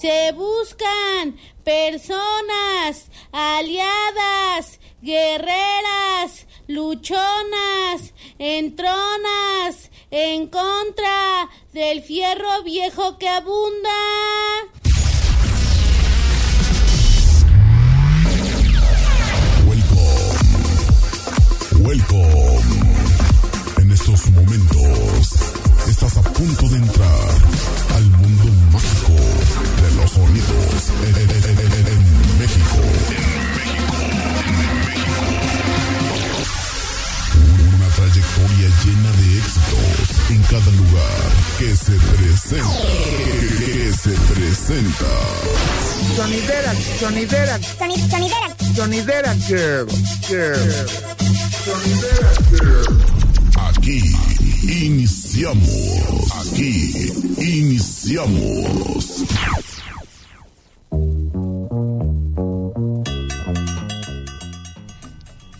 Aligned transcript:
Se 0.00 0.30
buscan 0.30 1.36
personas 1.64 3.10
aliadas, 3.32 4.78
guerreras, 5.02 6.46
luchonas, 6.68 8.14
entronas, 8.38 9.90
en 10.12 10.46
contra 10.46 11.48
del 11.72 12.00
fierro 12.04 12.62
viejo 12.62 13.18
que 13.18 13.28
abunda. 13.28 13.90
Welcome. 19.66 20.28
Welcome. 21.84 22.62
En 23.78 23.90
estos 23.90 24.30
momentos 24.30 25.17
estás 25.90 26.16
a 26.16 26.22
punto 26.22 26.68
de 26.68 26.76
entrar 26.76 27.28
al 27.96 28.04
mundo 28.04 28.44
mágico 28.72 29.12
de 29.82 29.96
los 29.96 30.10
sonidos 30.10 30.82
en, 31.06 31.14
en- 31.16 31.30
en- 31.30 31.58
en- 31.58 31.88
en 31.88 32.38
México. 32.38 32.78
Una 37.74 37.88
trayectoria 37.96 38.68
llena 38.84 39.10
de 39.12 39.38
éxitos 39.38 40.30
en 40.30 40.42
cada 40.42 40.70
lugar 40.72 41.28
que 41.58 41.76
se 41.76 41.92
presenta. 41.92 42.80
Que 43.58 43.92
se 43.92 44.10
presenta. 44.34 45.12
Sonidera, 46.16 46.72
sonidera, 47.00 47.58
Soni- 47.78 48.10
sonidera. 48.10 48.48
sonidera 48.76 49.34
girl, 49.46 49.86
girl. 50.28 50.88
Sonidera 51.64 52.30
girl. 52.50 53.04
Aquí 53.68 54.00
iniciamos. 54.62 56.32
Aquí 56.40 57.12
iniciamos. 57.38 59.24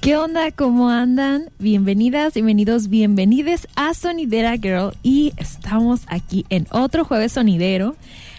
¿Qué 0.01 0.17
onda? 0.17 0.51
¿Cómo 0.53 0.89
andan? 0.89 1.51
Bienvenidas, 1.59 2.35
bienvenidos, 2.35 2.89
bienvenides 2.89 3.69
a 3.77 3.95
Sonidera 3.95 4.57
Girl 4.57 4.95
y 5.03 5.33
estamos 5.37 6.01
aquí 6.07 6.47
en 6.49 6.67
otro 6.71 7.05
jueves 7.05 7.33
sonidero. 7.33 7.95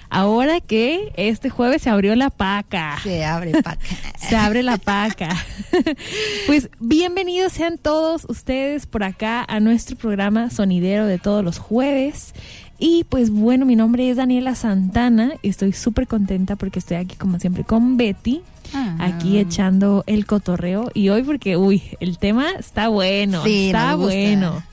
Ahora 0.09 0.59
que 0.59 1.11
este 1.17 1.49
jueves 1.49 1.83
se 1.83 1.89
abrió 1.89 2.15
la 2.15 2.29
paca. 2.31 2.97
Se 3.03 3.23
abre 3.23 3.51
paca. 3.61 3.79
Se 4.17 4.35
abre 4.35 4.63
la 4.63 4.77
paca. 4.77 5.29
pues 6.47 6.69
bienvenidos 6.79 7.53
sean 7.53 7.77
todos 7.77 8.25
ustedes 8.27 8.85
por 8.85 9.03
acá 9.03 9.45
a 9.47 9.59
nuestro 9.59 9.95
programa 9.95 10.49
sonidero 10.49 11.05
de 11.05 11.19
todos 11.19 11.43
los 11.43 11.57
jueves. 11.59 12.33
Y 12.79 13.05
pues 13.09 13.29
bueno, 13.29 13.65
mi 13.65 13.75
nombre 13.75 14.09
es 14.09 14.17
Daniela 14.17 14.55
Santana 14.55 15.33
y 15.41 15.49
estoy 15.49 15.73
súper 15.73 16.07
contenta 16.07 16.55
porque 16.55 16.79
estoy 16.79 16.97
aquí 16.97 17.15
como 17.15 17.39
siempre 17.39 17.63
con 17.63 17.97
Betty, 17.97 18.41
Ah. 18.73 18.97
aquí 18.99 19.37
echando 19.39 20.03
el 20.05 20.25
cotorreo. 20.27 20.91
Y 20.93 21.09
hoy 21.09 21.23
porque, 21.23 21.57
uy, 21.57 21.81
el 21.99 22.17
tema 22.19 22.51
está 22.59 22.87
bueno, 22.87 23.43
Sí, 23.43 23.67
está 23.67 23.95
bueno. 23.95 24.63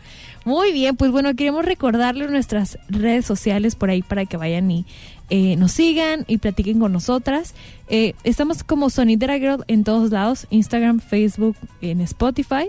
Muy 0.47 0.73
bien, 0.73 0.95
pues 0.95 1.11
bueno, 1.11 1.35
queremos 1.35 1.65
recordarles 1.65 2.31
nuestras 2.31 2.79
redes 2.89 3.27
sociales 3.27 3.75
por 3.75 3.91
ahí 3.91 4.03
para 4.03 4.27
que 4.27 4.37
vayan 4.37 4.71
y 4.71 4.87
eh, 5.29 5.57
nos 5.57 5.73
sigan 5.73 6.25
y 6.29 6.39
platiquen 6.39 6.79
con 6.79 6.93
nosotras. 6.93 7.53
Eh, 7.89 8.15
estamos 8.23 8.63
como 8.63 8.89
Sonidera 8.89 9.41
Girl 9.41 9.65
en 9.67 9.83
todos 9.83 10.13
lados, 10.13 10.47
Instagram, 10.51 11.01
Facebook, 11.01 11.57
en 11.81 12.01
Spotify. 12.01 12.69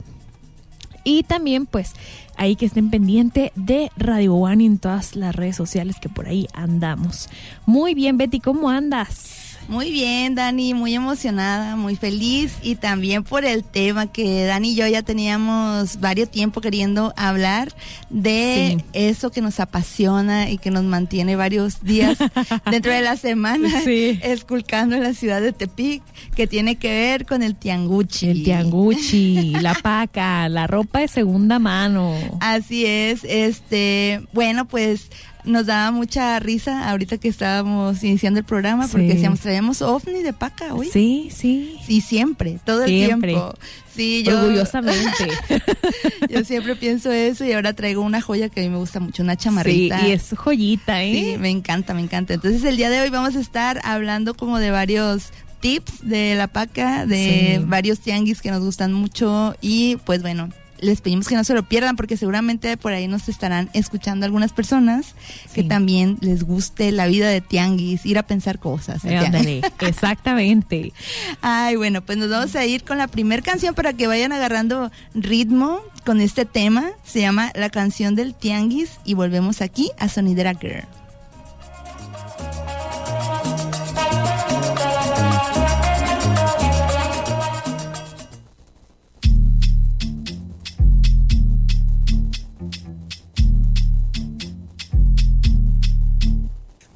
Y 1.04 1.22
también, 1.22 1.68
pues, 1.68 1.94
ahí 2.36 2.56
que 2.56 2.66
estén 2.66 2.90
pendiente 2.90 3.52
de 3.56 3.92
Radio 3.96 4.34
One 4.34 4.66
en 4.66 4.80
todas 4.80 5.16
las 5.16 5.36
redes 5.36 5.56
sociales 5.56 5.98
que 6.02 6.10
por 6.10 6.26
ahí 6.26 6.48
andamos. 6.54 7.30
Muy 7.68 7.94
bien, 7.94 8.18
Betty, 8.18 8.40
¿cómo 8.40 8.72
andas? 8.72 9.47
Muy 9.68 9.92
bien, 9.92 10.34
Dani, 10.34 10.74
muy 10.74 10.96
emocionada, 10.96 11.76
muy 11.76 11.98
feliz 11.98 12.54
y 12.62 12.76
también 12.76 13.24
por 13.26 13.44
el 13.44 13.66
tema 13.66 14.10
que 14.10 14.46
Dani 14.46 14.70
y 14.72 14.76
yo 14.76 14.88
ya 14.88 15.02
teníamos 15.02 16.00
varios 16.00 16.32
tiempo 16.32 16.62
queriendo 16.62 17.14
hablar 17.18 17.74
de 18.10 18.78
Sí. 18.80 18.86
eso 18.94 19.30
que 19.30 19.42
nos 19.42 19.60
apasiona 19.60 20.50
y 20.50 20.58
que 20.58 20.72
nos 20.72 20.86
mantiene 20.86 21.36
varios 21.36 21.84
días 21.84 22.18
dentro 22.72 22.94
de 22.94 23.02
la 23.02 23.18
semana 23.18 23.82
Sí. 23.84 24.18
esculcando 24.24 24.96
en 24.96 25.04
la 25.04 25.14
ciudad 25.14 25.42
de 25.42 25.52
Tepic, 25.52 26.02
que 26.34 26.48
tiene 26.48 26.78
que 26.78 26.90
ver 26.90 27.26
con 27.26 27.44
el 27.44 27.56
tianguchi. 27.56 28.30
El 28.30 28.44
tianguchi, 28.46 29.52
la 29.62 29.74
paca, 29.74 30.48
la 30.48 30.68
ropa 30.68 31.00
de 31.00 31.10
segunda 31.10 31.60
mano. 31.60 32.16
Así 32.40 32.86
es, 32.86 33.26
este, 33.26 34.22
bueno, 34.32 34.66
pues 34.66 35.10
nos 35.44 35.66
daba 35.66 35.92
mucha 35.92 36.40
risa 36.40 36.90
ahorita 36.90 37.18
que 37.18 37.28
estábamos 37.30 38.04
iniciando 38.04 38.40
el 38.40 38.46
programa 38.46 38.88
porque 38.88 39.08
Sí. 39.08 39.14
decíamos, 39.14 39.40
traemos 39.40 39.82
ovni 39.82 40.22
de 40.24 40.34
paca 40.34 40.74
hoy. 40.74 40.90
Sí, 40.92 41.30
sí. 41.34 41.78
Sí, 41.86 42.02
siempre, 42.02 42.60
todo 42.66 42.84
el 42.84 42.88
tiempo. 42.90 43.54
Sí, 43.96 44.24
yo, 44.24 44.40
Orgullosamente. 44.40 45.28
yo 46.30 46.44
siempre 46.44 46.76
pienso 46.76 47.12
eso 47.12 47.46
y 47.46 47.54
ahora 47.54 47.74
traigo 47.74 48.02
una 48.02 48.22
joya 48.22 48.50
que 48.50 48.60
a 48.60 48.64
mí 48.64 48.70
me 48.70 48.78
gusta 48.78 49.00
mucho, 49.00 49.24
una 49.24 49.34
Sí, 49.34 49.40
chamarrita. 49.40 50.08
y 50.08 50.12
es 50.12 50.34
joyita, 50.36 51.04
¿eh? 51.04 51.14
Sí, 51.34 51.38
me 51.40 51.50
encanta, 51.50 51.94
me 51.94 52.02
encanta. 52.02 52.34
Entonces 52.34 52.64
el 52.64 52.78
día 52.78 52.90
de 52.90 53.02
hoy 53.02 53.10
vamos 53.10 53.36
a 53.36 53.40
estar 53.40 53.80
hablando 53.84 54.34
como 54.36 54.60
de 54.60 54.70
varios 54.72 55.30
tips 55.62 56.08
de 56.08 56.36
la 56.36 56.48
paca, 56.48 57.06
de 57.08 57.58
Sí. 57.60 57.64
varios 57.66 58.00
tianguis 58.00 58.42
que 58.42 58.52
nos 58.52 58.62
gustan 58.64 58.94
mucho 58.94 59.56
y 59.62 59.96
pues 60.06 60.22
bueno. 60.22 60.50
Les 60.80 61.02
pedimos 61.02 61.28
que 61.28 61.36
no 61.36 61.44
se 61.44 61.54
lo 61.54 61.64
pierdan 61.64 61.96
porque 61.96 62.18
seguramente 62.18 62.78
por 62.78 62.94
ahí 62.94 63.08
nos 63.08 63.30
estarán 63.30 63.70
escuchando 63.74 64.26
algunas 64.26 64.54
personas 64.54 65.16
que 65.54 65.64
también 65.64 66.18
les 66.22 66.44
guste 66.44 66.92
la 66.92 67.08
vida 67.08 67.30
de 67.30 67.42
tianguis, 67.42 68.06
ir 68.06 68.18
a 68.18 68.24
pensar 68.24 68.60
cosas. 68.60 69.04
Eh, 69.06 69.18
ándale, 69.18 69.62
exactamente. 69.80 70.94
Ay, 71.42 71.76
bueno, 71.76 72.02
pues 72.02 72.18
nos 72.18 72.30
vamos 72.30 72.56
a 72.56 72.66
ir 72.66 72.84
con 72.84 72.98
la 72.98 73.08
primera 73.08 73.42
canción 73.42 73.76
para 73.76 73.94
que 73.94 74.08
vayan 74.08 74.32
agarrando 74.32 74.92
ritmo 75.14 75.82
con 76.06 76.22
este 76.22 76.46
tema. 76.46 76.92
Se 77.04 77.22
llama 77.22 77.52
La 77.56 77.70
canción 77.70 78.16
del 78.16 78.34
tianguis 78.34 78.92
y 79.04 79.14
volvemos 79.14 79.62
aquí 79.62 79.92
a 79.98 80.10
Sonidera 80.10 80.54
Girl. 80.54 80.88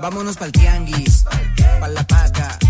Vámonos 0.02 0.38
pa'l 0.38 0.52
tianguis, 0.52 1.24
pa'l 1.80 1.94
la 1.94 2.04
paca. 2.04 2.61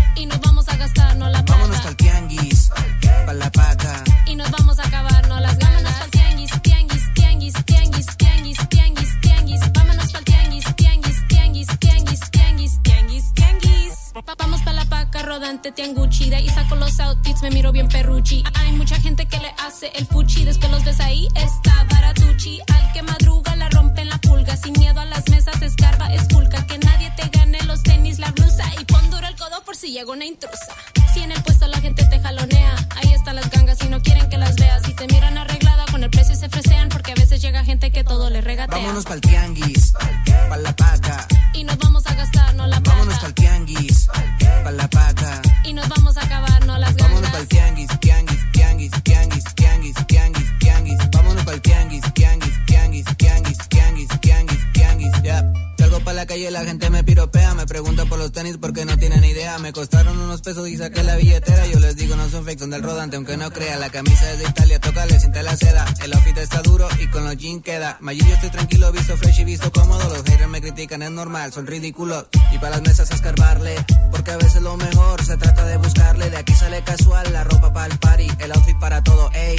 Queda. 67.92 67.98
Mayor 68.00 68.26
yo 68.26 68.34
estoy 68.34 68.50
tranquilo, 68.50 68.92
visto 68.92 69.16
fresh 69.16 69.40
y 69.40 69.44
visto 69.44 69.72
cómodo. 69.72 70.08
Los 70.08 70.22
haters 70.24 70.48
me 70.48 70.60
critican, 70.60 71.02
es 71.02 71.10
normal, 71.10 71.52
son 71.52 71.66
ridículos. 71.66 72.26
Y 72.52 72.58
para 72.58 72.70
las 72.70 72.82
mesas 72.82 73.10
a 73.10 73.14
escarbarle, 73.14 73.74
porque 74.10 74.30
a 74.30 74.36
veces 74.36 74.62
lo 74.62 74.76
mejor 74.76 75.24
se 75.24 75.36
trata 75.36 75.64
de 75.64 75.76
buscarle. 75.76 76.30
De 76.30 76.36
aquí 76.36 76.54
sale 76.54 76.82
casual, 76.82 77.32
la 77.32 77.44
ropa 77.44 77.72
para 77.72 77.92
el 77.92 77.98
party, 77.98 78.28
el 78.38 78.52
outfit 78.52 78.78
para 78.78 79.02
todo, 79.02 79.30
ey. 79.32 79.56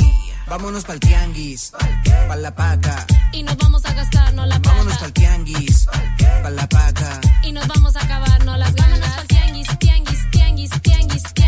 Vámonos 0.47 0.83
pa'l 0.83 0.99
tianguis, 0.99 1.71
pa'l 2.27 2.41
la 2.41 2.53
paca. 2.53 3.05
Y 3.31 3.43
nos 3.43 3.57
vamos 3.57 3.85
a 3.85 3.93
gastar 3.93 4.33
no 4.33 4.45
la 4.45 4.59
Vámonos 4.59 4.85
plata 4.85 4.99
pa'l 5.01 5.13
tianguis, 5.13 5.87
pa'l 6.43 6.55
la 6.55 6.67
paca. 6.67 7.21
Y 7.43 7.51
nos 7.51 7.67
vamos 7.67 7.95
a 7.95 8.03
acabar 8.03 8.45
no 8.45 8.57
las 8.57 8.73
ganas 8.75 9.03
Oye, 11.33 11.42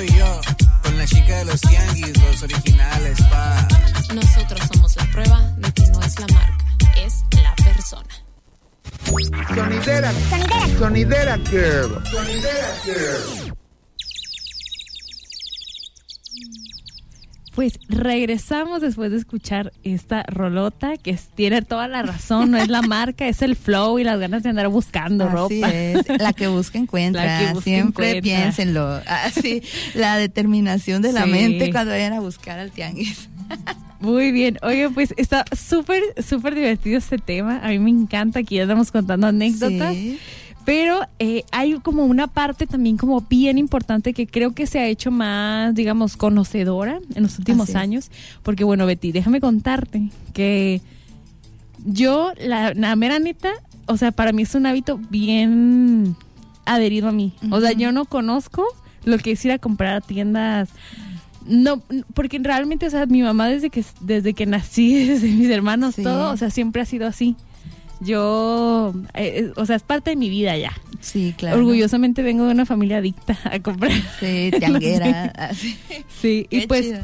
estoy 0.00 0.18
yo. 0.18 0.40
Con 0.82 0.98
la 0.98 1.06
chica 1.06 1.38
de 1.38 1.44
los 1.46 1.60
tianguis, 1.60 2.22
los 2.22 2.42
originales, 2.42 3.18
pa. 3.30 3.68
Nosotros 4.14 4.60
somos 4.72 4.96
la 4.96 5.04
prueba 5.06 5.40
de 5.58 5.72
que 5.72 5.86
no 5.86 6.02
es 6.02 6.20
la 6.20 6.26
marca, 6.28 6.64
es 6.96 7.24
la 7.42 7.54
persona. 7.56 8.14
Sonidera. 9.54 10.12
Sonidera 10.78 11.38
Girl. 11.50 12.02
Sonidera 12.10 12.74
Girl. 12.84 13.55
Pues 17.56 17.78
regresamos 17.88 18.82
después 18.82 19.10
de 19.10 19.16
escuchar 19.16 19.72
esta 19.82 20.22
rolota 20.24 20.96
que 20.98 21.18
tiene 21.34 21.62
toda 21.62 21.88
la 21.88 22.02
razón, 22.02 22.50
no 22.52 22.58
es 22.58 22.68
la 22.68 22.82
marca, 22.82 23.26
es 23.26 23.40
el 23.42 23.56
flow 23.56 23.98
y 23.98 24.04
las 24.04 24.20
ganas 24.20 24.42
de 24.42 24.50
andar 24.50 24.68
buscando 24.68 25.24
Así 25.24 25.32
ropa. 25.62 25.72
es, 25.72 26.06
la 26.20 26.32
que 26.34 26.46
busca 26.48 26.76
encuentra. 26.78 27.24
La 27.24 27.38
que 27.40 27.46
busca 27.54 27.64
Siempre 27.64 28.08
encuentra. 28.18 28.38
piénsenlo. 28.40 29.00
Así, 29.06 29.62
la 29.94 30.18
determinación 30.18 31.00
de 31.02 31.12
la 31.14 31.24
Sí. 31.24 31.30
mente 31.30 31.72
cuando 31.72 31.92
vayan 31.92 32.12
a 32.12 32.20
buscar 32.20 32.58
al 32.58 32.70
tianguis. 32.70 33.28
Muy 34.00 34.30
bien, 34.32 34.58
oye, 34.62 34.90
pues 34.90 35.14
está 35.16 35.46
súper, 35.56 36.02
súper 36.22 36.54
divertido 36.54 36.98
este 36.98 37.16
tema, 37.16 37.60
a 37.64 37.68
mí 37.70 37.78
me 37.78 37.88
encanta, 37.90 38.40
aquí 38.40 38.56
ya 38.56 38.62
estamos 38.64 38.92
contando 38.92 39.26
anécdotas. 39.28 39.94
Sí. 39.94 40.18
Pero 40.66 41.00
eh, 41.20 41.44
hay 41.52 41.74
como 41.74 42.04
una 42.04 42.26
parte 42.26 42.66
también 42.66 42.96
como 42.98 43.20
bien 43.22 43.56
importante 43.56 44.12
que 44.12 44.26
creo 44.26 44.52
que 44.52 44.66
se 44.66 44.80
ha 44.80 44.86
hecho 44.88 45.10
más, 45.12 45.74
digamos, 45.74 46.16
conocedora 46.16 46.98
en 47.14 47.22
los 47.22 47.38
últimos 47.38 47.74
años. 47.76 48.10
Porque 48.42 48.64
bueno, 48.64 48.84
Betty, 48.84 49.12
déjame 49.12 49.40
contarte 49.40 50.10
que 50.34 50.82
yo, 51.84 52.32
la, 52.38 52.74
la 52.74 52.96
mera 52.96 53.20
neta, 53.20 53.52
o 53.86 53.96
sea, 53.96 54.10
para 54.10 54.32
mí 54.32 54.42
es 54.42 54.54
un 54.56 54.66
hábito 54.66 54.98
bien 55.08 56.16
adherido 56.64 57.08
a 57.08 57.12
mí. 57.12 57.32
O 57.50 57.60
sea, 57.60 57.70
yo 57.72 57.92
no 57.92 58.04
conozco 58.04 58.64
lo 59.04 59.18
que 59.18 59.30
es 59.32 59.44
ir 59.44 59.52
a 59.52 59.58
comprar 59.58 59.94
a 59.94 60.00
tiendas. 60.00 60.70
No, 61.46 61.80
porque 62.12 62.40
realmente, 62.40 62.88
o 62.88 62.90
sea, 62.90 63.06
mi 63.06 63.22
mamá 63.22 63.46
desde 63.46 63.70
que 63.70 63.84
desde 64.00 64.34
que 64.34 64.46
nací, 64.46 65.04
desde 65.06 65.28
mis 65.28 65.48
hermanos, 65.48 65.94
Sí. 65.94 66.02
todo, 66.02 66.32
o 66.32 66.36
sea, 66.36 66.50
siempre 66.50 66.82
ha 66.82 66.86
sido 66.86 67.06
así. 67.06 67.36
Yo, 68.00 68.92
eh, 69.14 69.32
eh, 69.38 69.52
o 69.56 69.64
sea, 69.66 69.76
es 69.76 69.82
parte 69.82 70.10
de 70.10 70.16
mi 70.16 70.28
vida 70.28 70.56
ya. 70.56 70.72
Sí, 71.00 71.34
claro. 71.36 71.58
Orgullosamente 71.58 72.22
vengo 72.22 72.44
de 72.44 72.52
una 72.52 72.66
familia 72.66 72.98
adicta 72.98 73.38
a 73.44 73.58
comprar. 73.60 73.92
Sí, 74.20 74.50
tianguera. 74.58 75.32
Sí, 76.20 76.46
y 76.50 76.60
Qué 76.60 76.68
pues 76.68 76.86
chido. 76.86 77.00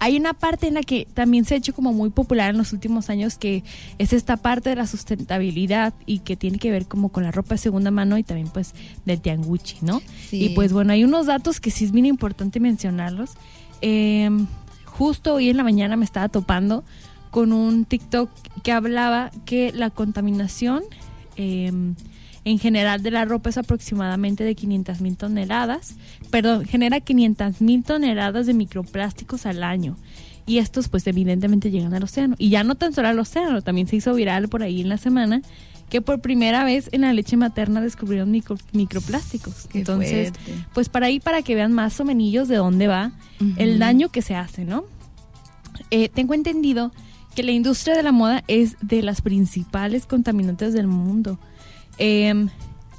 hay 0.00 0.16
una 0.16 0.32
parte 0.34 0.66
en 0.66 0.74
la 0.74 0.82
que 0.82 1.06
también 1.14 1.44
se 1.44 1.54
ha 1.54 1.56
hecho 1.58 1.74
como 1.74 1.92
muy 1.92 2.10
popular 2.10 2.50
en 2.50 2.58
los 2.58 2.72
últimos 2.72 3.08
años 3.10 3.36
que 3.38 3.62
es 3.98 4.12
esta 4.12 4.36
parte 4.36 4.70
de 4.70 4.76
la 4.76 4.86
sustentabilidad 4.86 5.94
y 6.06 6.18
que 6.20 6.36
tiene 6.36 6.58
que 6.58 6.70
ver 6.70 6.86
como 6.86 7.10
con 7.10 7.22
la 7.22 7.30
ropa 7.30 7.54
de 7.54 7.58
segunda 7.58 7.90
mano 7.90 8.18
y 8.18 8.22
también 8.22 8.48
pues 8.48 8.74
del 9.04 9.20
tianguchi, 9.20 9.78
¿no? 9.82 10.00
Sí. 10.28 10.44
Y 10.44 10.48
pues 10.50 10.72
bueno, 10.72 10.92
hay 10.92 11.04
unos 11.04 11.26
datos 11.26 11.60
que 11.60 11.70
sí 11.70 11.84
es 11.84 11.92
bien 11.92 12.06
importante 12.06 12.60
mencionarlos. 12.60 13.32
Eh, 13.82 14.30
justo 14.86 15.34
hoy 15.34 15.50
en 15.50 15.56
la 15.56 15.64
mañana 15.64 15.96
me 15.96 16.04
estaba 16.04 16.28
topando 16.28 16.84
con 17.34 17.52
un 17.52 17.84
TikTok 17.84 18.30
que 18.62 18.70
hablaba 18.70 19.32
que 19.44 19.72
la 19.74 19.90
contaminación 19.90 20.84
eh, 21.36 21.72
en 22.44 22.58
general 22.60 23.02
de 23.02 23.10
la 23.10 23.24
ropa 23.24 23.50
es 23.50 23.58
aproximadamente 23.58 24.44
de 24.44 24.54
500 24.54 25.00
mil 25.00 25.16
toneladas. 25.16 25.96
Perdón, 26.30 26.64
genera 26.64 27.00
500 27.00 27.60
mil 27.60 27.82
toneladas 27.82 28.46
de 28.46 28.54
microplásticos 28.54 29.46
al 29.46 29.64
año. 29.64 29.96
Y 30.46 30.58
estos 30.58 30.88
pues 30.88 31.08
evidentemente 31.08 31.72
llegan 31.72 31.92
al 31.92 32.04
océano. 32.04 32.36
Y 32.38 32.50
ya 32.50 32.62
no 32.62 32.76
tan 32.76 32.92
solo 32.92 33.08
al 33.08 33.18
océano, 33.18 33.62
también 33.62 33.88
se 33.88 33.96
hizo 33.96 34.14
viral 34.14 34.48
por 34.48 34.62
ahí 34.62 34.82
en 34.82 34.88
la 34.88 34.96
semana 34.98 35.42
que 35.90 36.00
por 36.00 36.20
primera 36.20 36.62
vez 36.62 36.88
en 36.92 37.00
la 37.00 37.12
leche 37.12 37.36
materna 37.36 37.80
descubrieron 37.80 38.30
micro- 38.30 38.58
microplásticos. 38.72 39.66
Qué 39.72 39.78
Entonces, 39.78 40.30
fuerte. 40.30 40.64
pues 40.72 40.88
para 40.88 41.06
ahí 41.06 41.18
para 41.18 41.42
que 41.42 41.56
vean 41.56 41.72
más 41.72 41.98
o 41.98 42.04
menos 42.04 42.46
de 42.46 42.54
dónde 42.56 42.86
va 42.86 43.10
el 43.56 43.80
daño 43.80 44.08
que 44.10 44.22
se 44.22 44.36
hace, 44.36 44.64
¿no? 44.64 44.84
Eh, 45.90 46.08
tengo 46.08 46.34
entendido 46.34 46.92
que 47.34 47.42
la 47.42 47.52
industria 47.52 47.96
de 47.96 48.02
la 48.02 48.12
moda 48.12 48.44
es 48.48 48.76
de 48.80 49.02
las 49.02 49.20
principales 49.20 50.06
contaminantes 50.06 50.72
del 50.72 50.86
mundo. 50.86 51.38
Eh, 51.98 52.46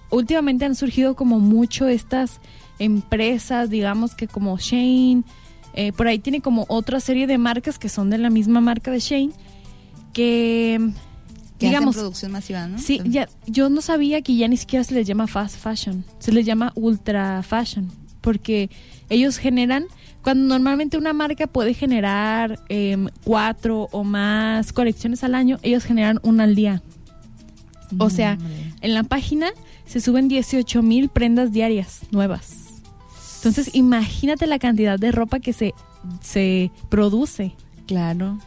últimamente 0.09 0.65
han 0.65 0.75
surgido 0.75 1.15
como 1.15 1.39
mucho 1.39 1.87
estas 1.87 2.39
empresas, 2.79 3.69
digamos 3.69 4.15
que 4.15 4.27
como 4.27 4.57
Shane, 4.57 5.23
eh, 5.73 5.91
por 5.91 6.07
ahí 6.07 6.19
tiene 6.19 6.41
como 6.41 6.65
otra 6.69 6.99
serie 6.99 7.27
de 7.27 7.37
marcas 7.37 7.79
que 7.79 7.89
son 7.89 8.09
de 8.09 8.17
la 8.17 8.29
misma 8.29 8.61
marca 8.61 8.91
de 8.91 8.99
Shane, 8.99 9.31
que 10.13 10.79
Que 11.57 11.67
digamos, 11.67 11.95
hacen 11.95 12.01
producción 12.01 12.31
masiva, 12.31 12.67
¿no? 12.67 12.79
Sí, 12.79 13.01
ya, 13.05 13.27
yo 13.45 13.69
no 13.69 13.81
sabía 13.81 14.21
que 14.21 14.35
ya 14.35 14.47
ni 14.47 14.57
siquiera 14.57 14.83
se 14.83 14.93
les 14.93 15.07
llama 15.07 15.27
fast 15.27 15.57
fashion, 15.57 16.03
se 16.19 16.31
les 16.31 16.45
llama 16.45 16.71
ultra 16.75 17.43
fashion, 17.43 17.91
porque 18.21 18.69
ellos 19.09 19.37
generan, 19.37 19.85
cuando 20.25 20.47
normalmente 20.47 20.97
una 20.97 21.13
marca 21.13 21.45
puede 21.45 21.75
generar 21.75 22.59
em, 22.67 23.09
cuatro 23.23 23.89
o 23.91 24.03
más 24.03 24.73
colecciones 24.73 25.23
al 25.23 25.35
año, 25.35 25.59
ellos 25.61 25.83
generan 25.83 26.19
una 26.23 26.45
al 26.45 26.55
día. 26.55 26.81
O 27.99 28.09
sea, 28.09 28.39
en 28.81 28.95
la 28.95 29.03
página 29.03 29.51
se 29.85 30.01
suben 30.01 30.27
18 30.27 30.81
mil 30.81 31.09
prendas 31.09 31.51
diarias 31.51 32.01
nuevas. 32.09 32.81
Entonces, 33.35 33.75
imagínate 33.75 34.47
la 34.47 34.57
cantidad 34.57 34.97
de 34.97 35.11
ropa 35.11 35.39
que 35.39 35.53
se, 35.53 35.75
se 36.21 36.71
produce. 36.89 37.53
Claro. 37.85 38.39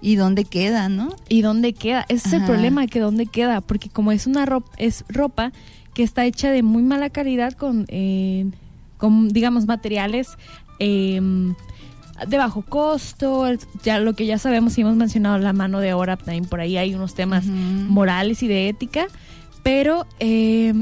¿Y 0.00 0.16
dónde 0.16 0.46
queda, 0.46 0.88
no? 0.88 1.14
¿Y 1.28 1.42
dónde 1.42 1.74
queda? 1.74 2.06
Ese 2.08 2.28
es 2.28 2.32
el 2.32 2.44
problema, 2.46 2.86
que 2.86 3.00
dónde 3.00 3.26
queda, 3.26 3.60
porque 3.60 3.90
como 3.90 4.12
es 4.12 4.26
una 4.26 4.46
ropa, 4.46 4.70
es 4.78 5.04
ropa 5.10 5.52
que 5.92 6.04
está 6.04 6.24
hecha 6.24 6.50
de 6.50 6.62
muy 6.62 6.82
mala 6.82 7.10
calidad 7.10 7.52
con, 7.52 7.84
eh, 7.88 8.46
con 8.96 9.28
digamos, 9.28 9.66
materiales 9.66 10.38
eh, 10.78 11.20
de 12.26 12.36
bajo 12.36 12.62
costo, 12.62 13.46
ya 13.82 14.00
lo 14.00 14.14
que 14.14 14.26
ya 14.26 14.38
sabemos 14.38 14.76
y 14.76 14.80
hemos 14.80 14.96
mencionado, 14.96 15.38
la 15.38 15.52
mano 15.52 15.80
de 15.80 15.92
obra, 15.92 16.16
también 16.16 16.44
por 16.46 16.60
ahí 16.60 16.76
hay 16.76 16.94
unos 16.94 17.14
temas 17.14 17.44
morales 17.46 18.42
y 18.42 18.48
de 18.48 18.68
ética, 18.68 19.06
pero 19.62 20.06
eh, 20.18 20.74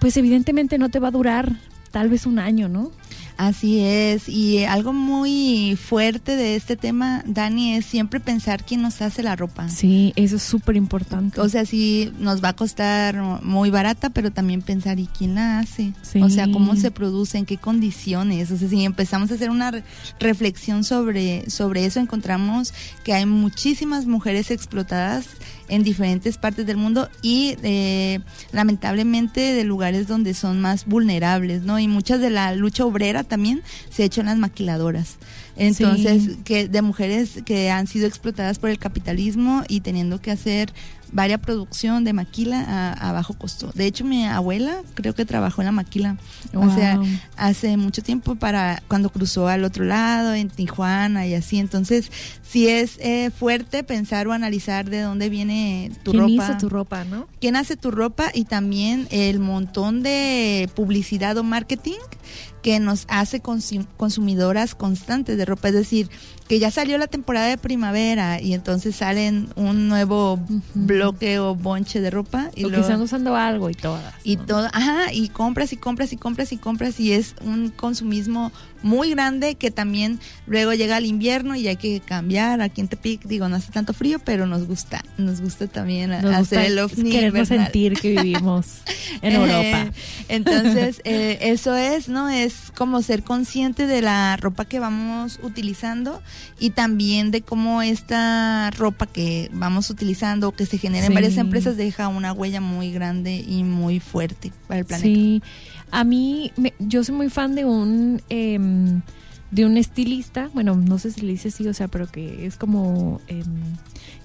pues 0.00 0.16
evidentemente 0.16 0.78
no 0.78 0.88
te 0.88 0.98
va 0.98 1.08
a 1.08 1.12
durar 1.12 1.52
tal 1.92 2.08
vez 2.08 2.26
un 2.26 2.38
año, 2.38 2.68
¿no? 2.68 2.90
Así 3.36 3.80
es, 3.80 4.28
y 4.28 4.64
algo 4.64 4.92
muy 4.92 5.76
fuerte 5.76 6.36
de 6.36 6.54
este 6.54 6.76
tema, 6.76 7.22
Dani, 7.26 7.74
es 7.74 7.86
siempre 7.86 8.20
pensar 8.20 8.64
quién 8.64 8.82
nos 8.82 9.02
hace 9.02 9.22
la 9.22 9.34
ropa. 9.36 9.68
Sí, 9.68 10.12
eso 10.16 10.36
es 10.36 10.42
súper 10.42 10.76
importante. 10.76 11.40
O 11.40 11.48
sea, 11.48 11.64
sí 11.64 12.12
nos 12.18 12.42
va 12.44 12.50
a 12.50 12.56
costar 12.56 13.16
muy 13.42 13.70
barata, 13.70 14.10
pero 14.10 14.30
también 14.30 14.62
pensar, 14.62 15.00
¿y 15.00 15.06
quién 15.06 15.34
la 15.34 15.58
hace? 15.58 15.92
Sí. 16.02 16.22
O 16.22 16.28
sea, 16.30 16.50
¿cómo 16.52 16.76
se 16.76 16.90
produce? 16.90 17.38
¿En 17.38 17.46
qué 17.46 17.56
condiciones? 17.56 18.50
O 18.50 18.56
sea, 18.56 18.68
si 18.68 18.84
empezamos 18.84 19.30
a 19.30 19.34
hacer 19.34 19.50
una 19.50 19.70
re- 19.70 19.84
reflexión 20.20 20.84
sobre, 20.84 21.48
sobre 21.50 21.84
eso, 21.86 22.00
encontramos 22.00 22.72
que 23.02 23.14
hay 23.14 23.26
muchísimas 23.26 24.06
mujeres 24.06 24.50
explotadas 24.50 25.26
en 25.68 25.82
diferentes 25.84 26.36
partes 26.36 26.66
del 26.66 26.76
mundo 26.76 27.08
y 27.22 27.56
eh, 27.62 28.20
lamentablemente 28.52 29.40
de 29.40 29.64
lugares 29.64 30.06
donde 30.06 30.34
son 30.34 30.60
más 30.60 30.86
vulnerables, 30.86 31.62
¿no? 31.62 31.78
Y 31.78 31.88
muchas 31.88 32.20
de 32.20 32.30
la 32.30 32.54
lucha 32.54 32.84
obrera 32.84 33.21
también 33.24 33.62
se 33.90 34.02
ha 34.02 34.06
hecho 34.06 34.20
en 34.20 34.26
las 34.26 34.38
maquiladoras. 34.38 35.16
Entonces, 35.56 36.22
Sí. 36.24 36.38
que 36.44 36.68
de 36.68 36.82
mujeres 36.82 37.40
que 37.44 37.70
han 37.70 37.86
sido 37.86 38.06
explotadas 38.06 38.58
por 38.58 38.70
el 38.70 38.78
capitalismo 38.78 39.62
y 39.68 39.80
teniendo 39.80 40.20
que 40.20 40.30
hacer 40.30 40.72
varia 41.12 41.38
producción 41.38 42.04
de 42.04 42.12
maquila 42.12 42.64
a, 42.66 43.08
a 43.08 43.12
bajo 43.12 43.34
costo. 43.34 43.70
De 43.74 43.86
hecho, 43.86 44.04
mi 44.04 44.24
abuela 44.26 44.82
creo 44.94 45.14
que 45.14 45.24
trabajó 45.24 45.60
en 45.62 45.66
la 45.66 45.72
maquila. 45.72 46.16
O 46.54 46.72
sea, 46.74 46.98
hace 47.36 47.76
mucho 47.76 48.02
tiempo 48.02 48.34
para 48.34 48.82
cuando 48.88 49.10
cruzó 49.10 49.48
al 49.48 49.64
otro 49.64 49.84
lado, 49.84 50.34
en 50.34 50.48
Tijuana 50.48 51.26
y 51.26 51.34
así. 51.34 51.58
Entonces, 51.58 52.10
sí 52.42 52.68
es 52.68 52.98
eh, 53.00 53.30
fuerte 53.30 53.84
pensar 53.84 54.26
o 54.26 54.32
analizar 54.32 54.88
de 54.88 55.00
dónde 55.02 55.28
viene 55.28 55.92
tu 56.02 56.12
¿Quién 56.12 56.22
ropa 56.22 56.32
hizo 56.50 56.58
tu 56.58 56.68
ropa, 56.68 57.04
no? 57.04 57.26
quién 57.40 57.56
hace 57.56 57.76
tu 57.76 57.90
ropa 57.90 58.30
y 58.32 58.44
también 58.44 59.06
el 59.10 59.38
montón 59.38 60.02
de 60.02 60.68
publicidad 60.74 61.36
o 61.36 61.42
marketing 61.42 61.98
que 62.62 62.78
nos 62.78 63.06
hace 63.08 63.42
consu- 63.42 63.86
consumidoras 63.96 64.74
constantes 64.76 65.36
de 65.36 65.44
ropa. 65.44 65.68
Es 65.68 65.74
decir, 65.74 66.08
que 66.48 66.60
ya 66.60 66.70
salió 66.70 66.96
la 66.96 67.08
temporada 67.08 67.46
de 67.48 67.58
primavera 67.58 68.40
y 68.40 68.54
entonces 68.54 68.94
salen 68.94 69.48
un 69.56 69.88
nuevo 69.88 70.38
bloque 71.02 71.38
o 71.38 71.54
bonche 71.54 72.00
de 72.00 72.10
ropa 72.10 72.50
y 72.54 72.64
o 72.64 72.70
que 72.70 72.80
están 72.80 73.00
usando 73.00 73.34
algo 73.36 73.70
y 73.70 73.74
todas. 73.74 74.14
y 74.24 74.36
¿no? 74.36 74.46
todo, 74.46 74.66
ajá, 74.72 75.12
y 75.12 75.28
compras 75.28 75.72
y 75.72 75.76
compras 75.76 76.12
y 76.12 76.16
compras 76.16 76.52
y 76.52 76.56
compras 76.56 77.00
y 77.00 77.12
es 77.12 77.34
un 77.44 77.70
consumismo 77.70 78.52
muy 78.82 79.10
grande 79.10 79.54
que 79.54 79.70
también 79.70 80.18
luego 80.46 80.72
llega 80.74 80.98
el 80.98 81.06
invierno 81.06 81.54
y 81.56 81.68
hay 81.68 81.76
que 81.76 82.00
cambiar. 82.00 82.60
Aquí 82.60 82.80
en 82.80 82.88
Tepic, 82.88 83.22
digo, 83.24 83.48
no 83.48 83.56
hace 83.56 83.72
tanto 83.72 83.92
frío, 83.92 84.18
pero 84.18 84.46
nos 84.46 84.66
gusta, 84.66 85.02
nos 85.18 85.40
gusta 85.40 85.66
también 85.66 86.10
Nos 86.10 86.24
hacer 86.24 86.38
gusta 86.40 86.66
el 86.66 86.78
ovni 86.78 87.14
invernal. 87.14 87.46
sentir 87.46 87.94
que 87.94 88.10
vivimos 88.10 88.66
en 89.22 89.32
Eh, 89.32 89.36
Europa. 89.36 89.92
Entonces, 90.28 91.00
eh, 91.04 91.38
eso 91.42 91.76
es, 91.76 92.08
¿no? 92.08 92.28
Es 92.28 92.72
como 92.76 93.02
ser 93.02 93.22
consciente 93.22 93.86
de 93.86 94.02
la 94.02 94.36
ropa 94.36 94.64
que 94.64 94.78
vamos 94.78 95.38
utilizando 95.42 96.22
y 96.58 96.70
también 96.70 97.30
de 97.30 97.42
cómo 97.42 97.82
esta 97.82 98.70
ropa 98.72 99.06
que 99.06 99.50
vamos 99.52 99.90
utilizando 99.90 100.48
o 100.48 100.52
que 100.52 100.66
se 100.66 100.78
genera 100.78 101.06
en 101.06 101.12
Sí. 101.12 101.14
varias 101.14 101.36
empresas 101.36 101.76
deja 101.76 102.08
una 102.08 102.32
huella 102.32 102.60
muy 102.60 102.92
grande 102.92 103.36
y 103.46 103.64
muy 103.64 104.00
fuerte 104.00 104.52
para 104.68 104.80
el 104.80 104.86
planeta. 104.86 105.06
Sí. 105.08 105.42
A 105.92 106.02
mí, 106.04 106.50
me- 106.56 106.74
yo 106.80 107.04
soy 107.04 107.14
muy 107.14 107.28
fan 107.30 107.54
de 107.54 107.64
un 107.64 108.20
em, 108.28 109.02
de 109.52 109.66
un 109.66 109.76
estilista, 109.76 110.48
bueno, 110.54 110.74
no 110.74 110.98
sé 110.98 111.10
si 111.12 111.20
le 111.20 111.32
dice 111.32 111.48
así, 111.48 111.68
o 111.68 111.74
sea, 111.74 111.86
pero 111.86 112.06
que 112.06 112.46
es 112.46 112.56
como 112.56 113.20
em, 113.28 113.44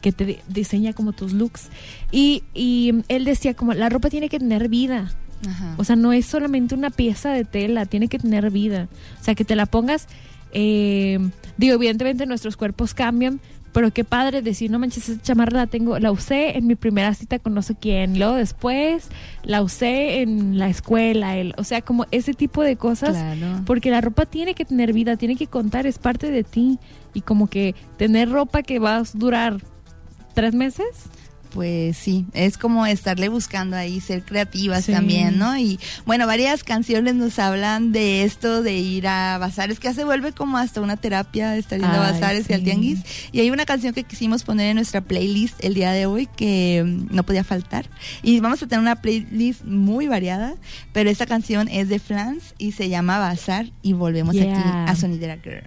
que 0.01 0.13
te 0.13 0.25
di- 0.25 0.37
diseña 0.47 0.93
como 0.93 1.11
tus 1.11 1.33
looks. 1.33 1.67
Y, 2.11 2.43
y 2.53 2.93
él 3.09 3.25
decía 3.25 3.53
como 3.53 3.73
la 3.73 3.89
ropa 3.89 4.09
tiene 4.09 4.29
que 4.29 4.39
tener 4.39 4.69
vida. 4.69 5.11
Ajá. 5.47 5.75
O 5.77 5.83
sea, 5.83 5.95
no 5.97 6.13
es 6.13 6.25
solamente 6.25 6.73
una 6.75 6.89
pieza 6.89 7.29
de 7.31 7.43
tela, 7.43 7.85
tiene 7.85 8.07
que 8.07 8.17
tener 8.19 8.49
vida. 8.51 8.87
O 9.19 9.23
sea, 9.23 9.35
que 9.35 9.43
te 9.45 9.55
la 9.57 9.65
pongas. 9.65 10.07
eh, 10.53 11.19
digo, 11.57 11.73
evidentemente 11.75 12.25
nuestros 12.25 12.55
cuerpos 12.55 12.93
cambian, 12.93 13.41
pero 13.73 13.91
qué 13.91 14.03
padre 14.03 14.41
decir, 14.41 14.71
no 14.71 14.79
manches, 14.79 15.09
esa 15.09 15.21
chamarra 15.21 15.57
la 15.57 15.67
tengo, 15.67 15.99
la 15.99 16.11
usé 16.11 16.57
en 16.57 16.67
mi 16.67 16.75
primera 16.75 17.13
cita 17.13 17.39
con 17.39 17.53
no 17.53 17.61
sé 17.61 17.75
quién, 17.75 18.17
luego 18.17 18.35
después 18.35 19.09
la 19.43 19.61
usé 19.61 20.21
en 20.21 20.57
la 20.57 20.69
escuela, 20.69 21.37
el, 21.37 21.53
o 21.57 21.63
sea, 21.63 21.81
como 21.81 22.05
ese 22.11 22.33
tipo 22.33 22.63
de 22.63 22.75
cosas. 22.75 23.11
Claro. 23.11 23.63
Porque 23.65 23.91
la 23.91 24.01
ropa 24.01 24.25
tiene 24.25 24.53
que 24.53 24.65
tener 24.65 24.93
vida, 24.93 25.17
tiene 25.17 25.35
que 25.35 25.47
contar, 25.47 25.85
es 25.85 25.99
parte 25.99 26.31
de 26.31 26.43
ti. 26.43 26.79
Y 27.13 27.21
como 27.21 27.47
que 27.47 27.75
tener 27.97 28.29
ropa 28.29 28.61
que 28.61 28.79
va 28.79 28.97
a 28.97 29.03
durar 29.13 29.57
tres 30.33 30.53
meses. 30.53 31.09
Pues 31.51 31.97
sí, 31.97 32.25
es 32.33 32.57
como 32.57 32.85
estarle 32.85 33.29
buscando 33.29 33.75
ahí, 33.75 33.99
ser 33.99 34.23
creativas 34.23 34.85
Sí. 34.85 34.91
también, 34.91 35.37
¿no? 35.39 35.57
Y 35.57 35.79
bueno, 36.05 36.27
varias 36.27 36.63
canciones 36.63 37.15
nos 37.15 37.39
hablan 37.39 37.91
de 37.91 38.23
esto, 38.23 38.61
de 38.61 38.77
ir 38.77 39.07
a 39.07 39.37
bazares, 39.37 39.79
que 39.79 39.87
ya 39.87 39.93
se 39.93 40.03
vuelve 40.03 40.31
como 40.33 40.57
hasta 40.57 40.81
una 40.81 40.97
terapia 40.97 41.55
estar 41.57 41.79
yendo 41.79 41.95
a 41.95 42.11
bazares 42.11 42.49
y 42.49 42.53
al 42.53 42.63
tianguis. 42.63 42.99
Y 43.31 43.39
hay 43.39 43.49
una 43.49 43.65
canción 43.65 43.93
que 43.93 44.03
quisimos 44.03 44.43
poner 44.43 44.67
en 44.67 44.75
nuestra 44.75 45.01
playlist 45.01 45.63
el 45.63 45.73
día 45.73 45.91
de 45.91 46.05
hoy 46.05 46.27
que 46.35 46.83
mm, 46.85 47.15
no 47.15 47.23
podía 47.23 47.43
faltar. 47.43 47.89
Y 48.21 48.39
vamos 48.39 48.61
a 48.61 48.67
tener 48.67 48.81
una 48.81 48.97
playlist 49.01 49.63
muy 49.63 50.07
variada, 50.07 50.55
pero 50.93 51.09
esta 51.09 51.25
canción 51.25 51.67
es 51.69 51.89
de 51.89 51.99
Flans 51.99 52.53
y 52.57 52.73
se 52.73 52.89
llama 52.89 53.19
Bazar 53.19 53.71
y 53.81 53.93
volvemos 53.93 54.35
Yeah. 54.35 54.51
aquí 54.83 54.91
a 54.91 54.95
Sonidera 54.95 55.37
Girl. 55.43 55.63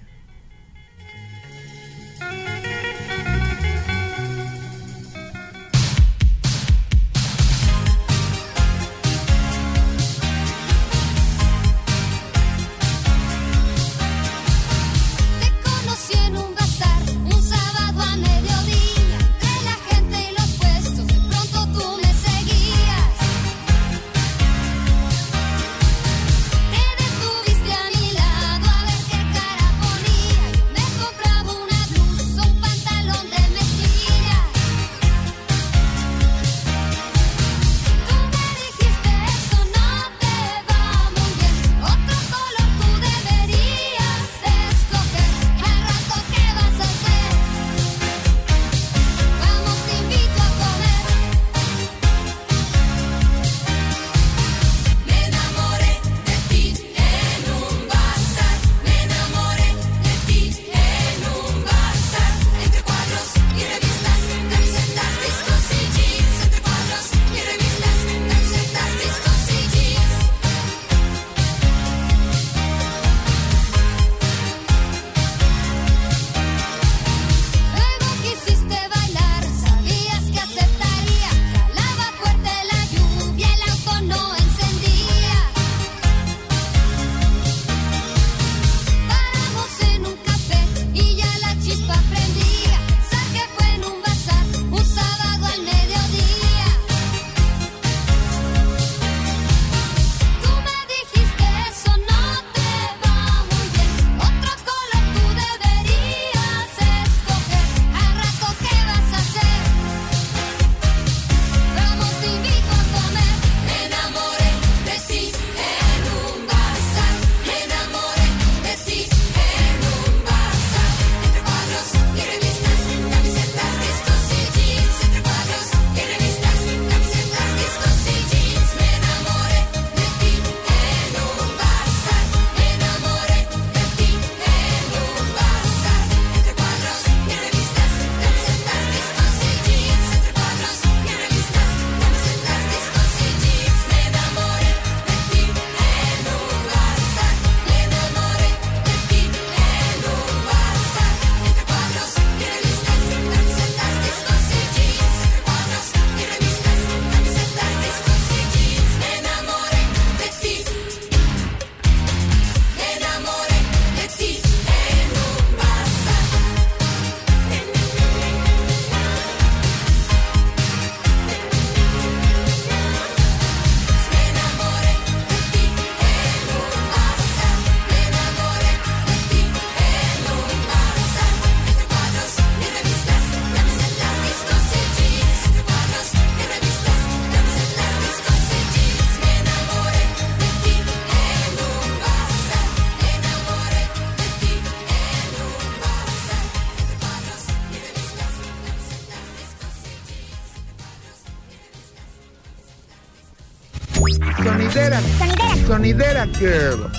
Sonidera 206.21 206.91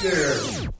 Girl. 0.00 0.70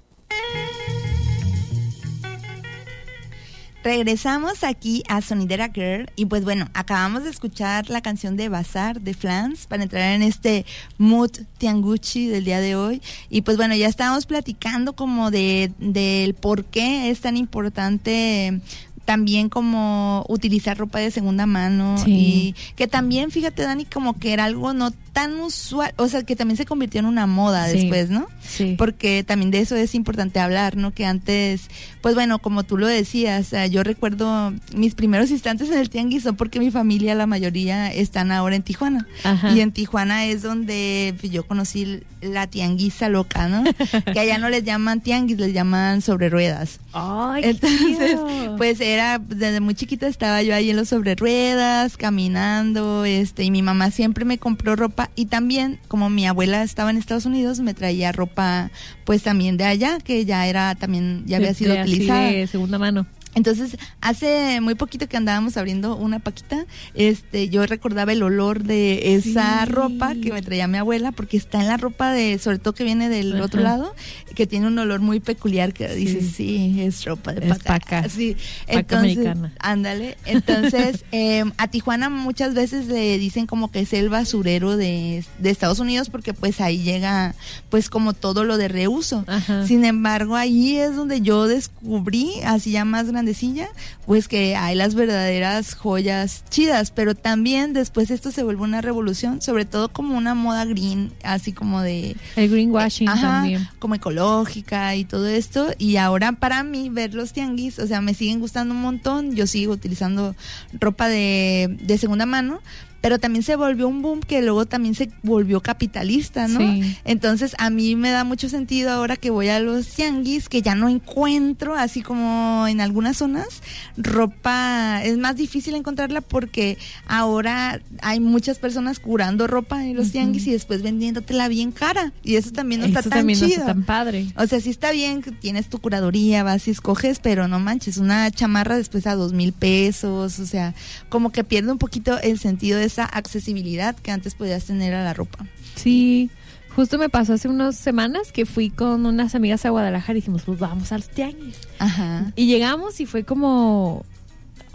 Regresamos 3.85 4.65
aquí 4.65 5.03
a 5.07 5.21
Sonidera 5.21 5.69
Girl 5.69 6.11
y 6.17 6.25
pues 6.25 6.45
bueno, 6.45 6.71
acabamos 6.73 7.25
de 7.25 7.31
escuchar 7.31 7.91
la 7.91 8.01
canción 8.01 8.39
de 8.39 8.49
Bazar 8.49 9.03
de 9.03 9.13
Flans 9.13 9.67
para 9.67 9.83
entrar 9.83 10.15
en 10.15 10.23
este 10.23 10.65
mood 10.97 11.31
tianguchi 11.59 12.29
del 12.29 12.47
día 12.47 12.61
de 12.61 12.75
hoy 12.75 13.03
y 13.29 13.43
pues 13.43 13.59
bueno, 13.59 13.75
ya 13.75 13.89
estábamos 13.89 14.25
platicando 14.25 14.95
como 14.95 15.31
de 15.31 15.71
del 15.79 16.33
por 16.33 16.65
qué 16.65 17.11
es 17.11 17.21
tan 17.21 17.37
importante 17.37 18.63
también 19.09 19.49
como 19.49 20.27
utilizar 20.29 20.77
ropa 20.77 20.99
de 20.99 21.11
segunda 21.11 21.47
mano 21.47 21.97
Sí. 21.97 22.11
y 22.13 22.55
que 22.77 22.87
también, 22.87 23.31
fíjate 23.31 23.63
Dani, 23.63 23.87
como 23.87 24.19
que 24.19 24.35
era 24.35 24.45
algo 24.45 24.75
no 24.75 24.91
tan 25.15 25.41
usual, 25.41 25.95
o 25.97 26.09
sea, 26.09 26.25
que 26.25 26.37
también 26.37 26.59
se 26.59 26.67
convirtió 26.67 27.01
en 27.01 27.07
una 27.07 27.27
moda 27.27 27.67
Sí. 27.69 27.79
después, 27.79 28.11
¿no? 28.11 28.27
Sí. 28.47 28.75
Porque 28.77 29.25
también 29.25 29.51
de 29.51 29.61
eso 29.61 29.77
es 29.77 29.95
importante 29.95 30.41
hablar, 30.41 30.77
¿no? 30.77 30.93
Que 30.93 31.07
antes, 31.07 31.63
pues 32.03 32.15
bueno, 32.15 32.39
como 32.39 32.65
tú 32.65 32.77
lo 32.77 32.87
decías, 32.87 33.51
yo 33.71 33.83
recuerdo 33.83 34.53
mis 34.77 34.95
primeros 34.95 35.31
instantes 35.31 35.69
en 35.71 35.79
el 35.79 35.89
tianguis 35.89 36.25
son 36.25 36.37
porque 36.37 36.61
mi 36.61 36.71
familia, 36.71 37.15
la 37.15 37.27
mayoría, 37.27 37.91
están 37.91 38.31
ahora 38.31 38.57
en 38.57 38.63
Tijuana. 38.63 39.07
Ajá. 39.25 39.53
Y 39.53 39.61
en 39.63 39.73
Tijuana 39.73 40.27
es 40.27 40.43
donde 40.43 41.15
pues, 41.19 41.33
yo 41.33 41.47
conocí 41.47 42.01
la 42.21 42.47
tianguisa 42.47 43.09
loca, 43.09 43.49
¿no? 43.49 43.65
que 44.13 44.21
allá 44.21 44.37
no 44.39 44.51
les 44.51 44.65
llaman 44.65 45.01
tianguis, 45.01 45.39
les 45.39 45.55
llaman 45.55 46.03
sobre 46.03 46.29
ruedas. 46.29 46.79
Ay, 46.93 47.43
qué 47.43 47.51
Entonces, 47.51 48.11
chido. 48.11 48.57
pues 48.59 48.81
era, 48.81 48.98
desde 49.19 49.61
muy 49.61 49.75
chiquita 49.75 50.07
estaba 50.07 50.43
yo 50.43 50.55
ahí 50.55 50.71
en 50.71 50.77
los 50.77 50.89
sobre 50.89 51.15
ruedas, 51.15 51.97
caminando, 51.97 53.05
este, 53.05 53.45
y 53.45 53.51
mi 53.51 53.63
mamá 53.63 53.91
siempre 53.91 54.25
me 54.25 54.39
compró 54.39 54.77
ropa 54.77 55.11
y 55.15 55.27
también, 55.27 55.79
como 55.89 56.11
mi 56.11 56.27
abuela 56.27 56.63
estaba 56.63 56.91
en 56.91 56.97
Estados 56.97 57.27
Unidos, 57.27 57.61
me 57.61 57.75
traía 57.75 58.13
ropa, 58.13 58.71
pues 59.05 59.23
también 59.23 59.57
de 59.57 59.65
allá, 59.65 59.99
que 59.99 60.25
ya 60.25 60.47
era 60.47 60.75
también, 60.75 61.25
ya 61.27 61.37
había 61.37 61.55
sido 61.55 61.75
utilizada. 61.81 62.31
de 62.31 62.47
segunda 62.47 62.79
mano. 62.79 63.07
Entonces, 63.35 63.77
hace 64.01 64.61
muy 64.61 64.75
poquito 64.75 65.09
que 65.09 65.17
andábamos 65.17 65.57
abriendo 65.57 65.97
una 65.97 66.19
paquita, 66.19 66.67
este, 66.95 67.49
yo 67.49 67.67
recordaba 67.67 68.13
el 68.13 68.23
olor 68.23 68.63
de 68.65 69.15
esa 69.15 69.65
Sí. 69.67 69.73
ropa 69.73 70.15
que 70.15 70.33
me 70.33 70.43
traía 70.43 70.67
mi 70.67 70.79
abuela, 70.79 71.13
porque 71.13 71.37
está 71.37 71.61
en 71.61 71.69
la 71.69 71.77
ropa 71.77 72.13
de, 72.13 72.39
sobre 72.39 72.59
todo 72.59 72.75
que 72.75 72.85
viene 72.85 73.09
del 73.09 73.35
Ajá. 73.35 73.45
otro 73.45 73.61
lado, 73.63 73.95
que 74.35 74.47
tiene 74.47 74.67
un 74.67 74.79
olor 74.79 75.01
muy 75.01 75.21
peculiar 75.21 75.73
que 75.73 75.89
dices, 75.95 76.33
sí, 76.35 76.81
es 76.81 77.05
ropa 77.05 77.33
de 77.33 77.47
Es 77.47 77.59
paca. 77.59 77.79
paca. 77.81 78.09
Sí, 78.09 78.37
Paca 78.67 78.79
entonces, 78.81 79.17
americana. 79.19 79.53
ándale. 79.61 80.17
Entonces, 80.25 81.05
eh, 81.13 81.45
a 81.59 81.69
Tijuana 81.69 82.09
muchas 82.11 82.55
veces 82.55 82.87
le 82.87 83.19
dicen 83.19 83.47
como 83.47 83.71
que 83.71 83.81
es 83.81 83.93
el 83.93 84.09
basurero 84.09 84.77
de, 84.77 85.25
de 85.39 85.51
Estados 85.51 85.79
Unidos, 85.79 86.09
porque 86.11 86.33
pues 86.35 86.61
ahí 86.61 86.83
llega, 86.83 87.35
pues 87.71 87.89
como 87.91 88.15
todo 88.15 88.45
lo 88.45 88.57
de 88.57 88.69
reuso. 88.69 89.25
Ajá. 89.27 89.67
Sin 89.67 89.85
embargo, 89.85 90.35
ahí 90.37 90.77
es 90.79 90.97
donde 90.97 91.21
yo 91.21 91.47
descubrí, 91.47 92.33
así 92.45 92.73
ya 92.73 92.85
más 92.85 93.07
grandecilla, 93.19 93.69
pues 94.07 94.29
que 94.29 94.57
hay 94.57 94.75
las 94.75 94.95
verdaderas 94.95 95.75
joyas 95.75 96.45
chidas, 96.51 96.91
pero 96.91 97.15
también 97.15 97.73
después 97.73 98.11
esto 98.11 98.31
se 98.31 98.43
vuelve 98.43 98.63
una 98.63 98.81
revolución, 98.81 99.43
sobre 99.43 99.65
todo 99.65 99.89
como 99.89 100.17
una 100.17 100.35
moda 100.35 100.65
green, 100.65 101.13
así 101.23 101.53
como 101.53 101.83
de... 101.83 102.17
El 102.37 102.49
greenwashing 102.49 103.09
Ajá, 103.09 103.41
también. 103.41 103.69
como 103.79 103.95
ecológica 103.95 104.95
y 104.95 105.05
todo 105.05 105.27
esto. 105.27 105.69
Y 105.79 105.97
ahora 105.97 106.33
para 106.33 106.63
mí 106.63 106.89
ver 106.89 107.15
los 107.15 107.33
tianguis, 107.33 107.79
o 107.79 107.87
sea, 107.87 108.01
me 108.01 108.15
siguen 108.15 108.41
gustando 108.41 108.75
un 108.75 108.81
montón. 108.81 109.35
Yo 109.35 109.47
sigo 109.47 109.73
utilizando 109.73 110.35
ropa 110.79 111.09
de, 111.09 111.77
de 111.81 111.99
segunda 111.99 112.27
mano. 112.27 112.61
Pero 113.01 113.19
también 113.19 113.43
se 113.45 113.55
volvió 113.55 113.87
un 113.89 114.03
boom 114.03 114.21
que 114.21 114.43
luego 114.43 114.67
también 114.67 114.95
se 114.95 115.09
volvió 115.23 115.61
capitalista, 115.61 116.49
¿no? 116.49 116.59
Sí. 116.59 116.97
Entonces 117.05 117.55
a 117.59 117.71
mí 117.71 117.95
me 117.95 118.11
da 118.11 118.25
mucho 118.25 118.49
sentido 118.49 118.91
ahora 118.91 119.17
que 119.17 119.31
voy 119.31 119.49
a 119.49 119.61
los 119.61 119.87
tianguis 119.89 120.49
que 120.49 120.63
ya 120.63 120.75
no 120.75 120.89
encuentro, 120.89 121.77
así 121.77 122.03
como 122.03 122.67
en 122.69 122.81
algunas 122.81 123.19
zonas, 123.19 123.63
ropa, 123.97 125.01
es 125.05 125.17
más 125.19 125.37
difícil 125.37 125.75
encontrarla 125.75 126.21
porque 126.21 126.77
ahora 127.07 127.81
hay 128.03 128.21
muchas 128.21 128.59
personas 128.59 128.99
curando 128.99 129.47
ropa 129.47 129.85
en 129.85 129.95
los 129.97 130.07
Ujú. 130.07 130.13
tianguis 130.13 130.47
y 130.47 130.53
después 130.53 130.83
vendiéndotela 130.83 131.49
bien 131.49 131.71
cara. 131.73 132.13
Y 132.25 132.35
eso 132.37 132.51
también 132.51 132.81
no 132.81 132.87
Eso 132.87 132.99
está 132.99 133.11
tan 133.11 133.19
también 133.21 133.39
no 133.41 133.47
chido. 133.47 133.61
está 133.61 133.73
tan 133.75 133.85
padre. 133.85 134.27
O 134.37 134.47
sea, 134.47 134.61
sí 134.61 134.71
está 134.71 134.91
bien 134.93 135.23
que 135.23 135.31
tienes 135.31 135.69
tu 135.69 135.79
curaduría, 135.79 136.43
vas 136.43 136.67
y 136.69 136.73
escoges, 136.73 137.21
pero 137.21 137.47
no 137.49 137.61
manches, 137.61 137.97
una 137.99 138.31
chamarra 138.31 138.77
después 138.77 139.07
a 139.07 139.15
dos 139.15 139.33
mil 139.33 139.53
pesos, 139.53 140.39
o 140.39 140.47
sea, 140.47 140.75
como 141.09 141.31
que 141.31 141.45
pierde 141.45 141.71
un 141.71 141.79
poquito 141.79 142.19
el 142.21 142.39
sentido 142.39 142.79
de 142.79 142.88
esa 142.89 143.05
accesibilidad 143.05 143.97
que 143.97 144.11
antes 144.11 144.35
podías 144.35 144.65
tener 144.65 144.95
a 144.95 145.05
la 145.05 145.15
ropa. 145.15 145.47
Sí, 145.77 146.31
justo 146.75 146.99
me 146.99 147.09
pasó 147.09 147.35
hace 147.35 147.49
unas 147.49 147.77
semanas 147.77 148.33
que 148.33 148.47
fui 148.47 148.71
con 148.71 149.07
unas 149.07 149.35
amigas 149.35 149.65
a 149.65 149.71
Guadalajara 149.71 150.13
y 150.13 150.21
dijimos, 150.21 150.43
pues 150.45 150.59
vamos 150.59 150.93
al 150.93 151.05
tianguis. 151.05 151.57
Ajá. 151.79 152.33
Y 152.37 152.47
llegamos 152.47 153.01
y 153.01 153.07
fue 153.07 153.25
como, 153.25 154.05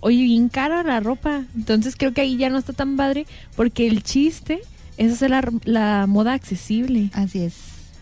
oye, 0.02 0.24
bien 0.24 0.50
cara 0.50 0.84
la 0.84 1.00
ropa. 1.00 1.44
Entonces 1.56 1.96
creo 1.98 2.14
que 2.14 2.22
ahí 2.22 2.38
ya 2.38 2.50
no 2.50 2.58
está 2.58 2.74
tan 2.74 2.98
padre 2.98 3.26
porque 3.56 3.88
el 3.88 4.04
chiste 4.04 4.62
es 4.98 5.14
hacer 5.14 5.32
la, 5.32 5.50
la 5.66 6.06
moda 6.08 6.34
accesible. 6.34 7.10
Así 7.14 7.44
es. 7.44 7.56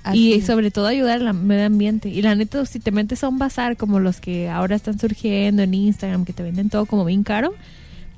Así 0.04 0.30
y 0.30 0.34
es. 0.34 0.46
sobre 0.46 0.72
todo 0.72 0.88
ayudar 0.88 1.22
al 1.22 1.34
medio 1.34 1.66
ambiente. 1.66 2.10
Y 2.10 2.22
la 2.22 2.34
neta, 2.36 2.66
si 2.66 2.80
te 2.80 2.92
metes 2.92 3.24
a 3.24 3.30
un 3.30 3.38
bazar 3.38 3.78
como 3.78 4.00
los 4.00 4.20
que 4.20 4.50
ahora 4.50 4.76
están 4.76 4.98
surgiendo 4.98 5.62
en 5.62 5.74
Instagram, 5.74 6.26
que 6.26 6.34
te 6.34 6.44
venden 6.44 6.70
todo 6.70 6.86
como 6.86 7.06
bien 7.06 7.24
caro, 7.24 7.54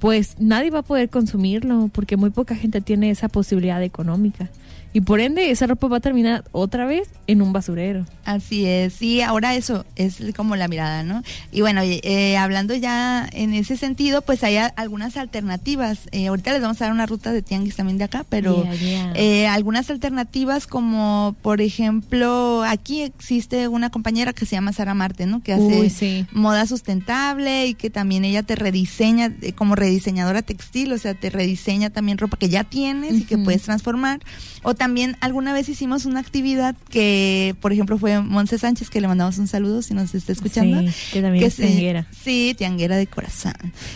pues 0.04 0.36
nadie 0.38 0.70
va 0.70 0.80
a 0.80 0.84
poder 0.84 1.08
consumirlo 1.08 1.90
porque 1.94 2.18
muy 2.18 2.30
poca 2.30 2.58
gente 2.58 2.82
tiene 2.82 3.10
esa 3.10 3.30
posibilidad 3.30 3.82
económica. 3.82 4.50
Y 4.94 5.02
por 5.02 5.20
ende, 5.20 5.50
esa 5.50 5.66
ropa 5.68 5.88
va 5.88 5.98
a 5.98 6.00
terminar 6.00 6.44
otra 6.52 6.86
vez 6.86 7.10
en 7.28 7.42
un 7.42 7.52
basurero. 7.52 8.06
Así 8.26 8.66
es, 8.66 8.94
sí, 8.94 9.22
ahora 9.22 9.56
eso 9.56 9.86
es 9.96 10.18
como 10.36 10.56
la 10.56 10.68
mirada, 10.68 11.02
¿no? 11.04 11.24
Y 11.52 11.62
bueno, 11.62 11.82
eh, 11.84 12.38
hablando 12.38 12.76
ya 12.76 13.28
en 13.34 13.54
ese 13.54 13.76
sentido, 13.76 14.22
pues 14.22 14.44
hay 14.44 14.58
a- 14.58 14.68
algunas 14.68 15.18
alternativas. 15.18 16.02
Eh, 16.12 16.28
ahorita 16.28 16.54
les 16.54 16.62
vamos 16.62 16.80
a 16.82 16.86
dar 16.86 16.94
una 16.94 17.06
ruta 17.08 17.32
de 17.34 17.42
tianguis 17.42 17.76
también 17.76 17.98
de 17.98 18.04
acá, 18.06 18.24
pero 18.30 18.64
Yeah, 18.64 18.76
yeah. 18.76 19.14
eh, 19.16 19.48
algunas 19.48 19.90
alternativas 19.90 20.68
como, 20.68 21.36
por 21.42 21.60
ejemplo, 21.62 22.64
aquí 22.64 23.02
existe 23.02 23.68
una 23.68 23.90
compañera 23.90 24.32
que 24.34 24.46
se 24.46 24.56
llama 24.56 24.74
Sara 24.74 24.94
Marte, 24.94 25.26
¿no? 25.26 25.42
Que 25.42 25.54
hace 25.54 25.80
Uy, 25.82 25.90
sí. 25.90 26.26
moda 26.32 26.66
sustentable 26.68 27.68
y 27.68 27.74
que 27.74 27.90
también 27.90 28.26
ella 28.26 28.44
te 28.44 28.56
rediseña 28.56 29.34
eh, 29.42 29.54
como 29.54 29.76
rediseñadora 29.76 30.42
textil, 30.44 30.94
o 30.94 30.98
sea, 30.98 31.14
te 31.14 31.30
rediseña 31.30 31.90
también 31.90 32.18
ropa 32.18 32.38
que 32.38 32.50
ya 32.50 32.64
tienes 32.64 33.14
y 33.16 33.24
que 33.24 33.38
puedes 33.38 33.64
transformar. 33.64 34.20
O 34.64 34.76
también 34.84 35.16
alguna 35.22 35.54
vez 35.54 35.70
hicimos 35.70 36.06
una 36.06 36.20
actividad 36.20 36.76
que, 36.90 37.56
por 37.62 37.72
ejemplo, 37.72 37.98
fue 37.98 38.20
Monse 38.22 38.58
Sánchez, 38.58 38.90
que 38.90 39.00
le 39.00 39.08
mandamos 39.08 39.38
un 39.38 39.48
saludo 39.48 39.82
si 39.82 39.94
nos 39.94 40.14
está 40.14 40.34
escuchando. 40.34 40.82
Sí, 40.82 40.94
que 41.14 41.22
también 41.22 41.46
es 41.46 41.54
se- 41.54 41.66
tianguera. 41.68 42.08
Sí, 42.12 42.54
tianguera 42.58 42.98
de 42.98 43.08
corazón. 43.08 43.54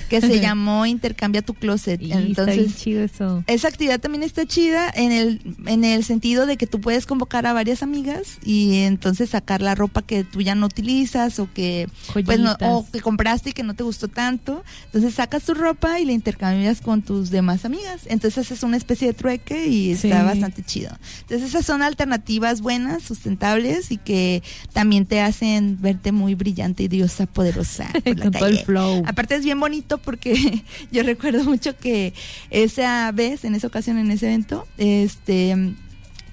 Que 0.10 0.21
se 0.21 0.39
llamó 0.41 0.86
Intercambia 0.86 1.41
tu 1.41 1.54
closet. 1.54 2.02
Y 2.02 2.06
está 2.06 2.17
bien 2.19 2.28
Entonces, 2.30 2.78
chido 2.78 3.04
eso. 3.04 3.43
esa 3.47 3.67
actividad 3.67 4.00
también 4.00 4.23
está 4.23 4.45
chida 4.45 4.89
en 4.95 5.12
el, 5.12 5.41
en 5.65 5.84
el 5.84 6.06
sentido 6.06 6.45
de 6.45 6.56
que 6.56 6.67
tú 6.67 6.80
puedes 6.80 7.06
convocar 7.06 7.45
a 7.47 7.52
varias 7.54 7.84
amigas 7.84 8.38
y 8.45 8.78
entonces 8.84 9.32
sacar 9.32 9.62
la 9.62 9.76
ropa 9.76 10.04
que 10.04 10.23
tú 10.23 10.41
ya 10.41 10.56
no 10.56 10.67
utilizas 10.67 11.39
o 11.39 11.50
que 11.54 11.89
pues 12.13 12.39
no, 12.39 12.56
o 12.62 12.86
que 12.89 13.02
compraste 13.02 13.50
y 13.50 13.54
que 13.54 13.63
no 13.63 13.73
te 13.73 13.84
gustó 13.84 14.08
tanto. 14.08 14.63
Entonces 14.86 15.15
sacas 15.15 15.43
tu 15.43 15.54
ropa 15.54 16.00
y 16.00 16.06
la 16.06 16.13
intercambias 16.13 16.80
con 16.80 17.02
tus 17.02 17.30
demás 17.30 17.65
amigas. 17.65 18.04
Entonces 18.06 18.52
es 18.52 18.63
una 18.63 18.78
especie 18.78 19.08
de 19.08 19.13
trueque 19.13 19.67
y 19.67 19.95
Sí. 19.97 20.08
está 20.08 20.23
bastante 20.23 20.63
chido. 20.63 20.76
Entonces 20.85 21.49
esas 21.49 21.65
son 21.65 21.81
alternativas 21.81 22.61
buenas, 22.61 23.03
sustentables 23.03 23.91
y 23.91 23.97
que 23.97 24.43
también 24.73 25.05
te 25.05 25.21
hacen 25.21 25.77
verte 25.81 26.11
muy 26.11 26.35
brillante 26.35 26.83
y 26.83 26.87
diosa 26.87 27.25
poderosa. 27.25 27.89
por 28.03 28.17
la 28.17 28.23
Con 28.25 28.31
todo 28.33 28.45
el 28.47 28.59
flow. 28.59 29.03
Aparte 29.05 29.35
es 29.35 29.43
bien 29.43 29.59
bonito 29.59 29.97
porque 29.97 30.63
yo 30.91 31.03
recuerdo 31.03 31.43
mucho 31.43 31.75
que 31.77 32.13
esa 32.49 33.11
vez, 33.11 33.43
en 33.45 33.55
esa 33.55 33.67
ocasión, 33.67 33.97
en 33.97 34.11
ese 34.11 34.27
evento, 34.27 34.67
este 34.77 35.55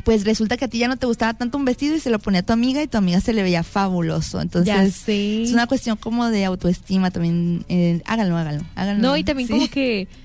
pues 0.04 0.24
resulta 0.26 0.58
que 0.58 0.66
a 0.66 0.68
ti 0.68 0.76
ya 0.76 0.86
no 0.86 0.98
te 0.98 1.06
gustaba 1.06 1.32
tanto 1.32 1.56
un 1.56 1.64
vestido 1.64 1.96
y 1.96 1.98
se 1.98 2.10
lo 2.10 2.18
ponía 2.18 2.40
a 2.40 2.42
tu 2.42 2.52
amiga 2.52 2.82
y 2.82 2.86
tu 2.86 2.98
amiga 2.98 3.20
se 3.22 3.32
le 3.32 3.42
veía 3.42 3.62
fabuloso. 3.62 4.38
Entonces, 4.42 5.08
es 5.08 5.50
una 5.50 5.66
cuestión 5.66 5.96
como 5.96 6.28
de 6.28 6.44
autoestima 6.44 7.10
también. 7.10 7.64
eh, 7.70 8.02
háganlo, 8.04 8.36
háganlo, 8.36 8.64
háganlo. 8.74 9.02
No, 9.02 9.16
y 9.16 9.24
también 9.24 9.48
Sí. 9.48 9.54
como 9.54 9.68
que, 9.68 10.06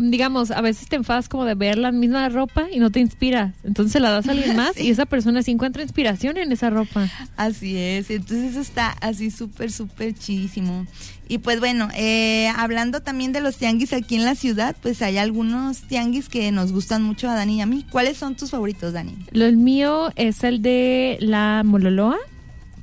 digamos, 0.00 0.50
a 0.50 0.60
veces 0.60 0.88
te 0.88 0.96
enfadas 0.96 1.28
como 1.28 1.44
de 1.44 1.54
ver 1.54 1.76
la 1.78 1.92
misma 1.92 2.28
ropa 2.30 2.66
y 2.72 2.78
no 2.78 2.90
te 2.90 3.00
inspira. 3.00 3.52
Entonces 3.64 3.92
se 3.92 4.00
la 4.00 4.10
das 4.10 4.26
a 4.28 4.32
alguien 4.32 4.56
más 4.56 4.74
Sí. 4.76 4.86
y 4.86 4.90
esa 4.90 5.06
persona 5.06 5.42
sí 5.42 5.50
encuentra 5.50 5.82
inspiración 5.82 6.36
en 6.38 6.50
esa 6.52 6.70
ropa. 6.70 7.08
Así 7.36 7.76
es, 7.76 8.10
entonces 8.10 8.52
eso 8.52 8.60
está 8.60 8.88
así 9.00 9.30
súper, 9.30 9.70
súper 9.70 10.14
chidísimo. 10.14 10.86
Y 11.28 11.38
pues 11.38 11.60
bueno, 11.60 11.88
eh, 11.94 12.48
hablando 12.56 13.00
también 13.02 13.32
de 13.32 13.40
los 13.40 13.56
tianguis 13.56 13.92
aquí 13.92 14.16
en 14.16 14.24
la 14.24 14.34
ciudad, 14.34 14.74
pues 14.82 15.00
hay 15.02 15.16
algunos 15.18 15.82
tianguis 15.82 16.28
que 16.28 16.50
nos 16.50 16.72
gustan 16.72 17.02
mucho 17.04 17.28
a 17.28 17.34
Dani 17.34 17.58
y 17.58 17.60
a 17.60 17.66
mí. 17.66 17.86
¿Cuáles 17.90 18.16
son 18.16 18.34
tus 18.34 18.50
favoritos, 18.50 18.92
Dani? 18.92 19.14
El 19.32 19.56
mío 19.56 20.10
es 20.16 20.42
el 20.42 20.60
de 20.60 21.18
la 21.20 21.62
Mololoa 21.64 22.16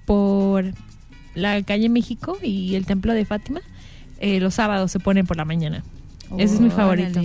por 0.05 0.65
la 1.35 1.61
calle 1.63 1.89
México 1.89 2.37
y 2.41 2.75
el 2.75 2.85
templo 2.85 3.13
de 3.13 3.25
Fátima. 3.25 3.59
Eh, 4.19 4.39
los 4.39 4.53
sábados 4.55 4.91
se 4.91 4.99
ponen 4.99 5.27
por 5.27 5.35
la 5.37 5.43
mañana. 5.45 5.83
Ese 6.37 6.55
es 6.55 6.59
mi 6.59 6.69
favorito. 6.69 7.21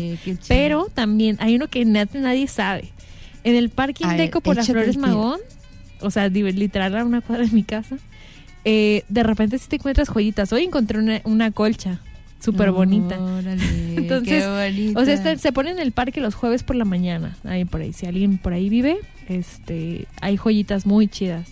Pero 0.49 0.87
también 0.93 1.37
hay 1.41 1.57
uno 1.57 1.69
que 1.69 1.85
nadie 1.85 2.47
sabe. 2.47 2.91
En 3.45 3.57
el 3.57 3.71
parking 3.71 4.07
ver, 4.07 4.17
Deco 4.17 4.41
por 4.41 4.57
las 4.57 4.67
Flores. 4.67 4.97
Magón, 4.97 5.41
o 6.01 6.11
sea, 6.11 6.29
literal 6.29 6.97
a 6.97 7.05
una 7.05 7.21
cuadra 7.21 7.45
de 7.45 7.51
mi 7.51 7.65
casa, 7.65 7.97
eh, 8.65 9.05
de 9.09 9.23
repente 9.23 9.59
sí 9.59 9.67
te 9.69 9.77
encuentras 9.77 10.09
joyitas. 10.09 10.53
Hoy 10.53 10.65
encontré 10.65 10.99
una, 10.99 11.21
una 11.25 11.51
colcha 11.51 12.01
súper 12.39 12.71
bonita. 12.71 13.19
Órale, 13.21 13.63
Entonces, 13.97 14.45
qué. 14.45 14.93
O 14.97 15.05
sea, 15.05 15.37
se 15.39 15.53
pone 15.53 15.71
en 15.71 15.79
el 15.81 15.93
parque 15.93 16.21
los 16.21 16.35
jueves 16.35 16.63
por 16.63 16.77
la 16.77 16.85
mañana. 16.85 17.37
Ahí 17.45 17.65
por 17.65 17.81
ahí, 17.81 17.93
si 17.93 18.07
alguien 18.07 18.39
por 18.39 18.53
ahí 18.53 18.69
vive, 18.69 18.99
este, 19.29 20.07
hay 20.21 20.37
joyitas 20.37 20.87
muy 20.87 21.09
chidas. 21.09 21.49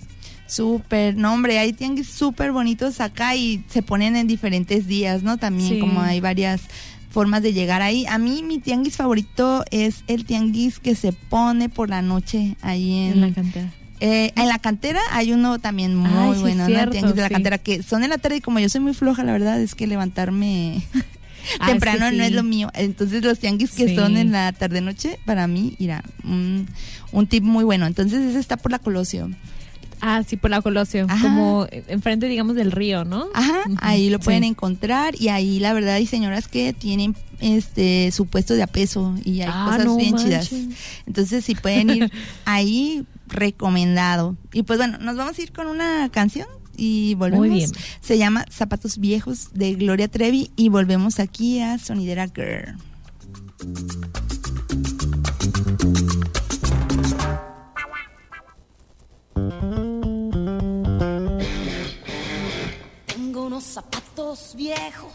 Súper, 0.47 1.17
no 1.17 1.33
hombre, 1.33 1.59
hay 1.61 1.73
tianguis 1.73 2.09
súper 2.09 2.51
bonitos 2.51 3.01
acá 3.01 3.37
y 3.37 3.63
se 3.69 3.83
ponen 3.83 4.17
en 4.17 4.27
diferentes 4.27 4.89
días, 4.89 5.23
¿no? 5.23 5.39
También 5.39 5.69
Sí. 5.69 5.79
como 5.79 6.01
hay 6.01 6.21
varias 6.21 6.63
formas 7.11 7.43
de 7.43 7.53
llegar 7.53 7.83
ahí. 7.83 8.07
A 8.07 8.19
mí 8.19 8.43
mi 8.43 8.59
tianguis 8.59 8.97
favorito 8.97 9.65
es 9.71 10.05
el 10.07 10.25
tianguis 10.25 10.79
que 10.79 10.95
se 10.95 11.13
pone 11.13 11.69
por 11.69 11.89
la 11.91 12.03
noche 12.03 12.57
ahí 12.63 12.93
en, 13.09 13.13
En 13.15 13.21
la 13.21 13.33
cantera. 13.33 13.71
eh, 14.01 14.33
en 14.37 14.49
la 14.49 14.59
cantera 14.59 15.01
hay 15.13 15.33
uno 15.33 15.59
también 15.59 15.95
muy 15.97 16.11
Ay, 16.13 16.35
sí, 16.37 16.41
bueno, 16.41 16.69
¿no? 16.69 16.91
tianguis 16.91 17.15
de 17.17 17.23
la 17.23 17.29
sí. 17.29 17.35
cantera 17.35 17.59
que 17.59 17.83
son 17.83 18.03
en 18.05 18.11
la 18.11 18.19
tarde 18.19 18.37
y 18.37 18.41
como 18.41 18.59
yo 18.61 18.69
soy 18.69 18.81
muy 18.81 18.95
floja, 18.95 19.25
la 19.25 19.33
verdad 19.33 19.61
es 19.61 19.75
que 19.75 19.87
levantarme 19.87 20.83
Ah, 21.59 21.69
temprano 21.69 22.05
es 22.05 22.11
que 22.13 22.19
no 22.19 22.25
es 22.25 22.33
lo 22.33 22.43
mío. 22.43 22.71
Entonces 22.75 23.25
los 23.25 23.39
tianguis 23.39 23.71
que 23.73 23.95
son 23.97 24.17
en 24.19 24.31
la 24.31 24.53
tarde 24.53 24.83
noche 24.83 25.19
para 25.25 25.47
mí 25.47 25.75
irá 25.79 26.05
un, 26.23 26.69
un 27.13 27.27
tip 27.27 27.43
muy 27.43 27.65
bueno. 27.65 27.87
Entonces 27.87 28.21
ese 28.21 28.39
está 28.39 28.59
por 28.59 28.71
la 28.71 28.79
Colosio. 28.79 29.31
Ah, 30.01 30.23
sí, 30.27 30.37
por 30.37 30.51
la 30.51 30.63
Colosio, 30.63 31.07
Ajá. 31.09 31.23
como 31.23 31.67
enfrente, 31.71 32.27
digamos, 32.27 32.57
del 32.57 32.73
río, 32.73 33.05
¿no? 33.05 33.27
Ajá, 33.35 33.65
ahí 33.79 34.09
lo 34.11 34.19
pueden 34.19 34.43
sí. 34.43 34.49
encontrar 34.49 35.15
y 35.21 35.29
ahí 35.29 35.59
la 35.61 35.73
verdad 35.73 35.95
hay 35.95 36.07
señoras 36.07 36.49
que 36.49 36.73
tienen 36.73 37.15
este 37.41 38.11
su 38.13 38.27
puesto 38.27 38.55
de 38.55 38.63
a 38.63 38.67
peso 38.67 39.15
y 39.25 39.41
hay 39.43 39.49
Ah, 39.53 39.65
cosas 39.71 39.85
no 39.87 39.97
bien 39.97 40.13
manches. 40.15 40.49
chidas. 40.49 40.77
Entonces 41.07 41.45
si 41.45 41.55
pueden 41.55 41.91
ir 41.91 42.13
ahí 42.45 43.05
recomendado. 43.29 44.37
Y 44.53 44.63
pues 44.65 44.79
bueno, 44.79 44.99
nos 44.99 45.17
vamos 45.17 45.39
a 45.39 45.43
ir 45.43 45.53
con 45.53 45.67
una 45.67 46.09
canción 46.11 46.47
y 46.77 47.15
volvemos. 47.17 47.47
Muy 47.47 47.57
bien. 47.57 47.71
Se 48.01 48.17
llama 48.19 48.45
Zapatos 48.51 48.99
Viejos 48.99 49.49
de 49.55 49.75
Gloria 49.75 50.09
Trevi 50.09 50.51
y 50.57 50.69
volvemos 50.71 51.19
aquí 51.21 51.61
a 51.61 51.79
Sonidera 51.79 52.27
Girl. 52.29 52.77
Unos 63.61 63.75
zapatos 63.75 64.55
viejos 64.55 65.13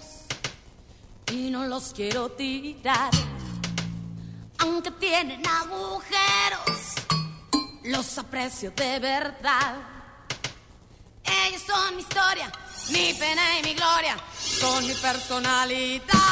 y 1.32 1.50
no 1.50 1.66
los 1.66 1.94
quiero 1.94 2.30
tirar. 2.30 3.10
Aunque 4.60 4.92
tienen 4.92 5.42
agujeros, 5.48 6.96
los 7.86 8.18
aprecio 8.20 8.72
de 8.76 9.00
verdad. 9.00 9.78
Ellos 11.48 11.64
son 11.66 11.96
mi 11.96 12.04
historia, 12.04 12.52
mi 12.92 13.14
pena 13.16 13.60
y 13.60 13.64
mi 13.64 13.74
gloria, 13.74 14.16
son 14.38 14.86
mi 14.86 14.94
personalidad. 14.94 16.26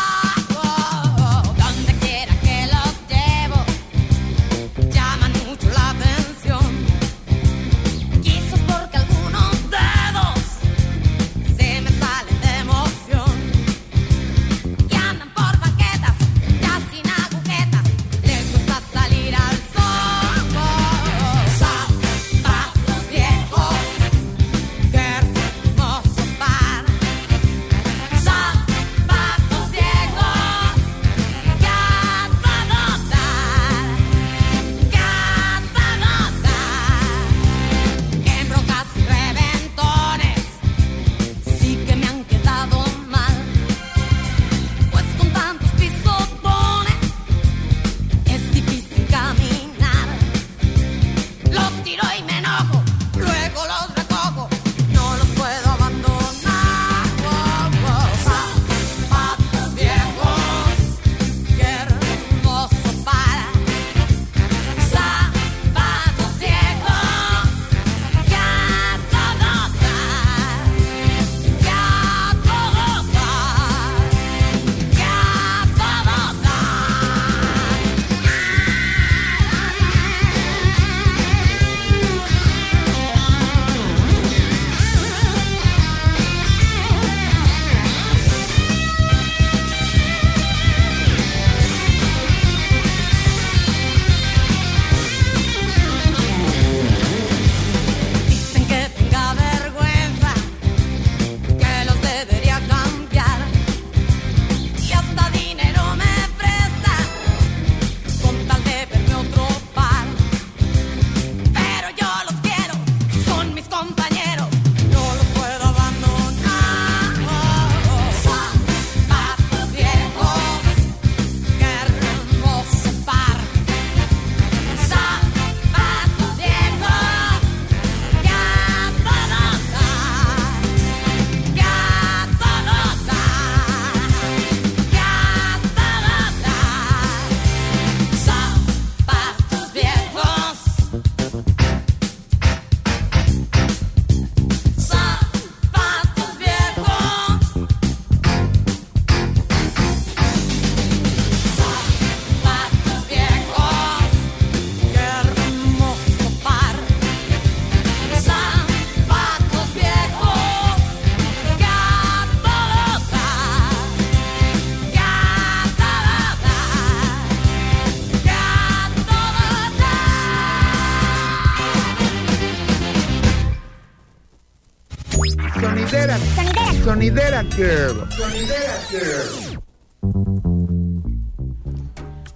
Girl. 177.56 178.10
Sonidera 178.10 178.80
Girl. 178.90 179.60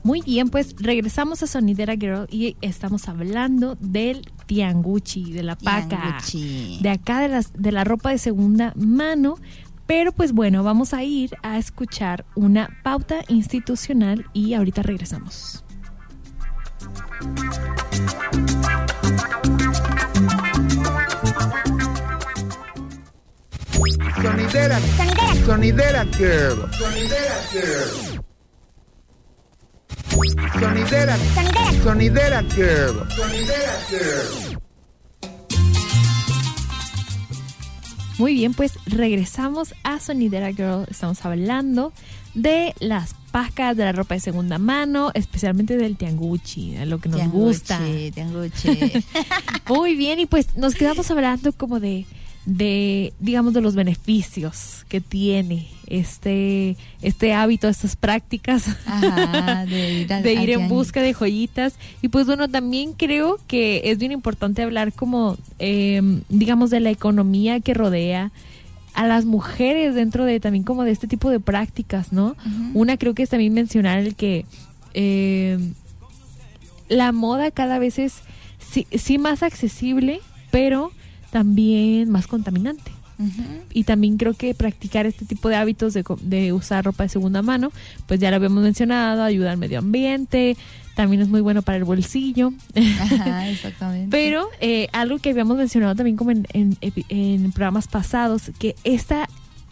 Muy 0.04 0.22
bien, 0.22 0.50
pues 0.50 0.76
regresamos 0.80 1.44
a 1.44 1.48
Sonidera 1.48 1.96
Girl 1.96 2.28
y 2.30 2.56
estamos 2.62 3.10
hablando 3.10 3.76
del 3.80 4.22
tianguchi, 4.46 5.34
de 5.34 5.44
la 5.44 5.58
paca, 5.58 6.20
Tianguchi. 6.24 6.80
de 6.82 6.90
acá 6.90 7.20
de, 7.20 7.28
las, 7.30 7.52
de 7.54 7.72
la 7.72 7.84
ropa 7.84 8.12
de 8.12 8.18
segunda 8.18 8.74
mano. 8.76 9.38
Pero 9.86 10.12
pues 10.12 10.34
bueno, 10.34 10.64
vamos 10.64 10.94
a 10.94 11.04
ir 11.04 11.36
a 11.44 11.58
escuchar 11.58 12.26
una 12.36 12.70
pauta 12.84 13.18
institucional 13.28 14.26
y 14.34 14.54
ahorita 14.54 14.84
regresamos. 14.84 15.64
Sonidera. 24.22 24.80
Sonidera 25.46 26.06
Girl. 26.18 26.68
Sonidera 26.74 27.38
Girl. 27.52 28.24
Sonidera. 30.60 31.18
Sonidera 31.84 32.44
Girl. 32.56 33.08
Sonidera 33.16 33.74
Girl. 33.90 34.60
Muy 38.18 38.34
bien, 38.34 38.56
pues 38.56 38.74
regresamos 38.88 39.76
a 39.84 40.00
Sonidera 40.00 40.52
Girl. 40.52 40.88
Estamos 40.90 41.24
hablando 41.24 41.94
de 42.34 42.74
las 42.80 43.14
pacas, 43.32 43.78
de 43.78 43.84
la 43.84 43.92
ropa 43.92 44.16
de 44.16 44.22
segunda 44.22 44.58
mano, 44.58 45.12
especialmente 45.14 45.78
del 45.78 45.96
tianguchi, 45.96 46.72
de 46.72 46.88
lo 46.88 47.00
que 47.00 47.10
nos 47.10 47.30
gusta. 47.30 47.78
Tianguche, 47.78 48.12
tianguche. 48.12 49.04
Muy 49.68 49.96
bien, 49.96 50.20
y 50.20 50.26
pues 50.26 50.58
nos 50.58 50.74
quedamos 50.74 51.12
hablando 51.12 51.52
como 51.54 51.80
de, 51.80 52.08
de, 52.48 53.14
digamos, 53.20 53.54
de 53.54 53.60
los 53.60 53.76
beneficios 53.76 54.86
que 54.88 55.02
tiene 55.02 55.68
este, 55.86 56.78
este 57.02 57.34
hábito, 57.34 57.68
estas 57.68 57.98
prácticas 57.98 58.70
Ajá, 58.86 59.66
de 59.70 59.92
ir, 59.92 60.08
de 60.08 60.54
en 60.54 60.70
busca 60.70 61.02
de 61.02 61.14
joyitas. 61.14 61.76
Y 62.02 62.08
pues 62.08 62.26
bueno, 62.26 62.48
también 62.48 62.94
creo 62.94 63.38
que 63.48 63.82
es 63.92 63.98
bien 63.98 64.14
importante 64.14 64.64
hablar 64.64 64.94
como, 64.94 65.38
eh, 65.60 66.02
digamos, 66.30 66.70
de 66.70 66.80
la 66.80 66.90
economía 66.90 67.60
que 67.60 67.74
rodea 67.74 68.32
a 68.94 69.06
las 69.06 69.26
mujeres 69.26 69.94
dentro 69.94 70.24
de 70.24 70.40
también 70.40 70.64
como 70.64 70.86
de 70.86 70.92
este 70.92 71.08
tipo 71.08 71.30
de 71.30 71.42
prácticas, 71.42 72.14
¿no? 72.14 72.38
Una 72.74 72.96
creo 72.96 73.14
que 73.14 73.24
es 73.24 73.30
también 73.30 73.54
mencionar 73.54 74.00
el 74.00 74.16
que 74.16 74.46
eh, 74.94 75.60
la 76.88 77.12
moda 77.12 77.52
cada 77.52 77.78
vez 77.78 78.00
es 78.00 78.22
sí, 78.58 78.88
sí 78.98 79.18
más 79.18 79.44
accesible, 79.44 80.22
pero 80.50 80.94
también 81.32 82.10
más 82.10 82.28
contaminante. 82.28 82.92
Ujú. 83.20 83.44
Y 83.74 83.84
también 83.84 84.18
creo 84.18 84.34
que 84.36 84.54
practicar 84.54 85.06
este 85.08 85.26
tipo 85.26 85.50
de 85.50 85.56
hábitos 85.56 85.94
de, 85.94 86.04
de 86.22 86.54
usar 86.54 86.86
ropa 86.86 87.04
de 87.04 87.10
segunda 87.10 87.42
mano, 87.42 87.72
pues 88.06 88.20
ya 88.20 88.30
lo 88.30 88.36
habíamos 88.36 88.64
mencionado, 88.64 89.24
ayuda 89.24 89.52
al 89.52 89.58
medio 89.58 89.80
ambiente, 89.80 90.56
también 90.96 91.22
es 91.22 91.28
muy 91.28 91.42
bueno 91.42 91.62
para 91.62 91.78
el 91.78 91.84
bolsillo. 91.84 92.54
Ajá, 93.00 93.50
exactamente. 93.50 94.10
Pero 94.12 94.48
eh, 94.62 94.88
algo 94.94 95.18
que 95.18 95.32
habíamos 95.32 95.58
mencionado 95.58 95.96
también 95.96 96.16
como 96.16 96.32
en, 96.32 96.48
en 96.54 96.78
en 97.10 97.52
programas 97.52 97.88
pasados, 97.88 98.52
que 98.60 98.76
esta 98.84 99.28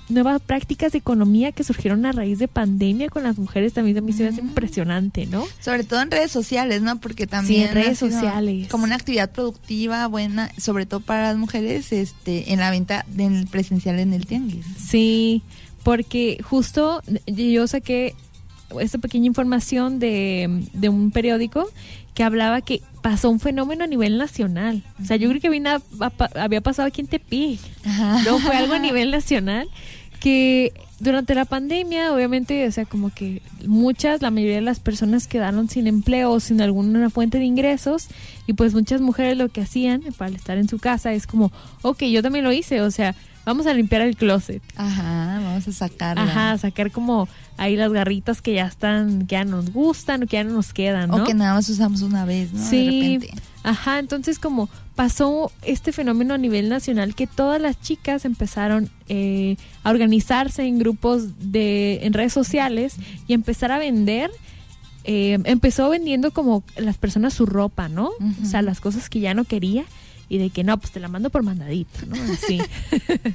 nuevas 0.10 0.41
prácticas 0.41 0.91
de 0.91 1.00
economía 1.00 1.52
que 1.52 1.63
surgieron 1.63 2.06
a 2.06 2.12
raíz 2.12 2.39
de 2.39 2.48
pandemia 2.48 3.10
con 3.10 3.24
las 3.24 3.38
mujeres 3.38 3.74
también 3.74 3.98
a 3.98 4.02
mí 4.02 4.13
se 4.13 4.24
me 4.24 4.30
hace 4.30 4.41
impresionante, 4.41 5.26
¿no? 5.26 5.46
Sobre 5.60 5.84
todo 5.84 6.02
en 6.02 6.12
redes 6.12 6.32
sociales, 6.32 6.82
¿no? 6.82 7.00
Porque 7.00 7.28
también 7.28 7.70
en 7.70 7.74
redes 7.74 8.00
sociales. 8.00 8.68
como 8.70 8.84
una 8.84 8.96
actividad 8.96 9.32
productiva 9.32 10.08
buena, 10.08 10.52
sobre 10.58 10.86
todo 10.86 11.00
para 11.00 11.24
las 11.24 11.38
mujeres, 11.38 11.91
este, 11.91 12.54
en 12.54 12.60
la 12.60 12.72
venta 12.72 13.06
del 13.08 13.48
presencial 13.48 14.00
en 14.00 14.13
el 14.13 14.26
tianguis. 14.26 14.65
Sí, 14.78 15.41
porque 15.84 16.39
justo 16.44 17.02
yo 17.28 17.68
saqué 17.68 18.15
esta 18.80 18.97
pequeña 18.97 19.25
información 19.25 19.99
de, 19.99 20.67
de 20.73 20.89
un 20.89 21.12
periódico 21.12 21.67
que 22.13 22.23
hablaba 22.23 22.62
que 22.62 22.82
pasó 23.01 23.30
un 23.30 23.39
fenómeno 23.39 23.84
a 23.84 23.88
nivel 23.88 24.17
nacional. 24.17 24.84
O 25.01 25.06
sea, 25.06 25.17
yo 25.17 25.30
creo 25.30 25.41
que 25.41 25.47
había, 25.47 25.82
había 26.36 26.62
pasado 26.62 26.88
aquí 26.88 27.01
en 27.01 27.08
Tepic. 27.08 27.60
No 28.25 28.39
fue 28.39 28.56
algo 28.56 28.73
a 28.73 28.80
nivel 28.80 29.12
nacional 29.12 29.69
que 30.19 30.73
durante 30.99 31.36
la 31.36 31.45
pandemia, 31.45 32.13
obviamente, 32.13 32.65
o 32.67 32.71
sea, 32.71 32.86
como 32.86 33.13
que 33.13 33.41
muchas, 33.67 34.21
la 34.21 34.32
mayoría 34.32 34.56
de 34.56 34.62
las 34.62 34.80
personas 34.80 35.28
quedaron 35.28 35.69
sin 35.69 35.88
empleo 35.88 36.32
o 36.32 36.39
sin 36.39 36.62
alguna 36.62 37.10
fuente 37.10 37.38
de 37.38 37.45
ingresos 37.45 38.08
y 38.47 38.54
pues 38.54 38.73
muchas 38.73 39.01
mujeres 39.01 39.38
lo 39.38 39.49
que 39.49 39.62
hacían 39.62 40.01
para 40.17 40.34
estar 40.34 40.58
en 40.58 40.69
su 40.69 40.80
casa 40.80 41.13
es 41.13 41.28
como, 41.28 41.51
ok, 41.82 42.04
yo 42.04 42.23
también 42.23 42.45
lo 42.45 42.54
hice, 42.54 42.82
o 42.82 42.91
sea, 42.91 43.13
vamos 43.45 43.67
a 43.67 43.73
limpiar 43.73 44.01
el 44.01 44.15
closet. 44.17 44.62
Ajá, 44.75 45.39
vamos 45.43 45.67
a 45.67 45.71
sacarla. 45.71 46.23
Ajá, 46.23 46.58
sacar 46.58 46.91
como 46.91 47.27
ahí 47.58 47.75
las 47.75 47.91
garritas 47.91 48.41
que 48.41 48.53
ya 48.53 48.65
están, 48.65 49.27
que 49.27 49.36
ya 49.36 49.45
nos 49.45 49.71
gustan 49.71 50.23
o 50.23 50.27
que 50.27 50.38
ya 50.38 50.43
no 50.43 50.53
nos 50.53 50.73
quedan, 50.73 51.10
¿no? 51.10 51.17
O 51.17 51.23
que 51.23 51.34
nada 51.34 51.53
más 51.53 51.69
usamos 51.69 52.01
una 52.01 52.25
vez, 52.25 52.51
¿no? 52.51 52.69
Sí, 52.69 53.17
De 53.17 53.25
repente. 53.27 53.43
ajá, 53.63 53.99
entonces 53.99 54.39
como 54.39 54.69
pasó 54.95 55.51
este 55.62 55.91
fenómeno 55.91 56.34
a 56.34 56.38
nivel 56.38 56.69
nacional 56.69 57.15
que 57.15 57.27
todas 57.27 57.62
las 57.62 57.79
chicas 57.81 58.25
empezaron 58.25 58.89
eh, 59.10 59.58
a 59.84 59.89
organizarse 59.91 60.63
en 60.63 60.79
grupos 60.79 61.51
de 61.51 61.99
en 62.03 62.13
redes 62.13 62.34
sociales 62.34 62.95
y 63.27 63.34
empezar 63.34 63.71
a 63.71 63.77
vender 63.77 64.31
eh, 65.03 65.38
empezó 65.43 65.89
vendiendo 65.89 66.31
como 66.31 66.63
las 66.77 66.97
personas 66.97 67.34
su 67.34 67.45
ropa, 67.45 67.89
¿no? 67.89 68.10
O 68.41 68.45
sea, 68.45 68.63
las 68.63 68.79
cosas 68.81 69.08
que 69.08 69.19
ya 69.19 69.36
no 69.36 69.43
quería 69.43 69.86
y 70.29 70.38
de 70.38 70.49
que 70.49 70.63
no, 70.63 70.77
pues 70.77 70.91
te 70.91 70.99
la 70.99 71.07
mando 71.07 71.29
por 71.29 71.43
mandadito, 71.43 72.05
¿no? 72.07 72.15
Así. 72.33 72.59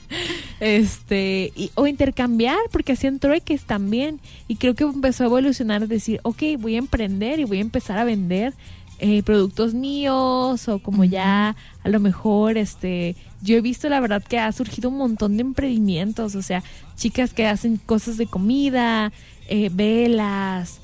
este, 0.60 1.52
y- 1.56 1.70
o 1.74 1.86
intercambiar, 1.86 2.58
porque 2.72 2.92
hacían 2.92 3.18
trueques 3.18 3.62
también. 3.64 4.20
Y 4.48 4.56
creo 4.56 4.74
que 4.74 4.84
empezó 4.84 5.24
a 5.24 5.26
evolucionar, 5.26 5.86
decir, 5.88 6.20
ok, 6.22 6.42
voy 6.58 6.74
a 6.76 6.78
emprender 6.78 7.40
y 7.40 7.44
voy 7.44 7.58
a 7.58 7.62
empezar 7.62 7.98
a 7.98 8.04
vender 8.04 8.54
eh, 8.98 9.22
productos 9.22 9.72
míos 9.72 10.68
o 10.68 10.78
como 10.78 11.04
ya 11.04 11.56
a 11.84 11.88
lo 11.88 12.00
mejor, 12.00 12.58
este, 12.58 13.16
yo 13.40 13.56
he 13.56 13.62
visto 13.62 13.88
la 13.88 13.98
verdad 14.00 14.22
que 14.22 14.38
ha 14.38 14.52
surgido 14.52 14.90
un 14.90 14.98
montón 14.98 15.36
de 15.38 15.42
emprendimientos, 15.42 16.34
o 16.34 16.42
sea, 16.42 16.62
chicas 16.96 17.32
que 17.32 17.46
hacen 17.46 17.78
cosas 17.78 18.18
de 18.18 18.26
comida, 18.26 19.10
eh, 19.48 19.70
velas, 19.72 20.80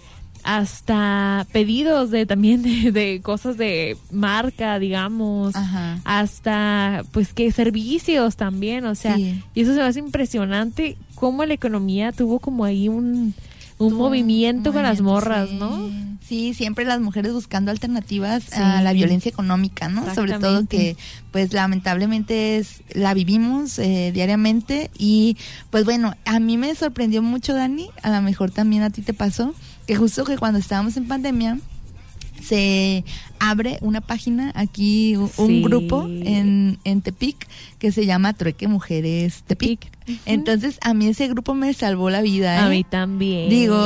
hasta 0.46 1.46
pedidos 1.52 2.10
de 2.10 2.24
también 2.24 2.62
de, 2.62 2.92
de 2.92 3.20
cosas 3.20 3.56
de 3.58 3.96
marca, 4.12 4.78
digamos, 4.78 5.54
Ajá. 5.56 5.98
hasta 6.04 7.04
pues 7.12 7.32
que 7.32 7.50
servicios 7.52 8.36
también, 8.36 8.86
o 8.86 8.94
sea, 8.94 9.16
Sí. 9.16 9.42
y 9.54 9.60
eso 9.62 9.72
se 9.72 9.78
me 9.78 9.84
hace 9.84 9.98
impresionante 9.98 10.96
cómo 11.16 11.44
la 11.44 11.54
economía 11.54 12.12
tuvo 12.12 12.38
como 12.38 12.64
ahí 12.64 12.88
un, 12.88 13.34
un 13.78 13.94
movimiento 13.94 14.72
con 14.72 14.84
las 14.84 15.00
morras, 15.00 15.48
sí. 15.50 15.56
¿no? 15.58 15.90
Sí, 16.26 16.54
siempre 16.54 16.84
las 16.84 17.00
mujeres 17.00 17.32
buscando 17.32 17.70
alternativas 17.70 18.44
Sí. 18.44 18.54
a 18.60 18.82
la 18.82 18.92
violencia 18.92 19.28
económica, 19.28 19.88
¿no? 19.88 20.12
Sobre 20.14 20.38
todo 20.38 20.66
que, 20.66 20.96
pues, 21.30 21.52
lamentablemente 21.52 22.56
es 22.58 22.82
la 22.94 23.14
vivimos 23.14 23.78
eh, 23.78 24.10
diariamente 24.12 24.90
y, 24.98 25.36
pues, 25.70 25.84
bueno, 25.84 26.14
a 26.24 26.40
mí 26.40 26.56
me 26.56 26.74
sorprendió 26.74 27.22
mucho, 27.22 27.54
Dani, 27.54 27.90
a 28.02 28.10
lo 28.10 28.22
mejor 28.22 28.50
también 28.50 28.82
a 28.82 28.90
ti 28.90 29.02
te 29.02 29.12
pasó, 29.14 29.54
que 29.86 29.96
justo 29.96 30.24
que 30.24 30.36
cuando 30.38 30.58
estábamos 30.58 30.96
en 30.96 31.06
pandemia 31.08 31.58
se 32.42 33.04
abre 33.38 33.78
una 33.80 34.00
página 34.00 34.52
aquí, 34.54 35.16
un 35.16 35.28
Sí. 35.30 35.62
grupo 35.62 36.06
en, 36.06 36.78
en 36.84 37.00
Tepic 37.02 37.48
que 37.78 37.90
se 37.92 38.06
llama 38.06 38.34
Trueque 38.34 38.68
Mujeres 38.68 39.42
Tepic. 39.46 39.90
Entonces, 40.24 40.78
a 40.82 40.94
mí 40.94 41.08
ese 41.08 41.26
grupo 41.26 41.54
me 41.54 41.74
salvó 41.74 42.10
la 42.10 42.22
vida. 42.22 42.62
A 42.62 42.66
¿eh? 42.68 42.70
mí 42.70 42.84
también. 42.84 43.50
Digo, 43.50 43.76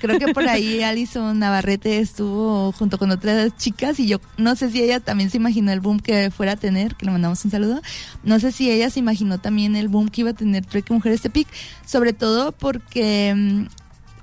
creo 0.00 0.18
que 0.18 0.32
por 0.32 0.48
ahí 0.48 0.82
Alison 0.82 1.38
Navarrete 1.38 1.98
estuvo 1.98 2.72
junto 2.72 2.96
con 2.98 3.10
otras 3.10 3.54
chicas 3.58 4.00
y 4.00 4.06
yo 4.06 4.18
no 4.38 4.56
sé 4.56 4.70
si 4.70 4.82
ella 4.82 5.00
también 5.00 5.28
se 5.28 5.36
imaginó 5.36 5.70
el 5.72 5.80
boom 5.80 6.00
que 6.00 6.30
fuera 6.30 6.52
a 6.52 6.56
tener, 6.56 6.94
que 6.94 7.04
le 7.04 7.12
mandamos 7.12 7.44
un 7.44 7.50
saludo. 7.50 7.82
No 8.24 8.40
sé 8.40 8.52
si 8.52 8.70
ella 8.70 8.88
se 8.88 9.00
imaginó 9.00 9.38
también 9.38 9.76
el 9.76 9.88
boom 9.88 10.08
que 10.08 10.22
iba 10.22 10.30
a 10.30 10.34
tener 10.34 10.64
Trueque 10.64 10.94
Mujeres 10.94 11.20
Tepic, 11.20 11.48
sobre 11.84 12.14
todo 12.14 12.52
porque 12.52 13.34
mm, 13.36 13.66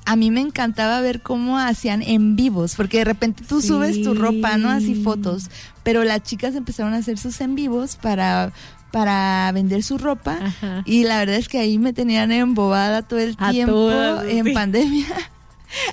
a 0.05 0.15
mí 0.15 0.31
me 0.31 0.41
encantaba 0.41 0.99
ver 1.01 1.21
cómo 1.21 1.57
hacían 1.59 2.01
en 2.01 2.35
vivos, 2.35 2.75
porque 2.75 2.99
de 2.99 3.05
repente 3.05 3.43
tú 3.47 3.61
Sí. 3.61 3.67
subes 3.69 4.01
tu 4.03 4.13
ropa, 4.13 4.57
¿no? 4.57 4.69
Así 4.69 4.95
fotos, 4.95 5.49
pero 5.83 6.03
las 6.03 6.23
chicas 6.23 6.55
empezaron 6.55 6.93
a 6.93 6.97
hacer 6.97 7.17
sus 7.17 7.39
en 7.41 7.55
vivos 7.55 7.95
para 7.95 8.51
para 8.91 9.51
vender 9.53 9.81
su 9.81 9.97
ropa 9.97 10.37
Ajá. 10.39 10.83
y 10.85 11.03
la 11.03 11.17
verdad 11.17 11.37
es 11.37 11.47
que 11.49 11.57
ahí 11.57 11.79
me 11.79 11.93
tenían 11.93 12.31
embobada 12.31 13.01
todo 13.01 13.19
el 13.19 13.35
A 13.39 13.49
tiempo 13.49 13.73
todas, 13.73 14.25
en 14.27 14.45
sí. 14.45 14.51
pandemia. 14.53 15.07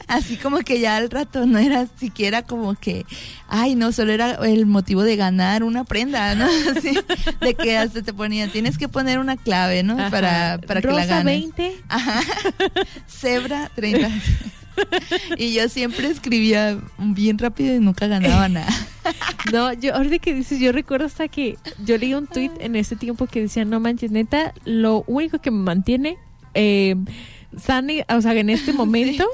Así 0.06 0.36
como 0.36 0.58
que 0.58 0.80
ya 0.80 0.96
al 0.96 1.10
rato 1.10 1.46
no 1.46 1.58
era 1.58 1.86
siquiera 1.98 2.42
como 2.42 2.74
que, 2.74 3.06
ay, 3.48 3.74
no, 3.74 3.92
solo 3.92 4.12
era 4.12 4.32
el 4.46 4.66
motivo 4.66 5.02
de 5.02 5.16
ganar 5.16 5.62
una 5.62 5.84
prenda, 5.84 6.34
¿no? 6.34 6.46
Así, 6.76 6.98
de 7.40 7.54
que 7.54 7.76
hasta 7.78 8.02
te 8.02 8.12
ponían, 8.12 8.50
tienes 8.50 8.78
que 8.78 8.88
poner 8.88 9.18
una 9.18 9.36
clave, 9.36 9.82
¿no? 9.82 9.94
Ajá. 9.94 10.10
Para, 10.10 10.60
para 10.66 10.80
que 10.80 10.88
la 10.88 11.02
Rosa 11.02 11.06
ganes. 11.06 11.24
20. 11.24 11.76
Ajá. 11.88 12.20
Zebra 13.08 13.70
30. 13.74 14.10
y 15.36 15.54
yo 15.54 15.68
siempre 15.68 16.08
escribía 16.08 16.78
bien 16.98 17.38
rápido 17.38 17.74
y 17.74 17.80
nunca 17.80 18.06
ganaba 18.06 18.48
nada. 18.48 18.72
No, 19.52 19.72
yo 19.72 19.94
ahorita 19.94 20.18
que 20.18 20.34
dices, 20.34 20.60
yo 20.60 20.72
recuerdo 20.72 21.06
hasta 21.06 21.28
que 21.28 21.56
yo 21.84 21.98
leí 21.98 22.14
un 22.14 22.26
tweet 22.26 22.52
en 22.60 22.76
ese 22.76 22.96
tiempo 22.96 23.26
que 23.26 23.42
decía, 23.42 23.64
no 23.64 23.80
manches, 23.80 24.10
neta, 24.10 24.54
lo 24.64 25.04
único 25.06 25.40
que 25.40 25.50
me 25.50 25.62
mantiene 25.62 26.18
eh, 26.54 26.96
sana, 27.56 27.92
o 28.08 28.20
sea, 28.20 28.34
en 28.34 28.50
este 28.50 28.72
momento 28.72 29.26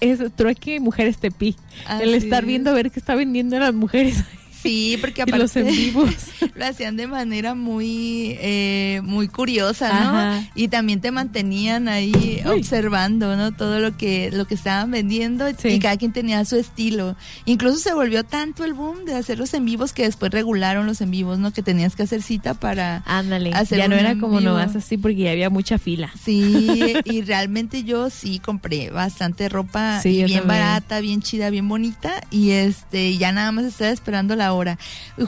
es 0.00 0.20
trueque 0.34 0.80
mujeres 0.80 1.18
tepi. 1.18 1.56
el 2.00 2.14
Así 2.14 2.24
estar 2.24 2.42
es. 2.42 2.46
viendo 2.46 2.70
a 2.70 2.74
ver 2.74 2.90
qué 2.90 2.98
está 3.00 3.14
vendiendo 3.14 3.58
las 3.58 3.74
mujeres 3.74 4.24
Sí, 4.66 4.98
porque 5.00 5.24
y 5.26 5.30
los 5.30 5.56
en 5.56 5.62
aparte 5.64 5.76
vivos. 5.80 6.10
lo 6.54 6.64
hacían 6.66 6.96
de 6.96 7.06
manera 7.06 7.54
muy 7.54 8.36
eh, 8.40 9.00
muy 9.04 9.28
curiosa, 9.28 9.88
¿no? 9.88 10.08
Ajá. 10.18 10.44
Y 10.54 10.68
también 10.68 11.00
te 11.00 11.10
mantenían 11.10 11.88
ahí 11.88 12.42
Uy. 12.44 12.50
observando, 12.60 13.36
¿no? 13.36 13.52
Todo 13.52 13.78
lo 13.80 13.96
que 13.96 14.30
lo 14.32 14.46
que 14.46 14.54
estaban 14.54 14.90
vendiendo 14.90 15.46
Sí. 15.58 15.68
y 15.68 15.78
cada 15.78 15.96
quien 15.96 16.12
tenía 16.12 16.44
su 16.44 16.56
estilo. 16.56 17.16
Incluso 17.44 17.78
se 17.78 17.94
volvió 17.94 18.24
tanto 18.24 18.64
el 18.64 18.74
boom 18.74 19.04
de 19.04 19.14
hacer 19.14 19.38
los 19.38 19.52
en 19.54 19.64
vivos 19.64 19.92
que 19.92 20.02
después 20.02 20.32
regularon 20.32 20.86
los 20.86 21.00
en 21.00 21.10
vivos, 21.10 21.38
¿no? 21.38 21.52
Que 21.52 21.62
tenías 21.62 21.96
que 21.96 22.02
hacer 22.02 22.22
cita 22.22 22.54
para 22.54 23.02
Ándale, 23.06 23.52
hacer 23.52 23.78
ya 23.78 23.88
no 23.88 23.94
era 23.96 24.14
como 24.18 24.38
vivo. 24.38 24.50
nomás 24.52 24.74
así 24.76 24.96
porque 24.98 25.16
ya 25.22 25.30
había 25.30 25.50
mucha 25.50 25.78
fila. 25.78 26.10
Sí, 26.24 26.94
y 27.04 27.22
realmente 27.22 27.84
yo 27.84 28.10
sí 28.10 28.38
compré 28.38 28.90
bastante 28.90 29.48
ropa 29.48 30.00
Sí, 30.02 30.10
y 30.10 30.20
yo 30.20 30.26
bien 30.26 30.40
también. 30.40 30.60
barata, 30.60 31.00
bien 31.00 31.22
chida, 31.22 31.50
bien 31.50 31.68
bonita 31.68 32.12
y 32.30 32.50
este 32.50 33.16
ya 33.16 33.32
nada 33.32 33.52
más 33.52 33.64
estaba 33.64 33.90
esperando 33.90 34.36
la 34.36 34.52
ahora. 34.56 34.78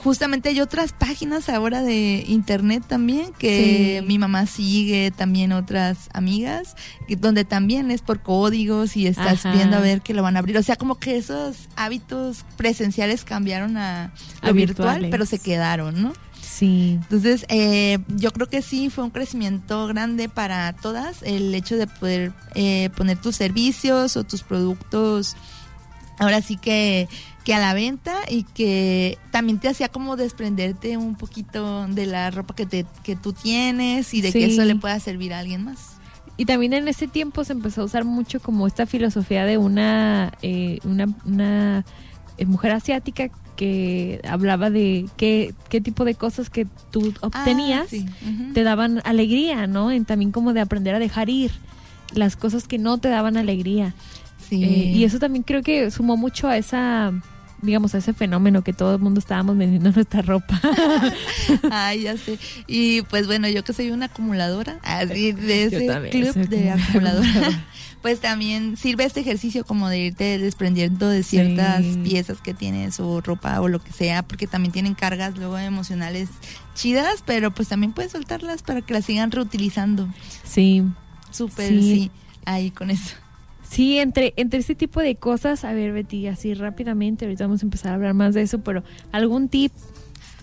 Justamente 0.03 0.49
hay 0.49 0.61
otras 0.61 0.93
páginas 0.93 1.49
ahora 1.49 1.83
de 1.83 2.25
internet 2.27 2.83
también 2.87 3.33
que 3.38 3.99
Sí. 4.01 4.07
mi 4.07 4.19
mamá 4.19 4.47
sigue, 4.47 5.11
también 5.11 5.53
otras 5.53 6.09
amigas, 6.12 6.75
que- 7.07 7.17
donde 7.17 7.45
también 7.45 7.91
es 7.91 8.01
por 8.03 8.21
códigos 8.23 8.97
y 8.97 9.07
estás 9.07 9.45
Ajá. 9.45 9.53
viendo 9.55 9.77
a 9.77 9.81
ver 9.81 10.01
que 10.01 10.14
lo 10.14 10.23
van 10.23 10.37
a 10.37 10.38
abrir. 10.41 10.57
O 10.57 10.62
sea, 10.62 10.77
como 10.77 10.99
que 10.99 11.17
esos 11.17 11.69
hábitos 11.77 12.45
presenciales 12.57 13.25
cambiaron 13.25 13.77
a 13.77 14.12
lo 14.43 14.49
A 14.49 14.53
virtual, 14.53 14.55
virtuales. 14.55 15.11
pero 15.11 15.27
se 15.27 15.38
quedaron, 15.38 16.03
¿no? 16.03 16.12
Sí. 16.41 16.99
Entonces, 17.03 17.45
eh, 17.51 17.99
yo 18.09 18.33
creo 18.33 18.49
que 18.49 18.62
sí 18.62 18.91
fue 18.91 19.05
un 19.05 19.11
crecimiento 19.11 19.87
grande 19.87 20.29
para 20.29 20.73
todas 20.73 21.23
el 21.23 21.55
hecho 21.55 21.77
de 21.77 21.87
poder 21.87 22.33
eh, 22.55 22.91
poner 22.97 23.19
tus 23.19 23.37
servicios 23.37 24.17
o 24.17 24.25
tus 24.25 24.43
productos 24.43 25.37
ahora 26.18 26.40
sí 26.42 26.57
que, 26.57 27.09
que 27.44 27.54
a 27.54 27.59
la 27.61 27.74
venta 27.74 28.14
y 28.28 28.42
que 28.44 29.18
también 29.31 29.59
te 29.59 29.68
hacía 29.68 29.88
como 29.88 30.16
desprenderte 30.16 30.96
un 30.96 31.14
poquito 31.16 31.87
de 31.88 32.07
la 32.07 32.31
ropa 32.31 32.54
que, 32.54 32.66
te, 32.66 32.85
que 33.02 33.16
tú 33.16 33.33
tienes 33.33 34.12
y 34.14 34.20
de 34.20 34.33
que 34.33 34.46
eso 34.46 34.64
le 34.64 34.76
pueda 34.76 34.98
servir 35.00 35.33
a 35.33 35.38
alguien 35.38 35.64
más. 35.64 35.92
Y 36.37 36.44
también 36.44 36.72
en 36.72 36.87
ese 36.87 37.09
tiempo 37.09 37.42
se 37.44 37.52
empezó 37.52 37.83
a 37.83 37.85
usar 37.85 38.04
mucho 38.04 38.38
como 38.40 38.66
esta 38.66 38.87
filosofía 38.87 39.44
de 39.44 39.59
una, 39.59 40.33
eh, 40.42 40.78
una, 40.85 41.07
una 41.24 41.85
eh, 42.37 42.46
mujer 42.46 42.70
asiática 42.72 43.28
que 43.57 44.20
hablaba 44.28 44.70
de 44.70 45.07
qué, 45.16 45.52
qué 45.68 45.81
tipo 45.81 46.04
de 46.04 46.14
cosas 46.14 46.48
que 46.48 46.64
tú 46.92 47.12
obtenías 47.22 47.83
Ah, 47.83 47.87
sí. 47.90 48.07
Ujú. 48.22 48.52
te 48.52 48.62
daban 48.62 49.02
alegría, 49.04 49.66
¿no? 49.66 49.90
En 49.90 50.04
también 50.04 50.31
como 50.31 50.52
de 50.52 50.61
aprender 50.61 50.94
a 50.94 51.00
dejar 51.00 51.28
ir 51.28 51.50
las 52.14 52.37
cosas 52.37 52.68
que 52.68 52.78
no 52.78 52.98
te 52.98 53.09
daban 53.09 53.37
alegría. 53.37 53.94
Sí. 54.48 54.64
Eh, 54.64 54.92
y 54.96 55.04
eso 55.04 55.18
también 55.18 55.42
creo 55.42 55.62
que 55.62 55.90
sumó 55.90 56.16
mucho 56.16 56.48
a 56.48 56.56
esa, 56.56 57.12
digamos, 57.62 57.94
a 57.94 57.98
ese 57.98 58.12
fenómeno 58.14 58.62
que 58.62 58.72
todo 58.72 58.94
el 58.94 59.00
mundo 59.00 59.20
estábamos 59.20 59.56
vendiendo 59.58 59.90
nuestra 59.94 60.22
ropa. 60.22 60.61
Ay, 61.70 62.02
ya 62.02 62.16
sé. 62.16 62.38
Y 62.66 63.02
pues 63.02 63.26
bueno, 63.26 63.48
yo 63.48 63.64
que 63.64 63.72
soy 63.72 63.90
una 63.90 64.06
acumuladora, 64.06 64.78
así 64.82 65.32
de 65.32 65.64
ese 65.64 65.87
club 66.11 66.34
de 66.48 66.70
acumuladora, 66.70 67.66
pues 68.02 68.20
también 68.20 68.76
sirve 68.76 69.04
este 69.04 69.20
ejercicio 69.20 69.64
como 69.64 69.88
de 69.88 69.98
irte 69.98 70.38
desprendiendo 70.38 71.08
de 71.08 71.22
ciertas 71.22 71.84
Sí. 71.84 72.00
piezas 72.04 72.40
que 72.40 72.54
tienes 72.54 73.00
o 73.00 73.20
ropa 73.20 73.61
o 73.61 73.68
lo 73.68 73.80
que 73.82 73.92
sea, 73.92 74.22
porque 74.22 74.46
también 74.46 74.72
tienen 74.72 74.94
cargas 74.94 75.37
luego 75.37 75.58
emocionales 75.58 76.28
chidas, 76.74 77.22
pero 77.26 77.52
pues 77.52 77.68
también 77.68 77.92
puedes 77.92 78.12
soltarlas 78.12 78.62
para 78.62 78.82
que 78.82 78.94
las 78.94 79.04
sigan 79.04 79.30
reutilizando. 79.30 80.08
sí. 80.44 80.82
Súper, 81.30 81.68
Sí. 81.68 81.82
sí, 81.82 82.11
ahí 82.46 82.70
con 82.70 82.90
eso. 82.90 83.14
Sí, 83.68 83.98
entre, 83.98 84.33
entre 84.37 84.61
este 84.61 84.74
tipo 84.74 85.00
de 85.00 85.16
cosas, 85.16 85.62
a 85.64 85.74
ver 85.74 85.92
Betty, 85.92 86.26
así 86.26 86.54
rápidamente, 86.54 87.26
ahorita 87.26 87.44
vamos 87.44 87.62
a 87.62 87.66
empezar 87.66 87.92
a 87.92 87.94
hablar 87.96 88.14
más 88.14 88.33
de 88.33 88.40
eso, 88.42 88.61
pero 88.61 88.83
algún 89.12 89.48
tip 89.48 89.72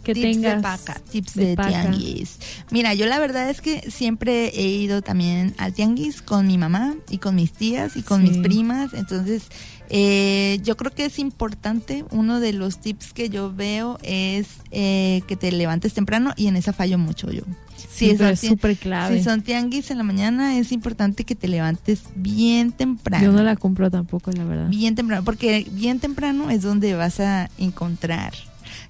que 0.05 0.13
tips 0.13 0.25
tengas 0.37 0.55
de 0.57 0.61
paca, 0.61 1.01
tips 1.11 1.33
de, 1.35 1.55
paca. 1.55 1.69
tianguis. 1.69 2.39
Mira, 2.71 2.93
yo 2.93 3.05
la 3.07 3.19
verdad 3.19 3.49
es 3.49 3.59
que 3.59 3.89
siempre 3.91 4.47
he 4.57 4.67
ido 4.67 5.01
también 5.01 5.53
al 5.57 5.73
tianguis 5.73 6.21
con 6.21 6.47
mi 6.47 6.57
mamá 6.57 6.95
y 7.09 7.17
con 7.17 7.35
mis 7.35 7.51
tías 7.51 7.97
y 7.97 8.01
con 8.03 8.21
Sí. 8.21 8.29
mis 8.29 8.37
primas. 8.37 8.93
Entonces, 8.93 9.43
eh, 9.89 10.59
yo 10.63 10.77
creo 10.77 10.91
que 10.91 11.05
es 11.05 11.19
importante. 11.19 12.05
Uno 12.11 12.39
de 12.39 12.53
los 12.53 12.79
tips 12.79 13.11
que 13.13 13.29
yo 13.29 13.53
veo 13.53 13.97
es 14.03 14.47
eh, 14.71 15.21
que 15.27 15.35
te 15.35 15.51
levantes 15.51 15.93
temprano 15.93 16.33
y 16.37 16.47
en 16.47 16.55
esa 16.55 16.71
fallo 16.73 16.97
mucho 16.97 17.31
yo. 17.31 17.43
Sí, 17.91 18.13
pero 18.17 18.29
es 18.31 18.41
súper 18.41 18.75
clave. 18.75 19.17
Si 19.17 19.23
son 19.23 19.41
tianguis 19.41 19.89
en 19.89 19.97
la 19.97 20.03
mañana, 20.03 20.57
es 20.57 20.71
importante 20.73 21.23
que 21.23 21.33
te 21.33 21.47
levantes 21.47 22.01
bien 22.15 22.73
temprano. 22.73 23.23
Yo 23.23 23.31
no 23.31 23.41
la 23.41 23.55
compro 23.55 23.89
tampoco, 23.89 24.31
la 24.31 24.43
verdad. 24.43 24.67
Bien 24.69 24.95
temprano, 24.95 25.23
porque 25.23 25.65
bien 25.71 25.99
temprano 25.99 26.49
es 26.49 26.61
donde 26.61 26.93
vas 26.95 27.19
a 27.21 27.49
encontrar. 27.57 28.33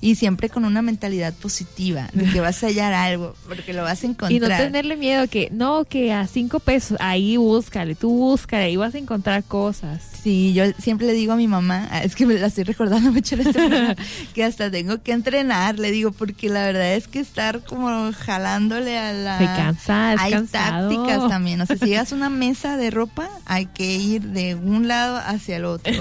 Y 0.06 0.16
siempre 0.16 0.50
con 0.50 0.66
una 0.66 0.84
mentalidad 0.84 1.34
positiva, 1.34 2.10
de 2.14 2.26
que 2.32 2.40
vas 2.40 2.64
a 2.64 2.68
hallar 2.68 2.94
algo, 2.94 3.36
porque 3.48 3.74
lo 3.74 3.82
vas 3.82 4.04
a 4.04 4.06
encontrar. 4.06 4.32
Y 4.36 4.40
no 4.40 4.48
tenerle 4.48 4.96
miedo 4.98 5.28
que, 5.28 5.50
no, 5.52 5.86
que 5.86 6.14
a 6.14 6.28
cinco 6.28 6.60
pesos, 6.60 6.98
ahí 7.00 7.38
búscale, 7.38 7.96
tú 7.96 8.10
búscale, 8.10 8.66
ahí 8.66 8.76
vas 8.76 8.94
a 8.94 9.00
encontrar 9.00 9.44
cosas. 9.44 10.04
Sí, 10.22 10.54
yo 10.54 10.64
siempre 10.78 11.08
le 11.08 11.14
digo 11.14 11.34
a 11.34 11.36
mi 11.36 11.48
mamá, 11.48 11.88
ah, 11.92 12.04
es 12.04 12.16
que 12.16 12.26
me 12.26 12.36
la 12.36 12.48
estoy 12.48 12.66
recordando 12.66 13.12
mucho 13.14 13.36
en 13.36 13.48
este 13.48 13.54
programa, 13.54 13.96
que 14.34 14.44
hasta 14.44 14.70
tengo 14.70 15.02
que 15.02 15.12
entrenar, 15.12 15.80
le 15.80 15.92
digo, 15.92 16.12
porque 16.12 16.50
la 16.50 16.66
verdad 16.66 16.94
es 16.94 17.08
que 17.08 17.20
estar 17.20 17.64
como 17.64 18.12
jalándole 18.14 18.98
a 19.00 19.14
la... 19.14 19.38
Se 19.40 19.46
cansa, 19.46 20.14
es 20.14 20.22
Hay 20.22 20.32
cansado. 20.34 20.90
tácticas 20.90 21.30
también, 21.30 21.62
o 21.62 21.66
sea, 21.66 21.78
si 21.78 21.86
llegas 21.86 22.12
a 22.12 22.16
una 22.16 22.30
mesa 22.30 22.78
de 22.78 22.92
ropa, 22.92 23.30
hay 23.46 23.66
que 23.68 23.96
ir 23.96 24.22
de 24.22 24.56
un 24.56 24.88
lado 24.88 25.18
hacia 25.18 25.58
el 25.58 25.66
otro 25.66 25.94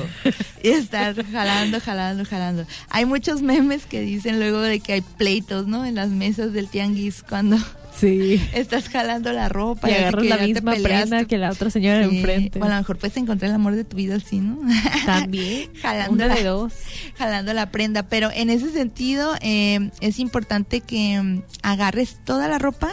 y 0.63 0.69
estar 0.69 1.15
jalando, 1.31 1.81
jalando, 1.81 2.25
jalando. 2.25 2.67
Hay 2.91 3.07
muchos 3.07 3.41
memes 3.43 3.87
que 3.87 3.94
dicen 4.01 4.39
luego 4.39 4.61
de 4.61 4.81
que 4.81 4.95
hay 4.95 5.01
pleitos, 5.01 5.67
¿no? 5.67 5.85
En 5.85 5.95
las 5.97 6.09
mesas 6.11 6.53
del 6.53 6.69
tianguis 6.69 7.23
cuando 7.23 7.57
Sí. 7.99 8.43
estás 8.55 8.89
jalando 8.89 9.33
la 9.33 9.49
ropa 9.49 9.89
Y 9.89 9.93
así 9.93 10.03
agarras 10.03 10.23
que 10.25 10.29
la 10.29 10.39
misma 10.39 10.75
prenda 10.83 11.25
que 11.27 11.39
la 11.39 11.51
otra 11.51 11.71
señora 11.71 12.09
Sí, 12.09 12.17
enfrente. 12.17 12.59
O 12.61 12.65
a 12.65 12.69
lo 12.69 12.75
mejor 12.75 12.99
puedes 12.99 13.17
encontrar 13.17 13.51
el 13.51 13.55
amor 13.55 13.77
de 13.77 13.85
tu 13.85 13.97
vida 13.97 14.17
así, 14.17 14.41
¿no? 14.41 14.59
También. 15.07 15.71
Jalando 15.81 16.13
Una 16.13 16.27
la- 16.27 16.35
de 16.35 16.43
dos. 16.45 16.73
jalando 17.17 17.53
la 17.55 17.71
prenda. 17.71 18.09
Pero 18.09 18.31
en 18.35 18.51
ese 18.51 18.71
sentido, 18.73 19.35
eh, 19.41 19.91
es 20.01 20.19
importante 20.19 20.81
que 20.81 21.21
mm, 21.23 21.43
agarres 21.63 22.17
toda 22.25 22.49
la 22.49 22.59
ropa 22.59 22.91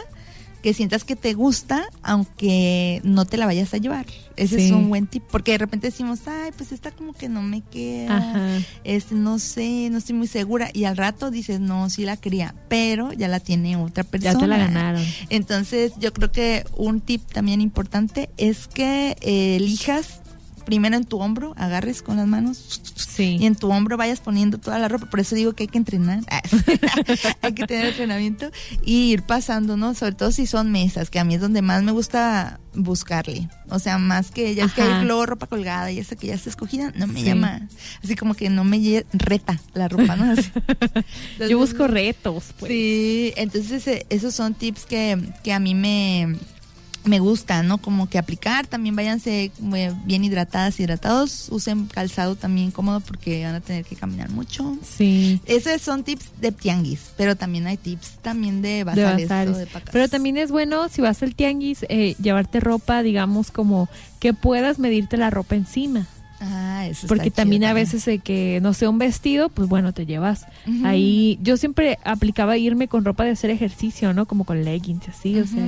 que 0.62 0.72
sientas 0.74 1.04
que 1.04 1.16
te 1.16 1.34
gusta, 1.34 1.84
aunque 2.02 3.00
no 3.04 3.24
te 3.24 3.36
la 3.36 3.46
vayas 3.46 3.74
a 3.74 3.78
llevar. 3.78 4.06
Ese 4.36 4.56
Sí. 4.56 4.64
es 4.66 4.70
un 4.70 4.88
buen 4.88 5.06
tip, 5.06 5.22
porque 5.30 5.52
de 5.52 5.58
repente 5.58 5.88
decimos, 5.88 6.20
ay, 6.26 6.52
pues 6.56 6.72
esta 6.72 6.90
como 6.90 7.12
que 7.12 7.28
no 7.28 7.42
me 7.42 7.60
queda, 7.60 8.16
Ajá. 8.16 8.58
este, 8.84 9.14
no 9.14 9.38
sé, 9.38 9.88
no 9.90 9.98
estoy 9.98 10.14
muy 10.14 10.26
segura. 10.26 10.70
Y 10.72 10.84
al 10.84 10.96
rato 10.96 11.30
dices, 11.30 11.60
no, 11.60 11.90
sí 11.90 12.04
la 12.04 12.16
quería, 12.16 12.54
pero 12.68 13.12
ya 13.12 13.28
la 13.28 13.40
tiene 13.40 13.76
otra 13.76 14.04
persona. 14.04 14.32
Ya 14.32 14.38
te 14.38 14.46
la 14.46 14.56
ganaron. 14.56 15.04
Entonces, 15.28 15.92
yo 15.98 16.12
creo 16.14 16.32
que 16.32 16.64
un 16.76 17.00
tip 17.00 17.22
también 17.30 17.60
importante 17.60 18.30
es 18.38 18.68
que 18.68 19.16
eh, 19.20 19.56
elijas 19.56 20.21
primero 20.64 20.96
en 20.96 21.04
tu 21.04 21.18
hombro, 21.18 21.54
agarres 21.56 22.02
con 22.02 22.16
las 22.16 22.26
manos 22.26 22.80
Sí. 22.94 23.36
y 23.40 23.46
en 23.46 23.54
tu 23.56 23.70
hombro 23.70 23.96
vayas 23.96 24.20
poniendo 24.20 24.58
toda 24.58 24.78
la 24.78 24.88
ropa. 24.88 25.06
Por 25.10 25.20
eso 25.20 25.34
digo 25.34 25.52
que 25.54 25.64
hay 25.64 25.68
que 25.68 25.78
entrenar, 25.78 26.20
hay 27.42 27.52
que 27.52 27.66
tener 27.66 27.86
entrenamiento 27.86 28.50
y 28.84 29.12
ir 29.12 29.22
pasando, 29.22 29.76
¿no? 29.76 29.94
Sobre 29.94 30.12
todo 30.12 30.32
si 30.32 30.46
son 30.46 30.70
mesas, 30.72 31.10
que 31.10 31.18
a 31.18 31.24
mí 31.24 31.34
es 31.34 31.40
donde 31.40 31.62
más 31.62 31.82
me 31.82 31.92
gusta 31.92 32.58
buscarle. 32.74 33.48
O 33.68 33.78
sea, 33.78 33.98
más 33.98 34.30
que 34.30 34.54
ya 34.54 34.64
es 34.64 34.72
que 34.72 34.82
hay 34.82 35.04
luego 35.04 35.26
ropa 35.26 35.46
colgada 35.46 35.90
y 35.92 35.98
esa 35.98 36.16
que 36.16 36.28
ya 36.28 36.34
está 36.34 36.48
escogida, 36.50 36.92
no 36.96 37.06
me 37.06 37.20
Sí. 37.20 37.26
llama. 37.26 37.68
Así 38.02 38.16
como 38.16 38.34
que 38.34 38.48
no 38.48 38.64
me 38.64 39.04
reta 39.12 39.60
la 39.74 39.88
ropa, 39.88 40.16
¿no? 40.16 40.32
Así. 40.32 40.50
Entonces, 40.54 41.04
Yo 41.50 41.58
busco 41.58 41.86
retos, 41.86 42.44
pues. 42.58 42.72
Sí, 42.72 43.32
entonces 43.36 43.86
eh, 43.88 44.06
esos 44.08 44.34
son 44.34 44.54
tips 44.54 44.86
que, 44.86 45.18
que 45.44 45.52
a 45.52 45.58
mí 45.60 45.74
me, 45.74 46.36
me 47.04 47.18
gustan, 47.18 47.66
¿no? 47.66 47.78
Como 47.78 48.08
que 48.08 48.18
aplicar, 48.18 48.66
también 48.66 48.94
váyanse 48.94 49.50
eh, 49.74 49.92
bien 50.04 50.24
hidratadas, 50.24 50.78
hidratados, 50.78 51.48
usen 51.50 51.86
calzado 51.86 52.36
también 52.36 52.70
cómodo 52.70 53.00
porque 53.00 53.44
van 53.44 53.56
a 53.56 53.60
tener 53.60 53.84
que 53.84 53.96
caminar 53.96 54.30
mucho. 54.30 54.76
Sí. 54.96 55.40
Esos 55.46 55.80
son 55.82 56.04
tips 56.04 56.40
de 56.40 56.52
tianguis, 56.52 57.10
pero 57.16 57.36
también 57.36 57.66
hay 57.66 57.76
tips 57.76 58.18
también 58.22 58.62
de 58.62 58.72
de 58.72 58.84
bazares, 58.84 59.28
bazares. 59.28 59.54
o 59.54 59.58
de 59.58 59.66
pacas. 59.66 59.90
Pero 59.92 60.08
también 60.08 60.36
es 60.36 60.50
bueno, 60.50 60.88
si 60.88 61.02
vas 61.02 61.22
al 61.22 61.34
tianguis, 61.34 61.84
eh, 61.88 62.14
llevarte 62.22 62.60
ropa, 62.60 63.02
digamos, 63.02 63.50
como 63.50 63.88
que 64.18 64.34
puedas 64.34 64.78
medirte 64.78 65.16
la 65.16 65.30
ropa 65.30 65.56
encima. 65.56 66.06
Ah, 66.40 66.86
eso 66.86 66.92
está 66.92 67.08
Porque 67.08 67.24
chido 67.24 67.36
también 67.36 67.64
a 67.64 67.72
veces 67.72 68.08
que 68.22 68.58
no 68.62 68.74
sé 68.74 68.88
un 68.88 68.98
vestido, 68.98 69.48
pues 69.48 69.68
bueno, 69.68 69.92
te 69.92 70.06
llevas 70.06 70.46
ahí. 70.84 71.38
Yo 71.40 71.56
siempre 71.56 71.98
aplicaba 72.04 72.56
irme 72.56 72.88
con 72.88 73.04
ropa 73.04 73.24
de 73.24 73.30
hacer 73.30 73.50
ejercicio, 73.50 74.12
¿no? 74.12 74.26
Como 74.26 74.44
con 74.44 74.64
leggings, 74.64 75.08
así, 75.08 75.38
o 75.38 75.46
sea, 75.46 75.64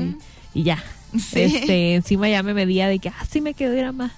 y 0.52 0.64
ya. 0.64 0.82
Sí. 1.18 1.40
Este, 1.42 1.94
encima 1.94 2.28
ya 2.28 2.42
me 2.42 2.54
medía 2.54 2.88
de 2.88 2.98
que, 2.98 3.08
ah, 3.08 3.24
sí 3.28 3.40
me 3.40 3.54
quedó 3.54 3.72
era 3.74 3.92
más. 3.92 4.12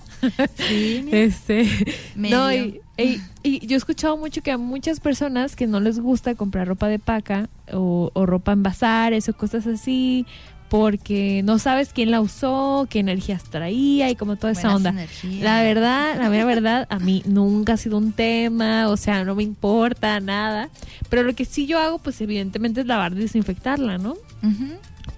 Sí, 0.56 1.02
mira. 1.04 1.18
Este, 1.18 1.68
Medio. 2.14 2.36
no, 2.38 2.52
y, 2.52 2.80
y- 2.96 3.20
y 3.42 3.66
yo 3.66 3.74
he 3.74 3.78
escuchado 3.78 4.16
mucho 4.16 4.40
que 4.42 4.50
a 4.50 4.58
muchas 4.58 4.98
personas 5.00 5.54
que 5.56 5.66
no 5.66 5.78
les 5.80 6.00
gusta 6.00 6.34
comprar 6.34 6.66
ropa 6.66 6.88
de 6.88 6.98
paca 6.98 7.48
o, 7.72 8.10
o 8.14 8.26
ropa 8.26 8.52
en 8.52 8.62
bazares 8.62 9.28
o 9.28 9.34
cosas 9.34 9.66
así, 9.66 10.24
porque 10.68 11.42
no 11.44 11.58
sabes 11.60 11.90
quién 11.92 12.10
la 12.10 12.20
usó, 12.20 12.88
qué 12.90 12.98
energías 12.98 13.44
traía 13.44 14.10
y 14.10 14.16
como 14.16 14.34
toda 14.36 14.52
esa 14.52 14.62
Buenas 14.72 14.76
onda. 14.78 14.90
energías. 14.90 15.42
La 15.44 15.62
verdad, 15.62 16.18
la 16.18 16.28
mera 16.28 16.44
verdad, 16.44 16.86
a 16.90 16.98
mí 16.98 17.22
nunca 17.26 17.74
ha 17.74 17.76
sido 17.76 17.98
un 17.98 18.12
tema, 18.12 18.88
o 18.88 18.96
sea, 18.96 19.22
no 19.24 19.36
me 19.36 19.44
importa 19.44 20.18
nada. 20.18 20.70
Pero 21.08 21.22
lo 21.22 21.34
que 21.36 21.44
sí 21.44 21.66
yo 21.66 21.78
hago, 21.78 21.98
pues 21.98 22.20
evidentemente 22.20 22.80
es 22.80 22.86
lavar 22.88 23.12
y 23.12 23.16
desinfectarla, 23.16 23.98
¿no? 23.98 24.16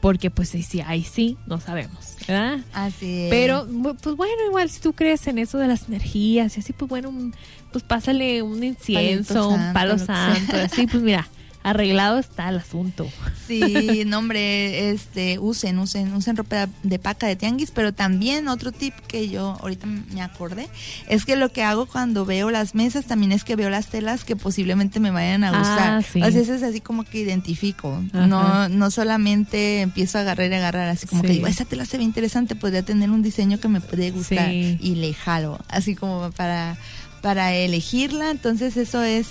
Porque 0.01 0.31
pues 0.31 0.49
sí, 0.51 0.63
sí, 0.63 0.81
ahí 0.81 1.03
sí, 1.03 1.37
no 1.47 1.61
sabemos, 1.61 2.15
¿verdad? 2.29 2.59
Así 2.73 3.25
es. 3.25 3.31
Pero, 3.31 3.67
pues 4.01 4.15
bueno, 4.17 4.35
igual 4.47 4.71
si 4.71 4.81
tú 4.81 4.93
crees 4.93 5.27
en 5.27 5.39
eso 5.39 5.59
de 5.59 5.67
las 5.67 5.89
energías 5.89 6.57
y 6.57 6.61
así, 6.61 6.73
pues 6.73 6.89
bueno, 6.89 7.09
un- 7.09 7.35
pues 7.73 7.83
pásale 7.83 8.43
un 8.43 8.63
incienso, 8.63 9.49
un 9.49 9.73
palo 9.73 9.99
santo, 9.99 10.57
así, 10.57 10.87
pues 10.87 11.03
mira, 11.03 11.29
arreglado 11.71 12.19
está 12.19 12.49
el 12.49 12.59
asunto. 12.59 13.09
Sí, 13.47 14.03
no 14.07 14.19
hombre, 14.19 14.91
este, 14.91 15.39
usen, 15.39 15.79
usen, 15.79 16.13
usen 16.15 16.37
ropa 16.37 16.69
de 16.83 16.99
paca 16.99 17.27
de 17.27 17.37
tianguis, 17.37 17.71
pero 17.71 17.93
también 17.95 18.49
otro 18.49 18.73
tip 18.73 18.95
que 19.07 19.29
yo 19.29 19.57
ahorita 19.61 19.87
me 19.87 20.23
acordé 20.23 20.69
es 21.09 21.25
que 21.25 21.37
lo 21.37 21.51
que 21.51 21.63
hago 21.63 21.87
cuando 21.87 22.25
veo 22.27 22.51
las 22.51 22.75
mesas 22.75 23.07
también 23.07 23.33
es 23.33 23.45
que 23.45 23.57
veo 23.57 23.71
las 23.71 23.87
telas 23.89 24.25
que 24.25 24.37
posiblemente 24.37 25.01
me 25.01 25.11
vayan 25.11 25.45
a 25.45 25.49
Ah, 25.51 25.59
gustar. 25.59 26.03
sí. 26.05 26.23
O 26.23 26.31
sea, 26.31 26.41
eso 26.43 26.55
es 26.55 26.63
así 26.63 26.81
como 26.81 27.05
que 27.05 27.21
identifico. 27.21 28.03
Ajá. 28.13 28.27
No, 28.27 28.69
no 28.69 28.91
solamente 28.91 29.81
empiezo 29.81 30.19
a 30.19 30.23
agarrar 30.23 30.51
y 30.51 30.55
agarrar, 30.55 30.89
así 30.89 31.07
como 31.07 31.23
Sí. 31.23 31.27
que 31.29 31.33
digo, 31.35 31.47
esa 31.47 31.65
tela 31.65 31.85
se 31.87 31.97
ve 31.99 32.05
interesante, 32.05 32.55
podría 32.55 32.83
tener 32.83 33.11
un 33.11 33.23
diseño 33.23 33.59
que 33.61 33.69
me 33.69 33.81
puede 33.81 34.11
gustar 34.11 34.51
Sí. 34.51 34.79
y 34.81 34.95
le 34.97 35.15
jalo, 35.15 35.59
así 35.69 35.95
como 35.95 36.31
para, 36.33 36.77
para 37.23 37.55
elegirla. 37.55 38.31
Entonces 38.31 38.77
eso 38.77 39.03
es 39.03 39.29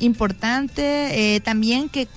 importante. 0.00 1.34
Eh, 1.34 1.40
también 1.40 1.88
que, 1.88 2.08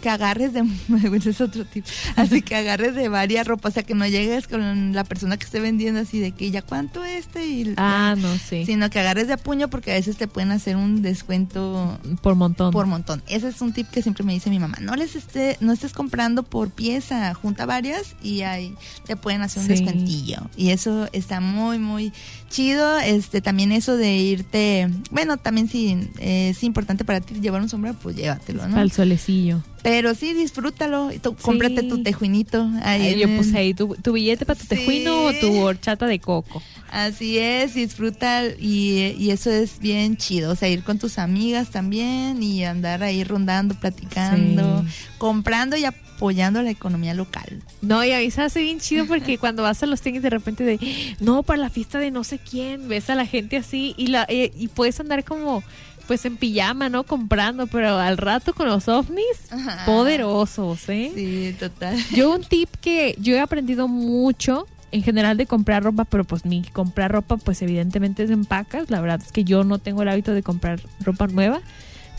que 0.00 0.08
agarres 0.10 0.52
de, 0.52 0.64
es 1.28 1.40
otro 1.40 1.64
tip, 1.64 1.84
así 2.16 2.42
que 2.42 2.56
agarres 2.56 2.94
de 2.94 3.08
varias 3.08 3.46
ropas, 3.46 3.72
o 3.72 3.74
sea 3.74 3.82
que 3.82 3.94
no 3.94 4.06
llegues 4.06 4.48
con 4.48 4.92
la 4.92 5.04
persona 5.04 5.36
que 5.36 5.44
esté 5.44 5.60
vendiendo 5.60 6.00
así 6.00 6.18
de 6.18 6.32
que 6.32 6.50
ya 6.50 6.62
cuánto 6.62 7.04
este 7.04 7.46
y 7.46 7.74
Ah, 7.76 8.14
no, 8.18 8.34
sí. 8.36 8.64
sino 8.66 8.90
que 8.90 8.98
agarres 9.00 9.26
de 9.28 9.34
a 9.34 9.36
puño 9.36 9.68
porque 9.68 9.92
a 9.92 9.94
veces 9.94 10.16
te 10.16 10.26
pueden 10.28 10.50
hacer 10.50 10.76
un 10.76 11.02
descuento 11.02 11.98
Por 12.22 12.34
montón. 12.34 12.72
por 12.72 12.86
montón. 12.86 13.22
Ese 13.28 13.48
es 13.48 13.60
un 13.60 13.72
tip 13.72 13.88
que 13.88 14.02
siempre 14.02 14.24
me 14.24 14.32
dice 14.32 14.50
mi 14.50 14.58
mamá. 14.58 14.78
No 14.80 14.94
les 14.96 15.14
esté, 15.16 15.56
no 15.60 15.72
estés 15.72 15.92
comprando 15.92 16.42
por 16.42 16.70
pieza, 16.70 17.32
junta 17.34 17.66
varias 17.66 18.14
y 18.22 18.42
ahí 18.42 18.74
te 19.06 19.16
pueden 19.16 19.42
hacer 19.42 19.60
un 19.62 19.68
Sí. 19.68 19.74
descuentillo. 19.74 20.50
Y 20.56 20.70
eso 20.70 21.08
está 21.12 21.40
muy, 21.40 21.78
muy 21.78 22.12
chido. 22.50 22.98
Este, 22.98 23.40
también 23.40 23.72
eso 23.72 23.96
de 23.96 24.16
irte, 24.16 24.88
bueno, 25.10 25.36
también 25.36 25.68
si 25.68 26.10
eh, 26.18 26.50
es 26.50 26.62
importante 26.64 27.04
para 27.04 27.20
ti 27.20 27.34
llevar 27.40 27.62
un 27.62 27.68
sombrero, 27.68 27.96
pues 28.02 28.16
llévatelo, 28.16 28.66
¿no? 28.68 28.80
El 28.80 28.92
solecillo. 28.92 29.61
Pero 29.82 30.14
sí, 30.14 30.32
disfrútalo. 30.32 31.10
y 31.12 31.18
tú, 31.18 31.34
Cómprate 31.34 31.82
tu 31.82 32.02
tejuinito. 32.04 32.62
Ahí 32.84 33.02
Ay, 33.08 33.18
yo 33.18 33.26
el- 33.26 33.36
puse 33.36 33.58
ahí 33.58 33.74
tu, 33.74 33.96
tu 33.96 34.12
billete 34.12 34.46
para 34.46 34.56
tu 34.56 34.62
Sí. 34.62 34.68
tejuino 34.68 35.24
o 35.24 35.32
tu 35.34 35.58
horchata 35.58 36.06
de 36.06 36.20
coco. 36.20 36.62
Así 36.90 37.38
es, 37.38 37.74
disfruta 37.74 38.42
y, 38.60 39.16
y 39.18 39.30
eso 39.30 39.50
es 39.50 39.78
bien 39.80 40.16
chido, 40.18 40.52
o 40.52 40.56
sea, 40.56 40.68
ir 40.68 40.84
con 40.84 40.98
tus 40.98 41.18
amigas 41.18 41.70
también 41.70 42.42
y 42.42 42.64
andar 42.64 43.02
ahí 43.02 43.24
rondando, 43.24 43.74
platicando, 43.74 44.84
Sí. 44.86 45.06
comprando 45.18 45.76
y 45.76 45.84
apoyando 45.86 46.62
la 46.62 46.70
economía 46.70 47.14
local. 47.14 47.62
No, 47.80 48.04
y 48.04 48.12
a 48.12 48.30
se 48.30 48.42
hace 48.42 48.60
bien 48.62 48.78
chido 48.78 49.06
porque 49.06 49.38
cuando 49.38 49.62
vas 49.62 49.82
a 49.82 49.86
los 49.86 50.00
tianguis 50.00 50.22
de 50.22 50.30
repente 50.30 50.64
de, 50.64 50.78
no, 51.18 51.42
para 51.42 51.60
la 51.60 51.70
fiesta 51.70 51.98
de 51.98 52.10
no 52.10 52.24
sé 52.24 52.38
quién, 52.38 52.88
ves 52.88 53.10
a 53.10 53.14
la 53.14 53.26
gente 53.26 53.56
así 53.56 53.94
y, 53.96 54.08
la, 54.08 54.26
eh, 54.28 54.52
y 54.56 54.68
puedes 54.68 55.00
andar 55.00 55.24
como, 55.24 55.64
pues 56.06 56.24
en 56.24 56.36
pijama, 56.36 56.88
¿no? 56.88 57.04
Comprando, 57.04 57.66
pero 57.66 57.98
al 57.98 58.16
rato 58.18 58.54
con 58.54 58.66
los 58.68 58.88
ovnis, 58.88 59.24
Ajá. 59.50 59.84
poderosos, 59.86 60.88
¿eh? 60.88 61.10
Sí, 61.14 61.54
total. 61.58 61.96
Yo 62.14 62.34
un 62.34 62.42
tip 62.42 62.68
que 62.80 63.14
yo 63.18 63.34
he 63.34 63.40
aprendido 63.40 63.88
mucho 63.88 64.66
en 64.90 65.02
general 65.02 65.36
de 65.36 65.46
comprar 65.46 65.82
ropa, 65.84 66.04
pero 66.04 66.24
pues 66.24 66.44
mi 66.44 66.62
comprar 66.62 67.10
ropa 67.12 67.36
pues 67.38 67.62
evidentemente 67.62 68.22
es 68.24 68.30
en 68.30 68.44
pacas. 68.44 68.90
La 68.90 69.00
verdad 69.00 69.20
es 69.24 69.32
que 69.32 69.44
yo 69.44 69.64
no 69.64 69.78
tengo 69.78 70.02
el 70.02 70.08
hábito 70.08 70.32
de 70.34 70.42
comprar 70.42 70.80
ropa 71.00 71.26
nueva, 71.28 71.60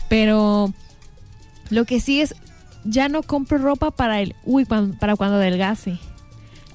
pero 0.08 0.72
lo 1.70 1.84
que 1.84 2.00
sí 2.00 2.20
es 2.20 2.34
ya 2.84 3.08
no 3.08 3.22
compro 3.22 3.58
ropa 3.58 3.90
para 3.90 4.20
el 4.20 4.34
uy, 4.44 4.64
para 4.64 5.16
cuando 5.16 5.36
adelgace. 5.36 5.98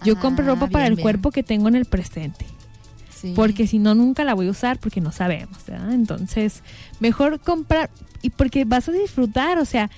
Yo 0.03 0.13
Ah, 0.17 0.19
compro 0.21 0.45
ropa 0.45 0.67
para 0.67 0.87
el 0.87 0.95
bien. 0.95 1.03
cuerpo 1.03 1.31
que 1.31 1.43
tengo 1.43 1.67
en 1.67 1.75
el 1.75 1.85
presente, 1.85 2.45
Sí. 3.21 3.33
porque 3.35 3.67
si 3.67 3.79
no 3.79 3.95
nunca 3.95 4.23
la 4.23 4.33
voy 4.33 4.47
a 4.47 4.51
usar 4.51 4.79
porque 4.79 5.01
no 5.01 5.11
sabemos, 5.11 5.57
¿verdad? 5.67 5.93
Entonces, 5.93 6.63
mejor 6.99 7.39
comprar 7.39 7.89
y 8.21 8.29
porque 8.29 8.65
vas 8.65 8.87
a 8.87 8.91
disfrutar, 8.91 9.57
o 9.59 9.65
sea, 9.65 9.89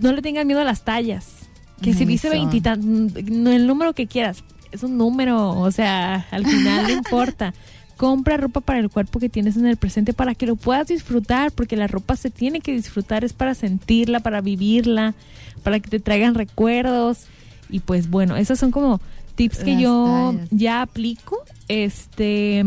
no 0.00 0.12
le 0.12 0.22
tengas 0.22 0.46
miedo 0.46 0.60
a 0.60 0.64
las 0.64 0.82
tallas. 0.82 1.26
Que 1.82 1.94
si 1.94 2.04
dice 2.04 2.28
Eso. 2.28 2.36
veintitan, 2.36 2.80
no 3.30 3.50
el 3.52 3.66
número 3.66 3.92
que 3.92 4.06
quieras, 4.06 4.42
es 4.72 4.82
un 4.82 4.96
número, 4.98 5.50
o 5.50 5.70
sea, 5.70 6.26
al 6.30 6.44
final 6.44 6.84
no 6.84 6.90
importa. 6.98 7.54
Compra 7.96 8.36
ropa 8.36 8.60
para 8.60 8.78
el 8.78 8.90
cuerpo 8.90 9.18
que 9.18 9.28
tienes 9.28 9.56
en 9.56 9.66
el 9.66 9.76
presente 9.76 10.12
para 10.12 10.34
que 10.34 10.46
lo 10.46 10.54
puedas 10.56 10.86
disfrutar, 10.86 11.50
porque 11.52 11.76
la 11.76 11.86
ropa 11.88 12.14
se 12.16 12.30
tiene 12.30 12.60
que 12.60 12.72
disfrutar, 12.72 13.24
es 13.24 13.32
para 13.32 13.54
sentirla, 13.54 14.20
para 14.20 14.40
vivirla, 14.40 15.14
para 15.64 15.80
que 15.80 15.88
te 15.90 16.00
traigan 16.00 16.34
recuerdos. 16.34 17.26
Y 17.70 17.80
pues 17.80 18.08
bueno, 18.08 18.36
esos 18.36 18.58
son 18.58 18.70
como 18.70 19.00
tips 19.38 19.58
que 19.58 19.72
Las 19.72 19.82
yo 19.82 20.32
tallas. 20.34 20.48
ya 20.50 20.82
aplico. 20.82 21.38
Este 21.68 22.64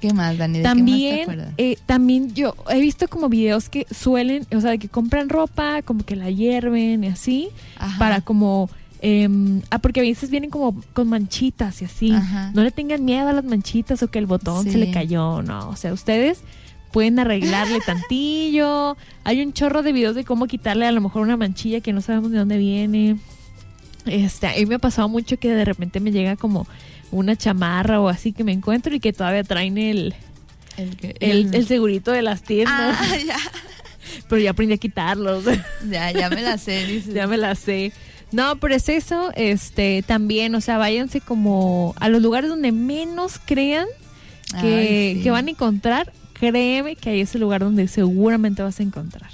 ¿Qué 0.00 0.12
más, 0.12 0.36
Dani? 0.36 0.58
¿De 0.58 0.62
qué 0.62 0.68
más 0.68 0.74
te 0.74 0.78
también, 0.78 1.54
eh, 1.56 1.76
también 1.86 2.34
yo 2.34 2.54
he 2.68 2.80
visto 2.80 3.08
como 3.08 3.28
videos 3.28 3.68
que 3.70 3.86
suelen, 3.90 4.46
o 4.54 4.60
sea, 4.60 4.70
de 4.72 4.78
que 4.78 4.88
compran 4.88 5.28
ropa, 5.30 5.80
como 5.82 6.04
que 6.04 6.16
la 6.16 6.30
hierven 6.30 7.02
y 7.02 7.06
así, 7.08 7.48
Ajá. 7.78 7.98
para 7.98 8.20
como, 8.20 8.68
em, 9.00 9.62
ah, 9.70 9.78
porque 9.78 10.00
a 10.00 10.02
veces 10.02 10.28
vienen 10.30 10.50
como 10.50 10.80
con 10.92 11.08
manchitas 11.08 11.80
y 11.80 11.86
así. 11.86 12.12
Ajá. 12.12 12.52
No 12.54 12.62
le 12.62 12.70
tengan 12.70 13.04
miedo 13.06 13.28
a 13.28 13.32
las 13.32 13.44
manchitas 13.44 14.02
o 14.02 14.08
que 14.08 14.18
el 14.18 14.26
botón 14.26 14.70
se 14.70 14.76
le 14.76 14.90
cayó, 14.90 15.40
no. 15.42 15.70
O 15.70 15.76
sea, 15.76 15.94
ustedes 15.94 16.40
pueden 16.92 17.18
arreglarle 17.18 17.80
tantillo. 17.86 18.98
Hay 19.24 19.40
un 19.40 19.54
chorro 19.54 19.82
de 19.82 19.92
videos 19.92 20.14
de 20.14 20.24
cómo 20.24 20.46
quitarle 20.46 20.86
a 20.86 20.92
lo 20.92 21.00
mejor 21.00 21.22
una 21.22 21.38
manchilla 21.38 21.80
que 21.80 21.94
no 21.94 22.02
sabemos 22.02 22.30
de 22.30 22.38
dónde 22.38 22.58
viene. 22.58 23.16
Este, 24.06 24.46
a 24.46 24.52
mí 24.54 24.66
me 24.66 24.76
ha 24.76 24.78
pasado 24.78 25.08
mucho 25.08 25.38
que 25.38 25.50
de 25.50 25.64
repente 25.64 26.00
me 26.00 26.12
llega 26.12 26.36
como 26.36 26.66
una 27.10 27.36
chamarra 27.36 28.00
o 28.00 28.08
así 28.08 28.32
que 28.32 28.44
me 28.44 28.52
encuentro 28.52 28.94
y 28.94 29.00
que 29.00 29.12
todavía 29.12 29.44
traen 29.44 29.78
el, 29.78 30.14
El, 30.76 30.96
que- 30.96 31.16
el, 31.20 31.54
el 31.54 31.66
segurito 31.66 32.12
de 32.12 32.22
las 32.22 32.42
tiendas. 32.42 32.96
Ah, 33.00 33.16
ya. 33.26 33.36
Pero 34.28 34.40
ya 34.40 34.50
aprendí 34.50 34.74
a 34.74 34.78
quitarlos. 34.78 35.44
ya, 35.90 36.10
ya 36.12 36.30
me 36.30 36.42
la 36.42 36.58
sé, 36.58 36.86
dices. 36.86 37.12
ya 37.14 37.26
me 37.26 37.36
la 37.36 37.54
sé. 37.54 37.92
No, 38.32 38.56
pero 38.56 38.74
es 38.74 38.88
eso, 38.88 39.30
este, 39.36 40.02
también, 40.04 40.54
o 40.56 40.60
sea, 40.60 40.78
váyanse 40.78 41.20
como 41.20 41.94
a 42.00 42.08
los 42.08 42.20
lugares 42.20 42.50
donde 42.50 42.72
menos 42.72 43.40
crean 43.44 43.86
que, 44.60 44.66
Ay, 44.66 45.14
sí. 45.16 45.22
que 45.22 45.30
van 45.30 45.46
a 45.46 45.50
encontrar. 45.50 46.12
Créeme 46.32 46.96
que 46.96 47.10
ahí 47.10 47.20
es 47.20 47.34
el 47.36 47.40
lugar 47.42 47.60
donde 47.62 47.86
seguramente 47.88 48.62
vas 48.62 48.80
a 48.80 48.82
encontrar. 48.82 49.30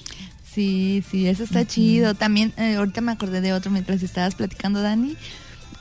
Sí, 0.53 1.03
sí, 1.11 1.27
eso 1.27 1.45
está 1.45 1.67
chido. 1.67 2.15
También, 2.15 2.53
eh, 2.57 2.75
ahorita 2.77 3.01
me 3.01 3.13
acordé 3.13 3.41
de 3.41 3.53
otro 3.53 3.71
mientras 3.71 4.03
estabas 4.03 4.35
platicando, 4.35 4.83
Dani, 4.83 5.17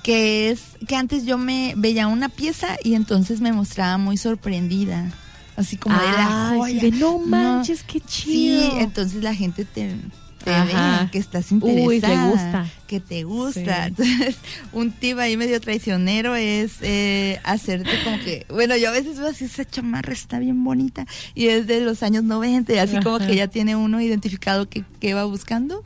que 0.04 0.50
es 0.50 0.62
que 0.88 0.96
antes 0.96 1.26
yo 1.26 1.38
me 1.38 1.74
veía 1.76 2.08
una 2.08 2.30
pieza 2.30 2.78
y 2.84 2.94
entonces 2.94 3.42
me 3.42 3.52
mostraba 3.52 3.98
muy 3.98 4.18
sorprendida. 4.18 5.12
Así 5.58 5.76
como 5.76 6.00
de 6.00 6.08
la 6.08 6.54
joya. 6.56 6.82
de 6.82 6.92
no 6.92 7.20
manches, 7.20 7.84
qué 7.84 8.00
chido. 8.00 8.72
Sí, 8.72 8.78
entonces 8.80 9.22
la 9.22 9.36
gente 9.36 9.66
te, 9.66 9.96
te 10.44 10.52
Ajá. 10.52 11.04
ve 11.04 11.12
que 11.12 11.18
estás 11.18 11.52
Uy, 11.52 11.96
interesada. 11.96 12.26
le 12.26 12.32
gusta. 12.32 12.66
Que 12.88 13.00
te 13.00 13.24
gusta. 13.24 13.62
Sí. 13.62 13.88
Entonces, 13.88 14.36
un 14.74 14.92
tip 14.92 15.18
ahí 15.20 15.38
medio 15.38 15.60
traicionero 15.62 16.36
es 16.36 16.74
eh, 16.82 17.40
hacerte 17.44 17.90
como 18.04 18.18
que, 18.20 18.46
bueno, 18.50 18.76
yo 18.78 18.90
a 18.90 18.92
veces 18.92 19.18
veo 19.18 19.28
así, 19.30 19.46
esa 19.46 19.66
chamarra 19.66 20.14
está 20.14 20.40
bien 20.40 20.64
bonita 20.64 21.06
y 21.36 21.48
es 21.48 21.68
de 21.68 21.82
los 21.82 22.04
años 22.04 22.24
90 22.24 22.74
y 22.74 22.78
así 22.78 23.00
como 23.02 23.20
que 23.20 23.36
ya 23.36 23.48
tiene 23.48 23.76
uno 23.76 24.02
identificado 24.02 24.68
que, 24.70 24.84
que 25.00 25.14
va 25.14 25.26
buscando. 25.26 25.84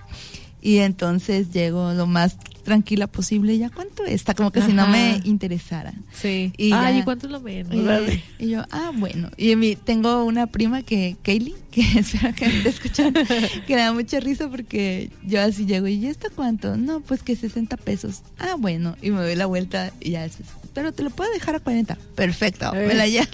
Y 0.62 0.80
entonces 0.80 1.52
llego 1.52 1.94
lo 1.94 2.08
más 2.08 2.38
tranquila 2.66 3.08
posible. 3.08 3.58
¿Ya 3.58 3.70
cuánto 3.70 4.04
está? 4.04 4.34
Como 4.34 4.52
que 4.52 4.62
si 4.62 4.74
no 4.74 4.86
me 4.88 5.22
interesara. 5.24 5.94
Sí. 6.12 6.52
Y 6.58 6.74
Ay, 6.74 6.96
ya- 6.96 7.00
¿y 7.00 7.04
cuánto 7.04 7.28
es 7.28 7.32
lo 7.32 7.40
menos? 7.40 7.74
Y, 7.74 8.44
y 8.44 8.50
yo, 8.50 8.66
ah, 8.72 8.92
bueno. 8.94 9.30
Y 9.38 9.56
mi, 9.56 9.78
tengo 9.78 10.26
una 10.26 10.48
prima 10.48 10.82
que, 10.82 11.16
Kaylee, 11.24 11.56
que 11.72 11.82
espero 12.00 12.34
que 12.36 12.48
me 12.50 12.58
esté 12.58 12.70
escuchando, 12.70 13.22
que 13.66 13.76
me 13.76 13.82
da 13.82 13.94
mucha 13.94 14.20
risa 14.20 14.50
porque 14.50 15.10
yo 15.24 15.40
así 15.42 15.66
llego, 15.66 15.88
¿y 15.88 16.06
esto 16.08 16.28
cuánto? 16.36 16.76
No, 16.76 17.00
pues 17.00 17.24
que 17.24 17.38
60 17.38 17.78
pesos. 17.78 18.24
Ah, 18.40 18.56
bueno. 18.58 18.98
Y 19.02 19.12
me 19.12 19.22
doy 19.22 19.36
la 19.36 19.46
vuelta 19.46 19.94
y 20.02 20.12
ya 20.12 20.24
después, 20.24 20.50
pero 20.74 20.92
te 20.92 21.04
lo 21.04 21.10
puedo 21.12 21.32
dejar 21.32 21.56
a 21.56 21.60
40. 21.62 21.98
Perfecto, 22.16 22.74
me 22.74 22.94
la 22.96 23.08
llevo. 23.08 23.26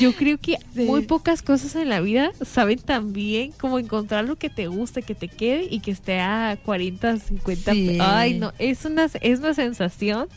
Yo 0.00 0.12
creo 0.14 0.38
que 0.38 0.56
Sí. 0.74 0.82
muy 0.84 1.02
pocas 1.02 1.42
cosas 1.42 1.74
en 1.76 1.88
la 1.88 2.00
vida 2.00 2.32
saben 2.44 2.78
tan 2.78 3.12
bien 3.12 3.52
como 3.52 3.78
encontrar 3.78 4.24
lo 4.24 4.36
que 4.36 4.50
te 4.50 4.66
guste, 4.66 5.02
que 5.02 5.14
te 5.14 5.28
quede 5.28 5.66
y 5.70 5.80
que 5.80 5.90
esté 5.90 6.20
a 6.20 6.58
40, 6.64 7.18
50. 7.18 7.72
Sí. 7.72 7.98
Ay, 8.00 8.34
no, 8.38 8.52
es 8.58 8.84
una, 8.84 9.06
es 9.20 9.38
una 9.38 9.54
sensación 9.54 10.28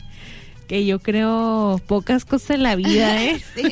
que 0.68 0.84
yo 0.84 1.00
creo 1.00 1.80
pocas 1.86 2.24
cosas 2.24 2.50
en 2.50 2.62
la 2.62 2.76
vida, 2.76 3.24
¿eh? 3.24 3.42
Sí. 3.56 3.62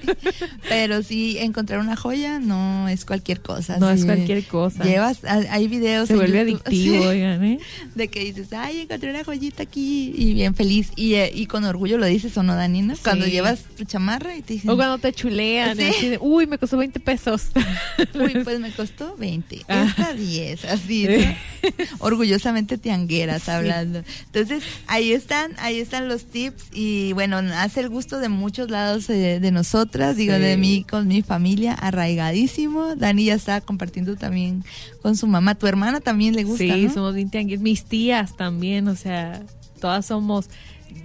Pero 0.68 1.03
sí, 1.03 1.36
encontrar 1.38 1.78
una 1.80 1.94
joya 1.94 2.40
no 2.40 2.88
es 2.88 3.05
cualquier 3.05 3.40
cosa. 3.40 3.76
No 3.76 3.90
es 3.90 4.05
cualquier 4.05 4.44
cosa. 4.44 4.82
Llevas, 4.82 5.22
hay 5.24 5.66
hay 5.66 5.68
videos 5.68 6.09
Se 6.09 6.14
en 6.14 6.18
vuelve 6.18 6.38
YouTube, 6.38 6.62
adictivo, 6.64 7.03
sí, 7.03 7.07
oigan, 7.07 7.44
¿eh? 7.44 7.59
de 7.94 8.09
que 8.09 8.20
dices, 8.20 8.53
ay, 8.53 8.80
encontré 8.80 9.11
una 9.11 9.24
joyita 9.24 9.62
aquí 9.62 10.12
y 10.16 10.34
bien 10.34 10.55
feliz. 10.55 10.90
Y, 10.97 11.14
eh, 11.14 11.30
y 11.34 11.47
con 11.47 11.64
orgullo 11.64 11.99
lo 11.99 12.07
dices 12.07 12.36
o 12.38 12.42
no, 12.42 12.55
Dani, 12.55 12.82
¿no? 12.82 12.94
Cuando 13.03 13.26
llevas 13.26 13.64
tu 13.76 13.84
chamarra 13.84 14.36
y 14.36 14.42
te 14.42 14.55
dicen, 14.55 14.70
O 14.70 14.76
cuando 14.76 14.99
te 14.99 15.12
chulean, 15.12 15.76
de, 15.76 16.18
uy, 16.20 16.47
me 16.47 16.59
costó 16.59 16.78
20 16.78 16.99
pesos. 17.01 17.49
Uy, 18.14 18.42
pues 18.44 18.59
me 18.61 18.70
costó 18.72 19.16
20. 19.16 19.64
Ah. 19.68 19.86
Esta 19.88 20.12
10, 20.14 20.64
así. 20.64 21.09
¿no? 21.09 21.70
Orgullosamente 21.99 22.78
tiangueras 22.78 23.49
hablando. 23.49 24.03
Entonces, 24.26 24.62
ahí 24.86 25.12
están, 25.12 25.53
ahí 25.59 25.78
están 25.78 26.09
los 26.09 26.24
tips 26.24 26.64
y 26.72 26.86
Y 26.89 27.12
bueno, 27.14 27.39
hace 27.39 27.80
el 27.80 27.89
gusto 27.89 28.20
de 28.20 28.28
muchos 28.28 28.70
lados 28.70 29.11
eh, 29.11 29.41
de 29.41 29.51
nosotras, 29.51 30.14
digo, 30.16 30.34
Sí. 30.34 30.41
de 30.41 30.57
mí 30.57 30.84
con 30.89 31.09
mi 31.09 31.22
familia, 31.22 31.72
arraigadísimo. 31.74 32.95
Dani 32.95 33.24
ya 33.24 33.34
está 33.34 33.61
compartiendo 33.61 34.14
también 34.14 34.62
con 35.03 35.16
su 35.16 35.26
mamá. 35.26 35.57
Tu 35.57 35.66
hermana 35.66 36.01
también 36.01 36.37
le 36.37 36.45
gusta, 36.45 36.62
Sí, 36.62 36.84
¿no? 36.87 36.95
somos 36.95 37.14
bien 37.14 37.28
tianguis. 37.28 37.61
Mis 37.61 37.84
tías 37.84 38.37
también, 38.37 38.87
o 38.87 38.95
sea, 38.95 39.43
todas 39.80 40.07
somos. 40.07 40.49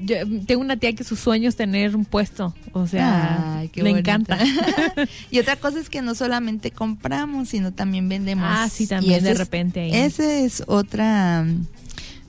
Yo 0.03 0.17
tengo 0.45 0.61
una 0.61 0.77
tía 0.77 0.93
que 0.93 1.03
su 1.03 1.15
sueño 1.15 1.49
es 1.49 1.55
tener 1.55 1.95
un 1.95 2.05
puesto, 2.05 2.53
o 2.73 2.85
sea, 2.85 3.57
Ay, 3.57 3.71
le 3.73 3.81
bonito. 3.81 3.99
encanta. 3.99 4.37
y 5.31 5.39
otra 5.39 5.55
cosa 5.55 5.79
es 5.79 5.89
que 5.89 6.03
no 6.03 6.13
solamente 6.13 6.69
compramos, 6.69 7.49
sino 7.49 7.73
también 7.73 8.07
vendemos. 8.07 8.45
Ah, 8.47 8.69
sí, 8.69 8.85
también 8.85 9.23
de 9.23 9.33
repente 9.33 9.79
ahí. 9.81 9.91
Ese 9.93 10.45
es 10.45 10.63
otra, 10.67 11.45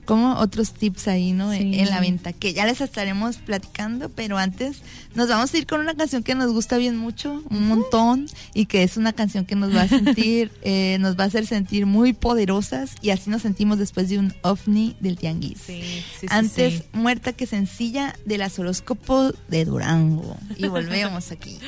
como 0.04 0.38
otros 0.38 0.72
tips 0.72 1.08
ahí, 1.08 1.32
¿no? 1.32 1.52
Sí. 1.52 1.78
En 1.78 1.90
la 1.90 2.00
venta, 2.00 2.32
que 2.32 2.52
ya 2.52 2.66
les 2.66 2.80
estaremos 2.80 3.36
platicando, 3.36 4.08
pero 4.08 4.38
antes 4.38 4.82
nos 5.14 5.28
vamos 5.28 5.52
a 5.52 5.58
ir 5.58 5.66
con 5.66 5.80
una 5.80 5.94
canción 5.94 6.22
que 6.22 6.34
nos 6.34 6.52
gusta 6.52 6.76
bien 6.78 6.96
mucho, 6.96 7.42
un 7.50 7.68
montón, 7.68 8.26
y 8.54 8.66
que 8.66 8.82
es 8.82 8.96
una 8.96 9.12
canción 9.12 9.44
que 9.44 9.54
nos 9.54 9.74
va 9.74 9.82
a 9.82 9.88
sentir, 9.88 10.50
eh, 10.62 10.96
nos 11.00 11.18
va 11.18 11.24
a 11.24 11.26
hacer 11.26 11.46
sentir 11.46 11.86
muy 11.86 12.12
poderosas, 12.12 12.94
y 13.00 13.10
así 13.10 13.30
nos 13.30 13.42
sentimos 13.42 13.78
después 13.78 14.08
de 14.08 14.18
un 14.18 14.34
ovni 14.42 14.96
del 15.00 15.16
tianguis. 15.16 15.58
Sí, 15.66 15.82
sí, 16.20 16.26
Antes 16.30 16.84
muerta 16.92 17.32
que 17.32 17.46
sencilla 17.46 18.16
de 18.24 18.38
las 18.38 18.58
horóscopos 18.58 19.34
de 19.48 19.64
Durango. 19.64 20.36
Y 20.56 20.66
volvemos 20.66 21.30
aquí. 21.30 21.58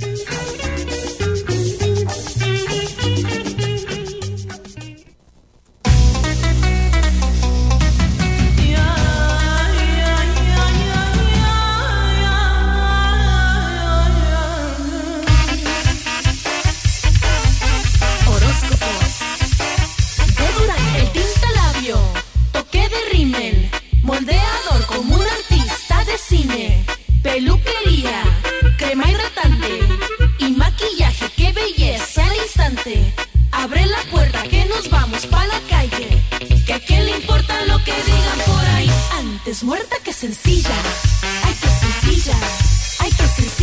Peluquería. 27.22 28.22
Crema 28.78 29.10
hidratante. 29.10 29.78
Y 30.38 30.50
maquillaje. 30.50 31.30
Qué 31.36 31.52
belleza 31.52 32.24
al 32.24 32.36
instante. 32.36 33.14
Abre 33.52 33.86
la 33.86 34.02
puerta 34.10 34.42
que 34.44 34.64
nos 34.66 34.90
vamos 34.90 35.26
pa' 35.26 35.46
la 35.46 35.60
calle. 35.68 36.08
Que 36.66 36.72
a 36.74 36.80
quién 36.80 37.06
le 37.06 37.12
importa 37.12 37.64
lo 37.66 37.78
que 37.84 37.92
digan 37.92 38.38
por 38.46 38.64
ahí. 38.76 38.90
Antes 39.18 39.62
muerta 39.62 39.96
que 40.04 40.12
sencilla. 40.12 40.76
Ay, 41.44 41.54
que 41.60 41.68
sencilla. 41.68 42.36
Ay, 43.00 43.10
que 43.10 43.26
sencilla. 43.28 43.61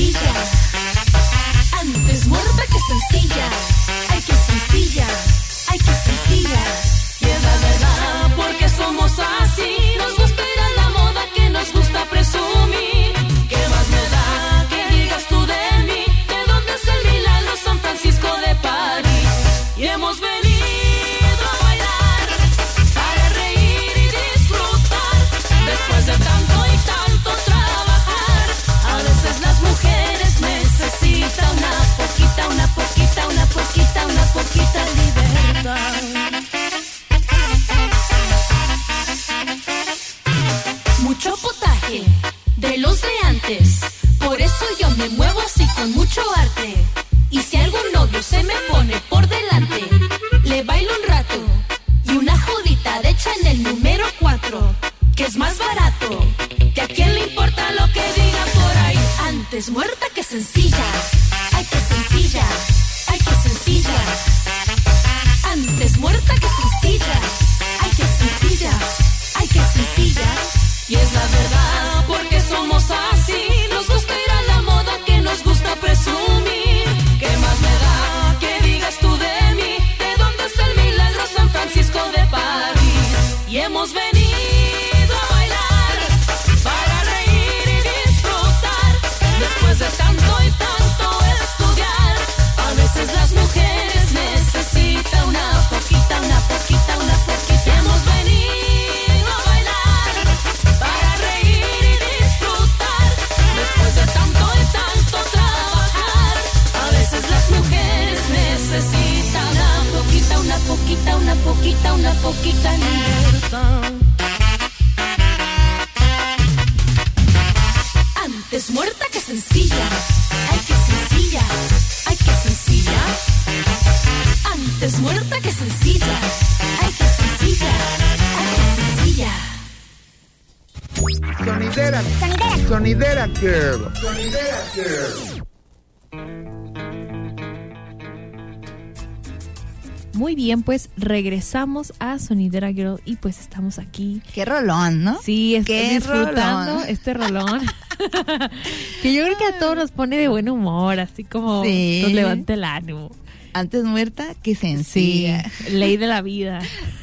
Bien, 140.40 140.64
pues 140.64 140.90
regresamos 140.96 141.92
a 142.00 142.18
Sonidera 142.18 142.72
Girl 142.72 143.02
y 143.04 143.18
pues 143.18 143.40
estamos 143.42 143.78
aquí. 143.78 144.22
Qué 144.34 144.46
rolón, 144.46 145.04
¿no? 145.04 145.20
Sí, 145.22 145.56
estoy 145.56 145.76
Qué 145.76 145.90
disfrutando 145.96 146.72
rolón. 146.76 146.88
este 146.90 147.14
rolón. 147.14 147.62
que 149.02 149.14
yo 149.14 149.26
creo 149.26 149.38
que 149.38 149.46
a 149.46 149.60
todos 149.60 149.76
nos 149.76 149.92
pone 149.92 150.18
de 150.18 150.30
buen 150.30 150.48
humor, 150.50 151.00
así 151.02 151.26
como 151.26 151.64
Sí. 151.66 152.00
nos 152.04 152.14
levanta 152.14 152.54
el 152.54 152.64
ánimo. 152.64 153.12
Antes 153.52 153.84
muerta 153.84 154.28
que 154.42 154.56
Sí, 154.56 154.62
sencilla. 154.62 155.44
ley 155.72 155.98
de 155.98 156.08
la 156.08 156.22
vida. 156.22 156.60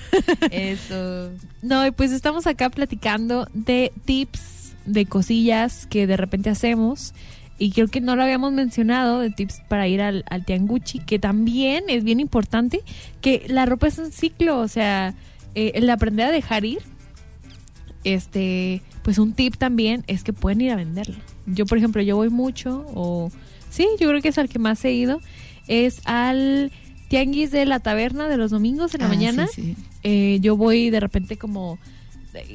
Eso. 0.50 1.30
No, 1.60 1.86
y 1.86 1.90
pues 1.90 2.12
estamos 2.12 2.46
acá 2.46 2.70
platicando 2.70 3.48
de 3.52 3.92
tips, 4.06 4.72
de 4.86 5.04
cosillas 5.04 5.86
que 5.90 6.06
de 6.06 6.16
repente 6.16 6.48
hacemos. 6.48 7.12
Y 7.58 7.70
creo 7.70 7.88
que 7.88 8.00
no 8.02 8.16
lo 8.16 8.22
habíamos 8.22 8.52
mencionado, 8.52 9.20
de 9.20 9.30
tips 9.30 9.62
para 9.68 9.88
ir 9.88 10.02
al, 10.02 10.24
al 10.28 10.44
tianguchi, 10.44 10.98
que 10.98 11.18
también 11.18 11.84
es 11.88 12.04
bien 12.04 12.20
importante, 12.20 12.80
que 13.22 13.44
la 13.48 13.64
ropa 13.66 13.88
es 13.88 13.98
un 13.98 14.12
ciclo, 14.12 14.58
o 14.60 14.68
sea, 14.68 15.14
eh, 15.54 15.72
el 15.74 15.88
aprender 15.88 16.26
a 16.26 16.30
dejar 16.32 16.64
ir, 16.66 16.80
este, 18.04 18.82
pues 19.02 19.18
un 19.18 19.32
tip 19.32 19.56
también 19.56 20.04
es 20.06 20.22
que 20.22 20.32
pueden 20.32 20.60
ir 20.60 20.70
a 20.72 20.76
venderlo. 20.76 21.16
Yo, 21.46 21.66
por 21.66 21.78
ejemplo, 21.78 22.02
yo 22.02 22.16
voy 22.16 22.28
mucho, 22.28 22.84
o 22.94 23.30
sí, 23.70 23.86
yo 24.00 24.08
creo 24.08 24.20
que 24.22 24.28
es 24.28 24.38
al 24.38 24.48
que 24.48 24.58
más 24.58 24.84
he 24.84 24.92
ido, 24.92 25.20
es 25.66 26.00
al 26.04 26.70
tianguis 27.08 27.50
de 27.50 27.64
la 27.66 27.80
taberna 27.80 28.28
de 28.28 28.36
los 28.36 28.50
domingos 28.50 28.94
en 28.94 29.00
la 29.00 29.06
Ah, 29.06 29.10
mañana. 29.10 29.46
sí, 29.46 29.62
sí. 29.62 29.76
Eh, 30.02 30.38
yo 30.40 30.56
voy 30.56 30.90
de 30.90 31.00
repente 31.00 31.36
como, 31.36 31.78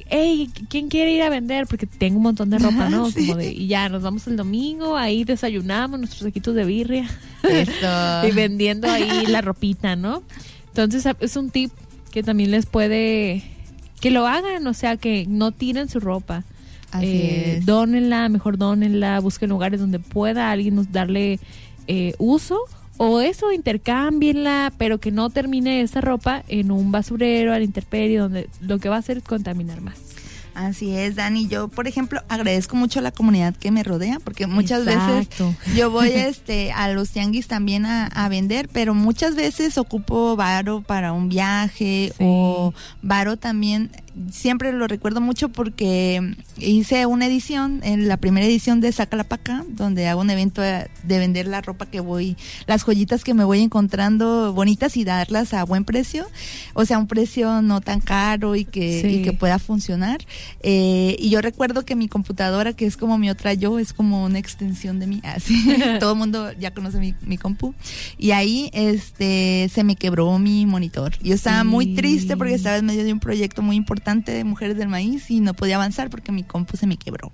hey, 0.09 0.49
¿quién 0.69 0.87
quiere 0.89 1.11
ir 1.13 1.21
a 1.23 1.29
vender? 1.29 1.67
Porque 1.67 1.85
tengo 1.87 2.17
un 2.17 2.23
montón 2.23 2.49
de 2.49 2.59
ropa, 2.59 2.89
¿no? 2.89 3.09
Sí. 3.11 3.27
Como 3.27 3.37
de, 3.37 3.51
y 3.51 3.67
ya, 3.67 3.89
nos 3.89 4.01
vamos 4.03 4.27
el 4.27 4.35
domingo, 4.37 4.97
ahí 4.97 5.23
desayunamos 5.23 5.99
nuestros 5.99 6.23
saquitos 6.23 6.53
de 6.55 6.65
birria 6.65 7.09
Eso. 7.43 8.27
y 8.27 8.31
vendiendo 8.31 8.89
ahí 8.89 9.25
la 9.27 9.41
ropita, 9.41 9.95
¿no? 9.95 10.23
Entonces 10.67 11.05
a- 11.05 11.17
es 11.19 11.35
un 11.35 11.49
tip 11.49 11.71
que 12.11 12.23
también 12.23 12.51
les 12.51 12.65
puede, 12.65 13.43
que 13.99 14.11
lo 14.11 14.27
hagan, 14.27 14.65
o 14.67 14.73
sea, 14.73 14.97
que 14.97 15.25
no 15.27 15.51
tiren 15.51 15.89
su 15.89 15.99
ropa. 15.99 16.43
Así 16.91 17.05
Eh, 17.07 17.57
es. 17.59 17.65
Dónenla, 17.65 18.27
mejor 18.29 18.57
dónenla, 18.57 19.19
busquen 19.21 19.49
lugares 19.49 19.79
donde 19.79 19.99
pueda 19.99 20.51
alguien 20.51 20.75
nos 20.75 20.91
darle 20.91 21.39
eh, 21.87 22.13
uso. 22.17 22.59
O 22.97 23.21
eso, 23.21 23.51
intercámbienla, 23.51 24.73
pero 24.77 24.99
que 24.99 25.11
no 25.11 25.29
termine 25.29 25.81
esa 25.81 26.01
ropa 26.01 26.43
en 26.47 26.71
un 26.71 26.91
basurero, 26.91 27.53
al 27.53 27.63
intemperie, 27.63 28.19
donde 28.19 28.49
lo 28.61 28.77
que 28.79 28.89
va 28.89 28.97
a 28.97 28.99
hacer 28.99 29.17
es 29.17 29.23
contaminar 29.23 29.81
más. 29.81 30.10
Así 30.53 30.95
es, 30.95 31.15
Dani. 31.15 31.47
Yo, 31.47 31.67
por 31.69 31.87
ejemplo, 31.87 32.21
agradezco 32.27 32.75
mucho 32.75 32.99
a 32.99 33.01
la 33.01 33.11
comunidad 33.11 33.55
que 33.55 33.71
me 33.71 33.83
rodea, 33.83 34.19
porque 34.23 34.47
muchas 34.47 34.85
Exacto. 34.87 35.47
veces 35.47 35.57
yo 35.75 35.89
voy 35.91 36.09
este, 36.09 36.71
a 36.71 36.91
los 36.91 37.09
tianguis 37.11 37.47
también 37.47 37.85
a, 37.85 38.07
a 38.07 38.27
vender, 38.29 38.69
pero 38.71 38.93
muchas 38.93 39.35
veces 39.35 39.77
ocupo 39.77 40.35
varo 40.35 40.81
para 40.81 41.13
un 41.13 41.29
viaje 41.29 42.09
Sí. 42.11 42.15
o 42.19 42.73
varo 43.01 43.37
también. 43.37 43.91
Siempre 44.29 44.73
lo 44.73 44.87
recuerdo 44.87 45.21
mucho 45.21 45.47
porque 45.49 46.35
hice 46.57 47.05
una 47.05 47.27
edición, 47.27 47.79
en 47.83 48.09
la 48.09 48.17
primera 48.17 48.45
edición 48.45 48.81
de 48.81 48.91
Saca 48.91 49.15
la 49.15 49.23
Paca, 49.23 49.63
donde 49.69 50.09
hago 50.09 50.19
un 50.19 50.29
evento 50.29 50.61
de 50.61 50.89
de 51.03 51.17
vender 51.17 51.47
la 51.47 51.61
ropa 51.61 51.85
que 51.87 51.99
voy, 52.01 52.35
las 52.67 52.83
joyitas 52.83 53.23
que 53.23 53.33
me 53.33 53.43
voy 53.43 53.61
encontrando 53.61 54.53
bonitas 54.53 54.97
y 54.97 55.03
darlas 55.05 55.53
a 55.53 55.63
buen 55.63 55.83
precio, 55.85 56.27
o 56.73 56.85
sea, 56.85 56.97
un 56.99 57.07
precio 57.07 57.61
no 57.61 57.81
tan 57.81 58.01
caro 58.01 58.55
y 58.55 58.65
que, 58.65 59.01
Sí. 59.01 59.07
y 59.07 59.21
que 59.23 59.31
pueda 59.33 59.57
funcionar. 59.59 60.19
Eh, 60.63 61.15
y 61.19 61.29
yo 61.29 61.41
recuerdo 61.41 61.83
que 61.85 61.95
mi 61.95 62.07
computadora, 62.07 62.73
que 62.73 62.85
es 62.85 62.97
como 62.97 63.17
mi 63.17 63.29
otra 63.29 63.53
yo, 63.53 63.79
es 63.79 63.93
como 63.93 64.23
una 64.25 64.39
extensión 64.39 64.99
de 64.99 65.07
mí, 65.07 65.19
así, 65.23 65.65
todo 65.99 66.13
el 66.13 66.17
mundo 66.17 66.51
ya 66.53 66.71
conoce 66.73 66.99
mi, 66.99 67.13
mi 67.21 67.37
compu. 67.37 67.73
Y 68.17 68.31
ahí 68.31 68.69
este 68.73 69.69
se 69.73 69.83
me 69.83 69.95
quebró 69.95 70.37
mi 70.39 70.65
monitor. 70.65 71.17
Yo 71.21 71.33
estaba 71.35 71.61
Sí. 71.61 71.67
muy 71.67 71.95
triste 71.95 72.37
porque 72.37 72.53
estaba 72.53 72.77
en 72.77 72.85
medio 72.85 73.03
de 73.03 73.13
un 73.13 73.19
proyecto 73.19 73.61
muy 73.61 73.75
importante 73.75 74.31
de 74.31 74.43
Mujeres 74.43 74.77
del 74.77 74.87
Maíz 74.87 75.29
y 75.31 75.39
no 75.39 75.53
podía 75.53 75.75
avanzar 75.75 76.09
porque 76.09 76.31
mi 76.31 76.43
compu 76.43 76.77
se 76.77 76.87
me 76.87 76.97
quebró. 76.97 77.31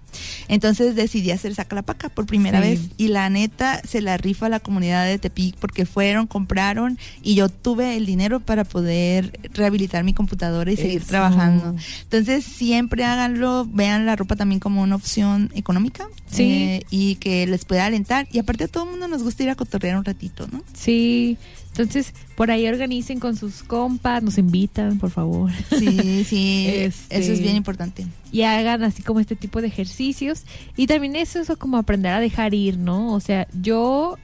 Entonces 0.48 0.96
decidí 0.96 1.32
hacer 1.32 1.54
Saca 1.56 1.76
la 1.76 1.82
Paca 1.84 2.10
por 2.10 2.26
primera 2.26 2.62
Sí. 2.62 2.68
vez 2.70 2.80
y 2.98 3.08
la 3.10 3.30
neta 3.30 3.82
se 3.88 4.02
la 4.02 4.18
rifa 4.18 4.48
a 4.48 4.50
la 4.50 4.60
comunidad 4.60 5.06
de 5.06 5.18
Tepic 5.20 5.56
porque 5.58 5.86
fueron, 5.86 6.28
compraron 6.28 6.98
y 7.24 7.36
yo 7.36 7.50
tuve 7.50 7.96
el 7.98 8.06
dinero 8.06 8.40
para 8.40 8.64
poder 8.64 9.40
rehabilitar 9.54 10.04
mi 10.04 10.14
computadora 10.14 10.72
y 10.72 10.78
seguir 10.78 11.04
trabajando. 11.04 11.76
Entonces 12.04 12.44
siempre 12.46 12.97
háganlo, 13.04 13.66
vean 13.72 14.06
la 14.06 14.16
ropa 14.16 14.36
también 14.36 14.60
como 14.60 14.82
una 14.82 14.96
opción 14.96 15.52
económica 15.56 16.08
Sí. 16.30 16.44
eh, 16.44 16.84
y 16.90 17.16
que 17.16 17.46
les 17.48 17.66
pueda 17.66 17.86
alentar. 17.86 18.28
Y 18.32 18.40
aparte 18.40 18.66
a 18.66 18.68
todo 18.68 18.86
el 18.86 18.92
mundo 18.92 19.08
nos 19.08 19.24
gusta 19.24 19.44
ir 19.44 19.50
a 19.50 19.56
cotorrear 19.56 19.98
un 19.98 20.06
ratito, 20.06 20.48
¿no? 20.52 20.64
Sí, 20.74 21.38
entonces 21.70 22.14
por 22.36 22.50
ahí 22.52 22.68
organicen 22.68 23.20
con 23.20 23.36
sus 23.36 23.64
compas, 23.64 24.24
nos 24.24 24.38
invitan, 24.38 24.98
por 24.98 25.12
favor. 25.12 25.52
Sí, 25.78 26.24
sí, 26.28 26.66
Este- 26.68 27.18
eso 27.20 27.34
es 27.34 27.42
bien 27.42 27.56
importante. 27.56 28.06
y 28.32 28.42
hagan 28.44 28.84
así 28.84 29.04
como 29.04 29.20
este 29.20 29.36
tipo 29.36 29.62
de 29.62 29.68
ejercicios 29.68 30.44
y 30.76 30.88
también 30.88 31.16
eso 31.16 31.40
es 31.40 31.48
como 31.58 31.78
aprender 31.78 32.14
a 32.14 32.20
dejar 32.20 32.54
ir, 32.54 32.78
¿no? 32.78 33.14
O 33.14 33.20
sea, 33.20 33.48
yo 33.62 34.18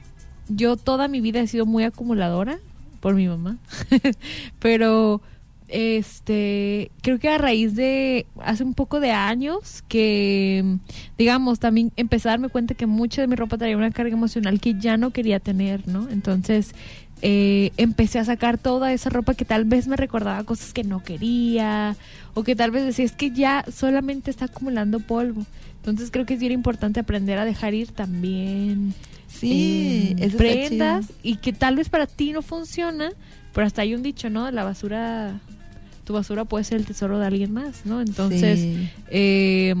yo 0.48 0.76
toda 0.76 1.08
mi 1.08 1.20
vida 1.22 1.40
he 1.40 1.46
sido 1.46 1.64
muy 1.64 1.84
acumuladora 1.84 2.58
por 3.00 3.14
mi 3.14 3.26
mamá, 3.28 3.56
pero 4.58 5.20
este 5.68 6.90
creo 7.02 7.18
que 7.18 7.28
a 7.28 7.38
raíz 7.38 7.74
de 7.74 8.26
hace 8.42 8.64
un 8.64 8.74
poco 8.74 9.00
de 9.00 9.12
años 9.12 9.82
que 9.88 10.76
digamos 11.16 11.58
también 11.58 11.90
empecé 11.96 12.28
a 12.28 12.32
darme 12.32 12.50
cuenta 12.50 12.74
que 12.74 12.86
mucha 12.86 13.22
de 13.22 13.28
mi 13.28 13.34
ropa 13.34 13.56
traía 13.56 13.76
una 13.76 13.90
carga 13.90 14.12
emocional 14.12 14.60
que 14.60 14.74
ya 14.78 14.96
no 14.96 15.10
quería 15.10 15.40
tener, 15.40 15.88
¿no? 15.88 16.08
Entonces 16.10 16.74
eh, 17.22 17.72
empecé 17.78 18.18
a 18.18 18.24
sacar 18.24 18.58
toda 18.58 18.92
esa 18.92 19.08
ropa 19.08 19.34
que 19.34 19.44
tal 19.44 19.64
vez 19.64 19.86
me 19.86 19.96
recordaba 19.96 20.44
cosas 20.44 20.72
que 20.74 20.84
no 20.84 21.02
quería 21.02 21.96
o 22.34 22.42
que 22.42 22.54
tal 22.54 22.70
vez 22.70 22.84
decía 22.84 23.06
es 23.06 23.12
que 23.12 23.30
ya 23.30 23.64
solamente 23.72 24.30
está 24.30 24.46
acumulando 24.46 25.00
polvo. 25.00 25.46
Entonces 25.76 26.10
creo 26.10 26.26
que 26.26 26.34
es 26.34 26.40
bien 26.40 26.52
importante 26.52 27.00
aprender 27.00 27.38
a 27.38 27.44
dejar 27.44 27.74
ir 27.74 27.92
también 27.92 28.94
Sí, 29.28 30.14
eh, 30.18 30.30
prendas 30.30 31.06
y 31.22 31.36
que 31.36 31.52
tal 31.52 31.76
vez 31.76 31.88
para 31.88 32.06
ti 32.06 32.32
no 32.32 32.42
funciona, 32.42 33.10
pero 33.52 33.66
hasta 33.66 33.82
hay 33.82 33.94
un 33.94 34.02
dicho, 34.02 34.30
¿no? 34.30 34.50
La 34.50 34.64
basura, 34.64 35.40
tu 36.04 36.12
basura 36.12 36.44
puede 36.44 36.64
ser 36.64 36.78
el 36.78 36.86
tesoro 36.86 37.18
de 37.18 37.26
alguien 37.26 37.52
más, 37.52 37.84
¿no? 37.84 38.00
Entonces, 38.00 38.60
Sí. 38.60 38.88
eh, 39.10 39.74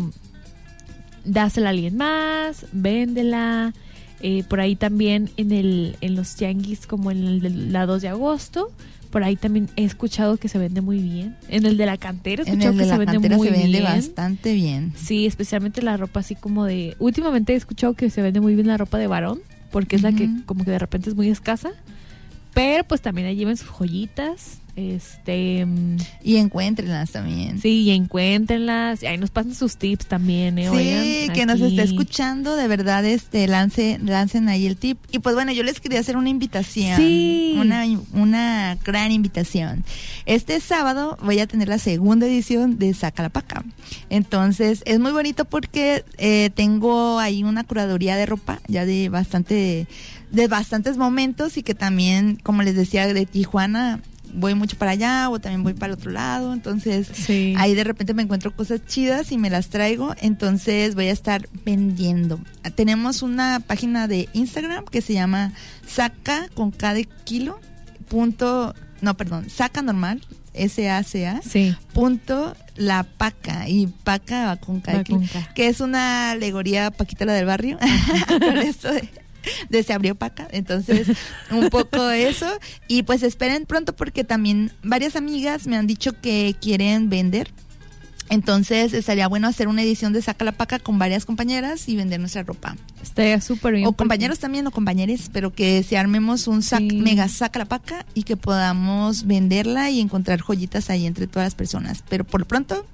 dásela 1.24 1.68
a 1.68 1.70
alguien 1.70 1.96
más, 1.96 2.66
véndela. 2.72 3.72
Eh, 4.20 4.42
por 4.48 4.60
ahí 4.60 4.74
también 4.74 5.30
en 5.36 5.52
el 5.52 5.96
en 6.00 6.14
los 6.14 6.34
tianguis 6.34 6.86
como 6.86 7.10
en 7.10 7.24
el 7.24 7.40
de 7.40 7.50
la 7.50 7.84
2 7.84 8.00
de 8.00 8.08
agosto, 8.08 8.72
por 9.10 9.22
ahí 9.22 9.36
también 9.36 9.68
he 9.76 9.84
escuchado 9.84 10.38
que 10.38 10.48
se 10.48 10.58
vende 10.58 10.80
muy 10.80 10.98
bien. 10.98 11.36
En 11.48 11.66
el 11.66 11.76
de 11.76 11.84
la 11.84 11.98
cantera 11.98 12.42
he 12.42 12.46
en 12.48 12.62
escuchado 12.62 12.72
el 12.72 12.78
que 12.78 12.84
de 12.84 12.84
se 12.84 12.90
la 12.92 12.98
vende 12.98 13.12
cantera 13.12 13.36
muy 13.36 13.48
se 13.48 13.52
vende 13.52 13.68
bien. 13.80 13.84
bastante 13.84 14.54
bien. 14.54 14.92
Sí, 14.96 15.26
especialmente 15.26 15.82
la 15.82 15.96
ropa 15.98 16.20
así 16.20 16.36
como 16.36 16.64
de... 16.64 16.96
Últimamente 17.00 17.52
he 17.52 17.56
escuchado 17.56 17.92
que 17.94 18.08
se 18.08 18.22
vende 18.22 18.40
muy 18.40 18.54
bien 18.54 18.66
la 18.66 18.78
ropa 18.78 18.96
de 18.96 19.06
varón, 19.08 19.40
porque 19.70 19.96
es 19.96 20.02
la 20.02 20.12
que 20.12 20.28
como 20.46 20.64
que 20.64 20.70
de 20.70 20.78
repente 20.78 21.10
es 21.10 21.16
muy 21.16 21.28
escasa. 21.28 21.72
Pero 22.54 22.84
pues 22.84 23.02
también 23.02 23.26
ahí 23.26 23.36
lleven 23.36 23.56
sus 23.58 23.68
joyitas. 23.68 24.58
Este... 24.76 25.66
Y 26.22 26.36
encuéntrenlas 26.36 27.12
también. 27.12 27.60
Sí, 27.60 27.82
y 27.82 27.90
encuéntrenlas. 27.90 29.02
Y 29.02 29.06
ahí 29.06 29.18
nos 29.18 29.30
pasan 29.30 29.54
sus 29.54 29.76
tips 29.76 30.06
también, 30.06 30.58
¿eh? 30.58 30.68
Sí, 30.70 30.76
Oigan, 30.76 31.34
que 31.34 31.46
nos 31.46 31.60
está 31.60 31.82
escuchando, 31.82 32.56
de 32.56 32.66
verdad, 32.66 33.04
este, 33.04 33.46
lance, 33.46 33.98
lancen 34.02 34.48
ahí 34.48 34.66
el 34.66 34.76
tip. 34.76 34.98
Y 35.12 35.20
pues 35.20 35.34
bueno, 35.34 35.52
yo 35.52 35.62
les 35.62 35.80
quería 35.80 36.00
hacer 36.00 36.16
una 36.16 36.28
invitación. 36.28 36.96
Sí. 36.96 37.56
Una, 37.58 37.84
una 38.12 38.78
gran 38.84 39.12
invitación. 39.12 39.84
Este 40.26 40.58
sábado 40.60 41.18
voy 41.22 41.38
a 41.38 41.46
tener 41.46 41.68
la 41.68 41.78
segunda 41.78 42.26
edición 42.26 42.78
de 42.78 42.94
Saca 42.94 43.22
la 43.22 43.28
Paca. 43.28 43.64
Entonces, 44.10 44.82
es 44.86 44.98
muy 44.98 45.12
bonito 45.12 45.44
porque 45.44 46.04
eh, 46.18 46.50
tengo 46.54 47.18
ahí 47.18 47.44
una 47.44 47.64
curaduría 47.64 48.16
de 48.16 48.26
ropa, 48.26 48.60
ya 48.66 48.84
de 48.84 49.08
bastante, 49.08 49.86
de 50.30 50.48
bastantes 50.48 50.96
momentos, 50.96 51.56
y 51.56 51.62
que 51.62 51.74
también, 51.74 52.38
como 52.42 52.62
les 52.62 52.74
decía, 52.74 53.06
de 53.06 53.26
Tijuana, 53.26 54.00
voy 54.34 54.54
mucho 54.54 54.76
para 54.76 54.90
allá, 54.92 55.30
o 55.30 55.38
también 55.40 55.62
voy 55.62 55.74
para 55.74 55.92
el 55.92 55.98
otro 55.98 56.10
lado. 56.10 56.52
Entonces, 56.52 57.08
Sí. 57.12 57.54
Ahí 57.56 57.74
de 57.74 57.84
repente 57.84 58.14
me 58.14 58.22
encuentro 58.22 58.54
cosas 58.54 58.84
chidas 58.86 59.32
y 59.32 59.38
me 59.38 59.50
las 59.50 59.68
traigo, 59.68 60.14
entonces 60.20 60.94
voy 60.94 61.06
a 61.06 61.12
estar 61.12 61.48
vendiendo. 61.64 62.40
Tenemos 62.74 63.22
una 63.22 63.60
página 63.60 64.08
de 64.08 64.28
Instagram 64.32 64.84
que 64.84 65.00
se 65.00 65.12
llama 65.14 65.52
saca 65.86 66.48
con 66.54 66.70
cada 66.70 67.02
kilo 67.24 67.60
punto, 68.08 68.74
no, 69.00 69.16
perdón, 69.16 69.48
saca 69.50 69.82
normal, 69.82 70.20
S-A-C-A, 70.52 71.40
Sí. 71.42 71.74
punto 71.92 72.54
la 72.76 73.02
paca 73.04 73.68
y 73.68 73.86
paca 73.86 74.46
va 74.46 74.56
con 74.56 74.80
cada 74.80 75.02
kilo, 75.04 75.20
que 75.54 75.68
es 75.68 75.80
una 75.80 76.32
alegoría 76.32 76.90
Paquita 76.90 77.24
la 77.24 77.32
del 77.32 77.46
barrio, 77.46 77.78
con 78.28 78.58
esto 78.58 78.92
de, 78.92 79.08
de 79.68 79.82
se 79.82 79.92
abrió 79.92 80.14
paca, 80.14 80.48
entonces 80.50 81.08
un 81.50 81.70
poco 81.70 82.10
eso 82.10 82.46
y 82.88 83.02
pues 83.02 83.22
esperen 83.22 83.66
pronto 83.66 83.94
porque 83.94 84.24
también 84.24 84.72
varias 84.82 85.16
amigas 85.16 85.66
me 85.66 85.76
han 85.76 85.86
dicho 85.86 86.12
que 86.20 86.54
quieren 86.60 87.08
vender. 87.10 87.50
Entonces 88.30 88.94
estaría 88.94 89.28
bueno 89.28 89.48
hacer 89.48 89.68
una 89.68 89.82
edición 89.82 90.14
de 90.14 90.22
Saca 90.22 90.46
la 90.46 90.52
Paca 90.52 90.78
con 90.78 90.98
varias 90.98 91.26
compañeras 91.26 91.86
y 91.90 91.96
vender 91.96 92.20
nuestra 92.20 92.42
ropa. 92.42 92.74
Estaría 93.02 93.38
súper 93.42 93.74
bien. 93.74 93.86
O 93.86 93.92
compañeros 93.92 94.38
también 94.38 94.66
o 94.66 94.70
compañeres, 94.70 95.28
pero 95.30 95.52
que 95.52 95.82
se 95.82 95.98
armemos 95.98 96.46
un 96.48 96.62
sac, 96.62 96.80
Sí. 96.80 96.96
mega 97.02 97.28
saca 97.28 97.58
la 97.58 97.64
paca 97.66 98.06
y 98.14 98.22
que 98.22 98.38
podamos 98.38 99.26
venderla 99.26 99.90
y 99.90 100.00
encontrar 100.00 100.40
joyitas 100.40 100.88
ahí 100.88 101.06
entre 101.06 101.26
todas 101.26 101.46
las 101.46 101.54
personas. 101.54 102.02
Pero 102.08 102.24
por 102.24 102.40
lo 102.40 102.46
pronto, 102.46 102.86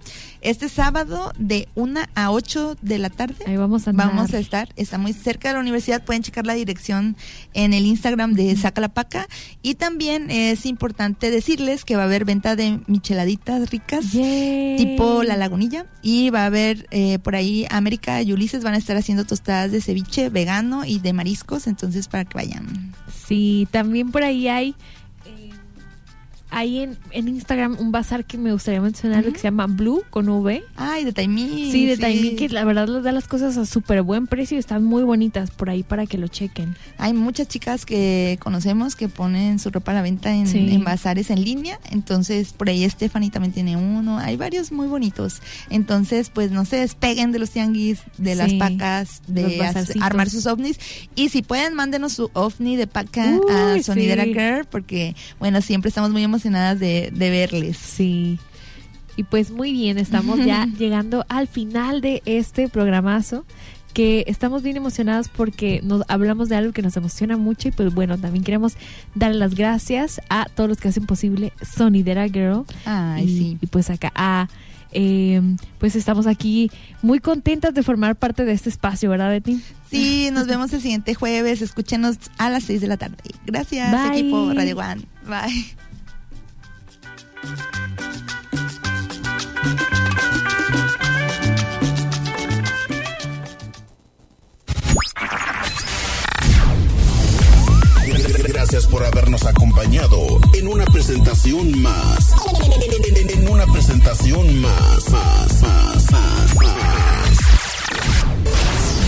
este 0.43 0.69
sábado 0.69 1.33
de 1.39 1.69
1 1.75 2.01
a 2.15 2.31
8 2.31 2.77
de 2.81 2.99
la 2.99 3.11
tarde 3.11 3.37
Ahí 3.47 3.57
vamos 3.57 3.87
a 3.87 3.91
andar. 3.91 4.09
vamos 4.09 4.33
a 4.35 4.39
estar. 4.39 4.69
Está 4.77 4.99
muy 4.99 5.13
cerca 5.13 5.49
de 5.49 5.55
la 5.55 5.61
universidad. 5.61 6.03
Pueden 6.05 6.23
checar 6.23 6.47
la 6.47 6.55
dirección 6.55 7.17
en 7.55 7.73
el 7.75 7.87
Instagram 7.87 8.35
de 8.35 8.57
Saca 8.57 8.81
la 8.81 8.89
Paca. 8.89 9.29
Y 9.63 9.75
también 9.75 10.31
es 10.31 10.67
importante 10.67 11.31
decirles 11.31 11.85
que 11.85 11.97
va 11.97 12.03
a 12.03 12.05
haber 12.07 12.25
venta 12.25 12.57
de 12.57 12.81
micheladitas 12.87 13.71
ricas 13.71 14.13
Yay. 14.13 14.77
tipo 14.77 15.23
La 15.23 15.37
Lagunilla. 15.37 15.87
Y 16.03 16.31
va 16.31 16.43
a 16.43 16.47
haber 16.47 16.87
eh, 16.91 17.19
por 17.19 17.37
ahí 17.37 17.67
América 17.71 18.23
y 18.23 18.33
Ulises 18.33 18.65
van 18.65 18.75
a 18.75 18.79
estar 18.79 18.97
haciendo 18.97 19.25
tostadas 19.25 19.73
de 19.73 19.81
ceviche 19.81 20.29
vegano 20.31 20.85
y 20.85 20.99
de 20.99 21.13
mariscos. 21.13 21.67
Entonces, 21.67 22.09
para 22.09 22.25
que 22.25 22.35
vayan. 22.35 22.95
Sí, 23.27 23.69
también 23.71 24.11
por 24.11 24.23
ahí 24.23 24.49
hay 24.49 24.75
hay 26.51 26.81
en, 26.81 26.99
en 27.13 27.29
Instagram 27.29 27.77
un 27.79 27.93
bazar 27.93 28.25
que 28.25 28.37
me 28.39 28.53
gustaría 28.53 28.81
mencionar 28.81 29.23
Ujú. 29.25 29.33
que 29.33 29.39
se 29.39 29.45
llama 29.45 29.67
Blue 29.67 30.03
con 30.11 30.29
V. 30.29 30.63
Ay, 30.77 31.05
de 31.05 31.13
Taimí. 31.13 31.71
Sí, 31.73 31.87
de 31.87 31.97
Taimí, 31.97 32.37
que 32.37 32.49
la 32.49 32.65
verdad 32.65 32.89
les 32.89 33.03
da 33.03 33.13
las 33.13 33.29
cosas 33.29 33.57
a 33.57 33.67
súper 33.67 34.03
buen 34.03 34.27
precio 34.27 34.57
y 34.57 34.61
están 34.61 34.85
muy 34.85 35.03
bonitas 35.03 35.51
por 35.51 35.71
ahí 35.71 35.83
para 35.83 36.07
que 36.07 36.19
lo 36.19 36.29
chequen. 36.29 36.77
Hay 36.99 37.13
muchas 37.13 37.49
chicas 37.49 37.87
que 37.87 38.39
conocemos 38.43 38.97
que 38.97 39.09
ponen 39.09 39.59
su 39.59 39.71
ropa 39.71 39.93
a 39.93 39.95
la 39.95 40.03
venta 40.03 40.35
en, 40.35 40.47
Sí. 40.47 40.59
en 40.73 40.85
bazares 40.85 41.31
en 41.31 41.43
línea. 41.45 41.79
Entonces, 41.91 42.53
por 42.53 42.69
ahí 42.69 42.89
Stephanie 42.89 43.31
también 43.31 43.53
tiene 43.53 43.77
uno. 43.77 44.19
Hay 44.19 44.37
varios 44.37 44.73
muy 44.73 44.87
bonitos. 44.89 45.41
Entonces, 45.71 46.31
pues 46.31 46.51
no 46.51 46.65
se 46.65 46.77
despeguen 46.77 47.33
de 47.33 47.39
los 47.39 47.51
tianguis, 47.51 48.01
de 48.19 48.35
las 48.35 48.51
Sí, 48.51 48.59
pacas, 48.59 49.23
los 49.29 49.35
de 49.35 49.95
armar 50.01 50.29
sus 50.31 50.47
ovnis. 50.47 50.79
Y 51.15 51.29
si 51.29 51.43
pueden, 51.43 51.75
mándenos 51.75 52.13
su 52.15 52.31
ovni 52.33 52.77
de 52.77 52.87
paca 52.87 53.25
a 53.51 53.75
Uy, 53.75 53.83
Sonidera 53.83 54.25
sí. 54.25 54.33
Girl, 54.33 54.65
porque, 54.71 55.15
bueno, 55.39 55.61
siempre 55.61 55.89
estamos 55.89 56.11
muy 56.11 56.23
emocionadas 56.45 56.81
de, 56.81 57.11
de 57.13 57.31
verles. 57.31 57.77
Sí. 57.77 58.39
Y 59.17 59.25
pues 59.25 59.51
muy 59.51 59.73
bien, 59.73 59.99
estamos 59.99 60.45
ya 60.45 60.67
llegando 60.79 61.25
al 61.29 61.47
final 61.47 62.01
de 62.01 62.23
este 62.25 62.69
programazo 62.69 63.45
que 63.93 64.25
estamos 64.29 64.63
bien 64.63 64.77
emocionados 64.77 65.29
porque 65.29 65.81
nos 65.83 66.05
hablamos 66.09 66.49
de 66.49 66.57
algo 66.57 66.73
que 66.73 66.81
nos 66.81 66.97
emociona 66.97 67.37
mucho 67.37 67.69
y 67.69 67.73
pues 67.73 67.93
bueno, 67.93 68.17
también 68.19 68.45
queremos 68.45 68.77
dar 69.15 69.35
las 69.35 69.55
gracias 69.57 70.21
a 70.31 70.47
todos 70.47 70.69
los 70.69 70.79
que 70.79 70.89
hacen 70.89 71.07
posible 71.07 71.53
Sonidera 71.61 72.29
Girl. 72.29 72.65
Ay, 72.85 73.25
y, 73.25 73.39
sí. 73.39 73.59
y 73.61 73.67
pues 73.67 73.91
acá 73.91 74.13
a 74.15 74.49
eh, 74.93 75.41
pues 75.79 75.95
estamos 75.95 76.27
aquí 76.27 76.71
muy 77.03 77.21
contentas 77.21 77.75
de 77.75 77.83
formar 77.83 78.17
parte 78.17 78.45
de 78.45 78.53
este 78.53 78.69
espacio, 78.69 79.11
¿verdad, 79.11 79.31
Betty? 79.31 79.61
Sí, 79.89 80.31
nos 80.33 80.47
vemos 80.47 80.73
el 80.73 80.81
siguiente 80.81 81.15
jueves. 81.15 81.63
Escúchenos 81.63 82.17
a 82.39 82.51
las 82.51 82.65
6 82.65 82.81
de 82.81 82.87
la 82.87 82.97
tarde. 82.97 83.17
Gracias, 83.47 83.93
Bye. 83.93 84.21
equipo 84.21 84.53
Radio 84.53 84.79
One. 84.79 85.03
Bye. 85.27 85.90
Gracias 98.49 98.87
por 98.87 99.05
habernos 99.05 99.45
acompañado 99.47 100.39
en 100.55 100.69
una 100.69 100.85
presentación 100.85 101.81
más. 101.83 102.35
En 103.29 103.49
una 103.49 103.67
presentación 103.67 104.61
más, 104.61 105.11
más, 105.11 105.63
más, 105.63 106.13
más, 106.13 106.55
más. 106.57 107.39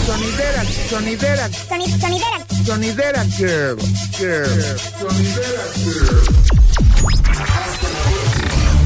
Sonidera, 0.06 0.64
sonidera, 0.88 1.48
Sonidera. 1.68 2.46
sonidera 2.64 3.24
girl. 3.36 3.76
girl. 4.18 4.48
Sonidera 4.98 5.64
girl. 5.84 6.42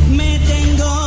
Me 0.08 0.38
tengo 0.38 1.05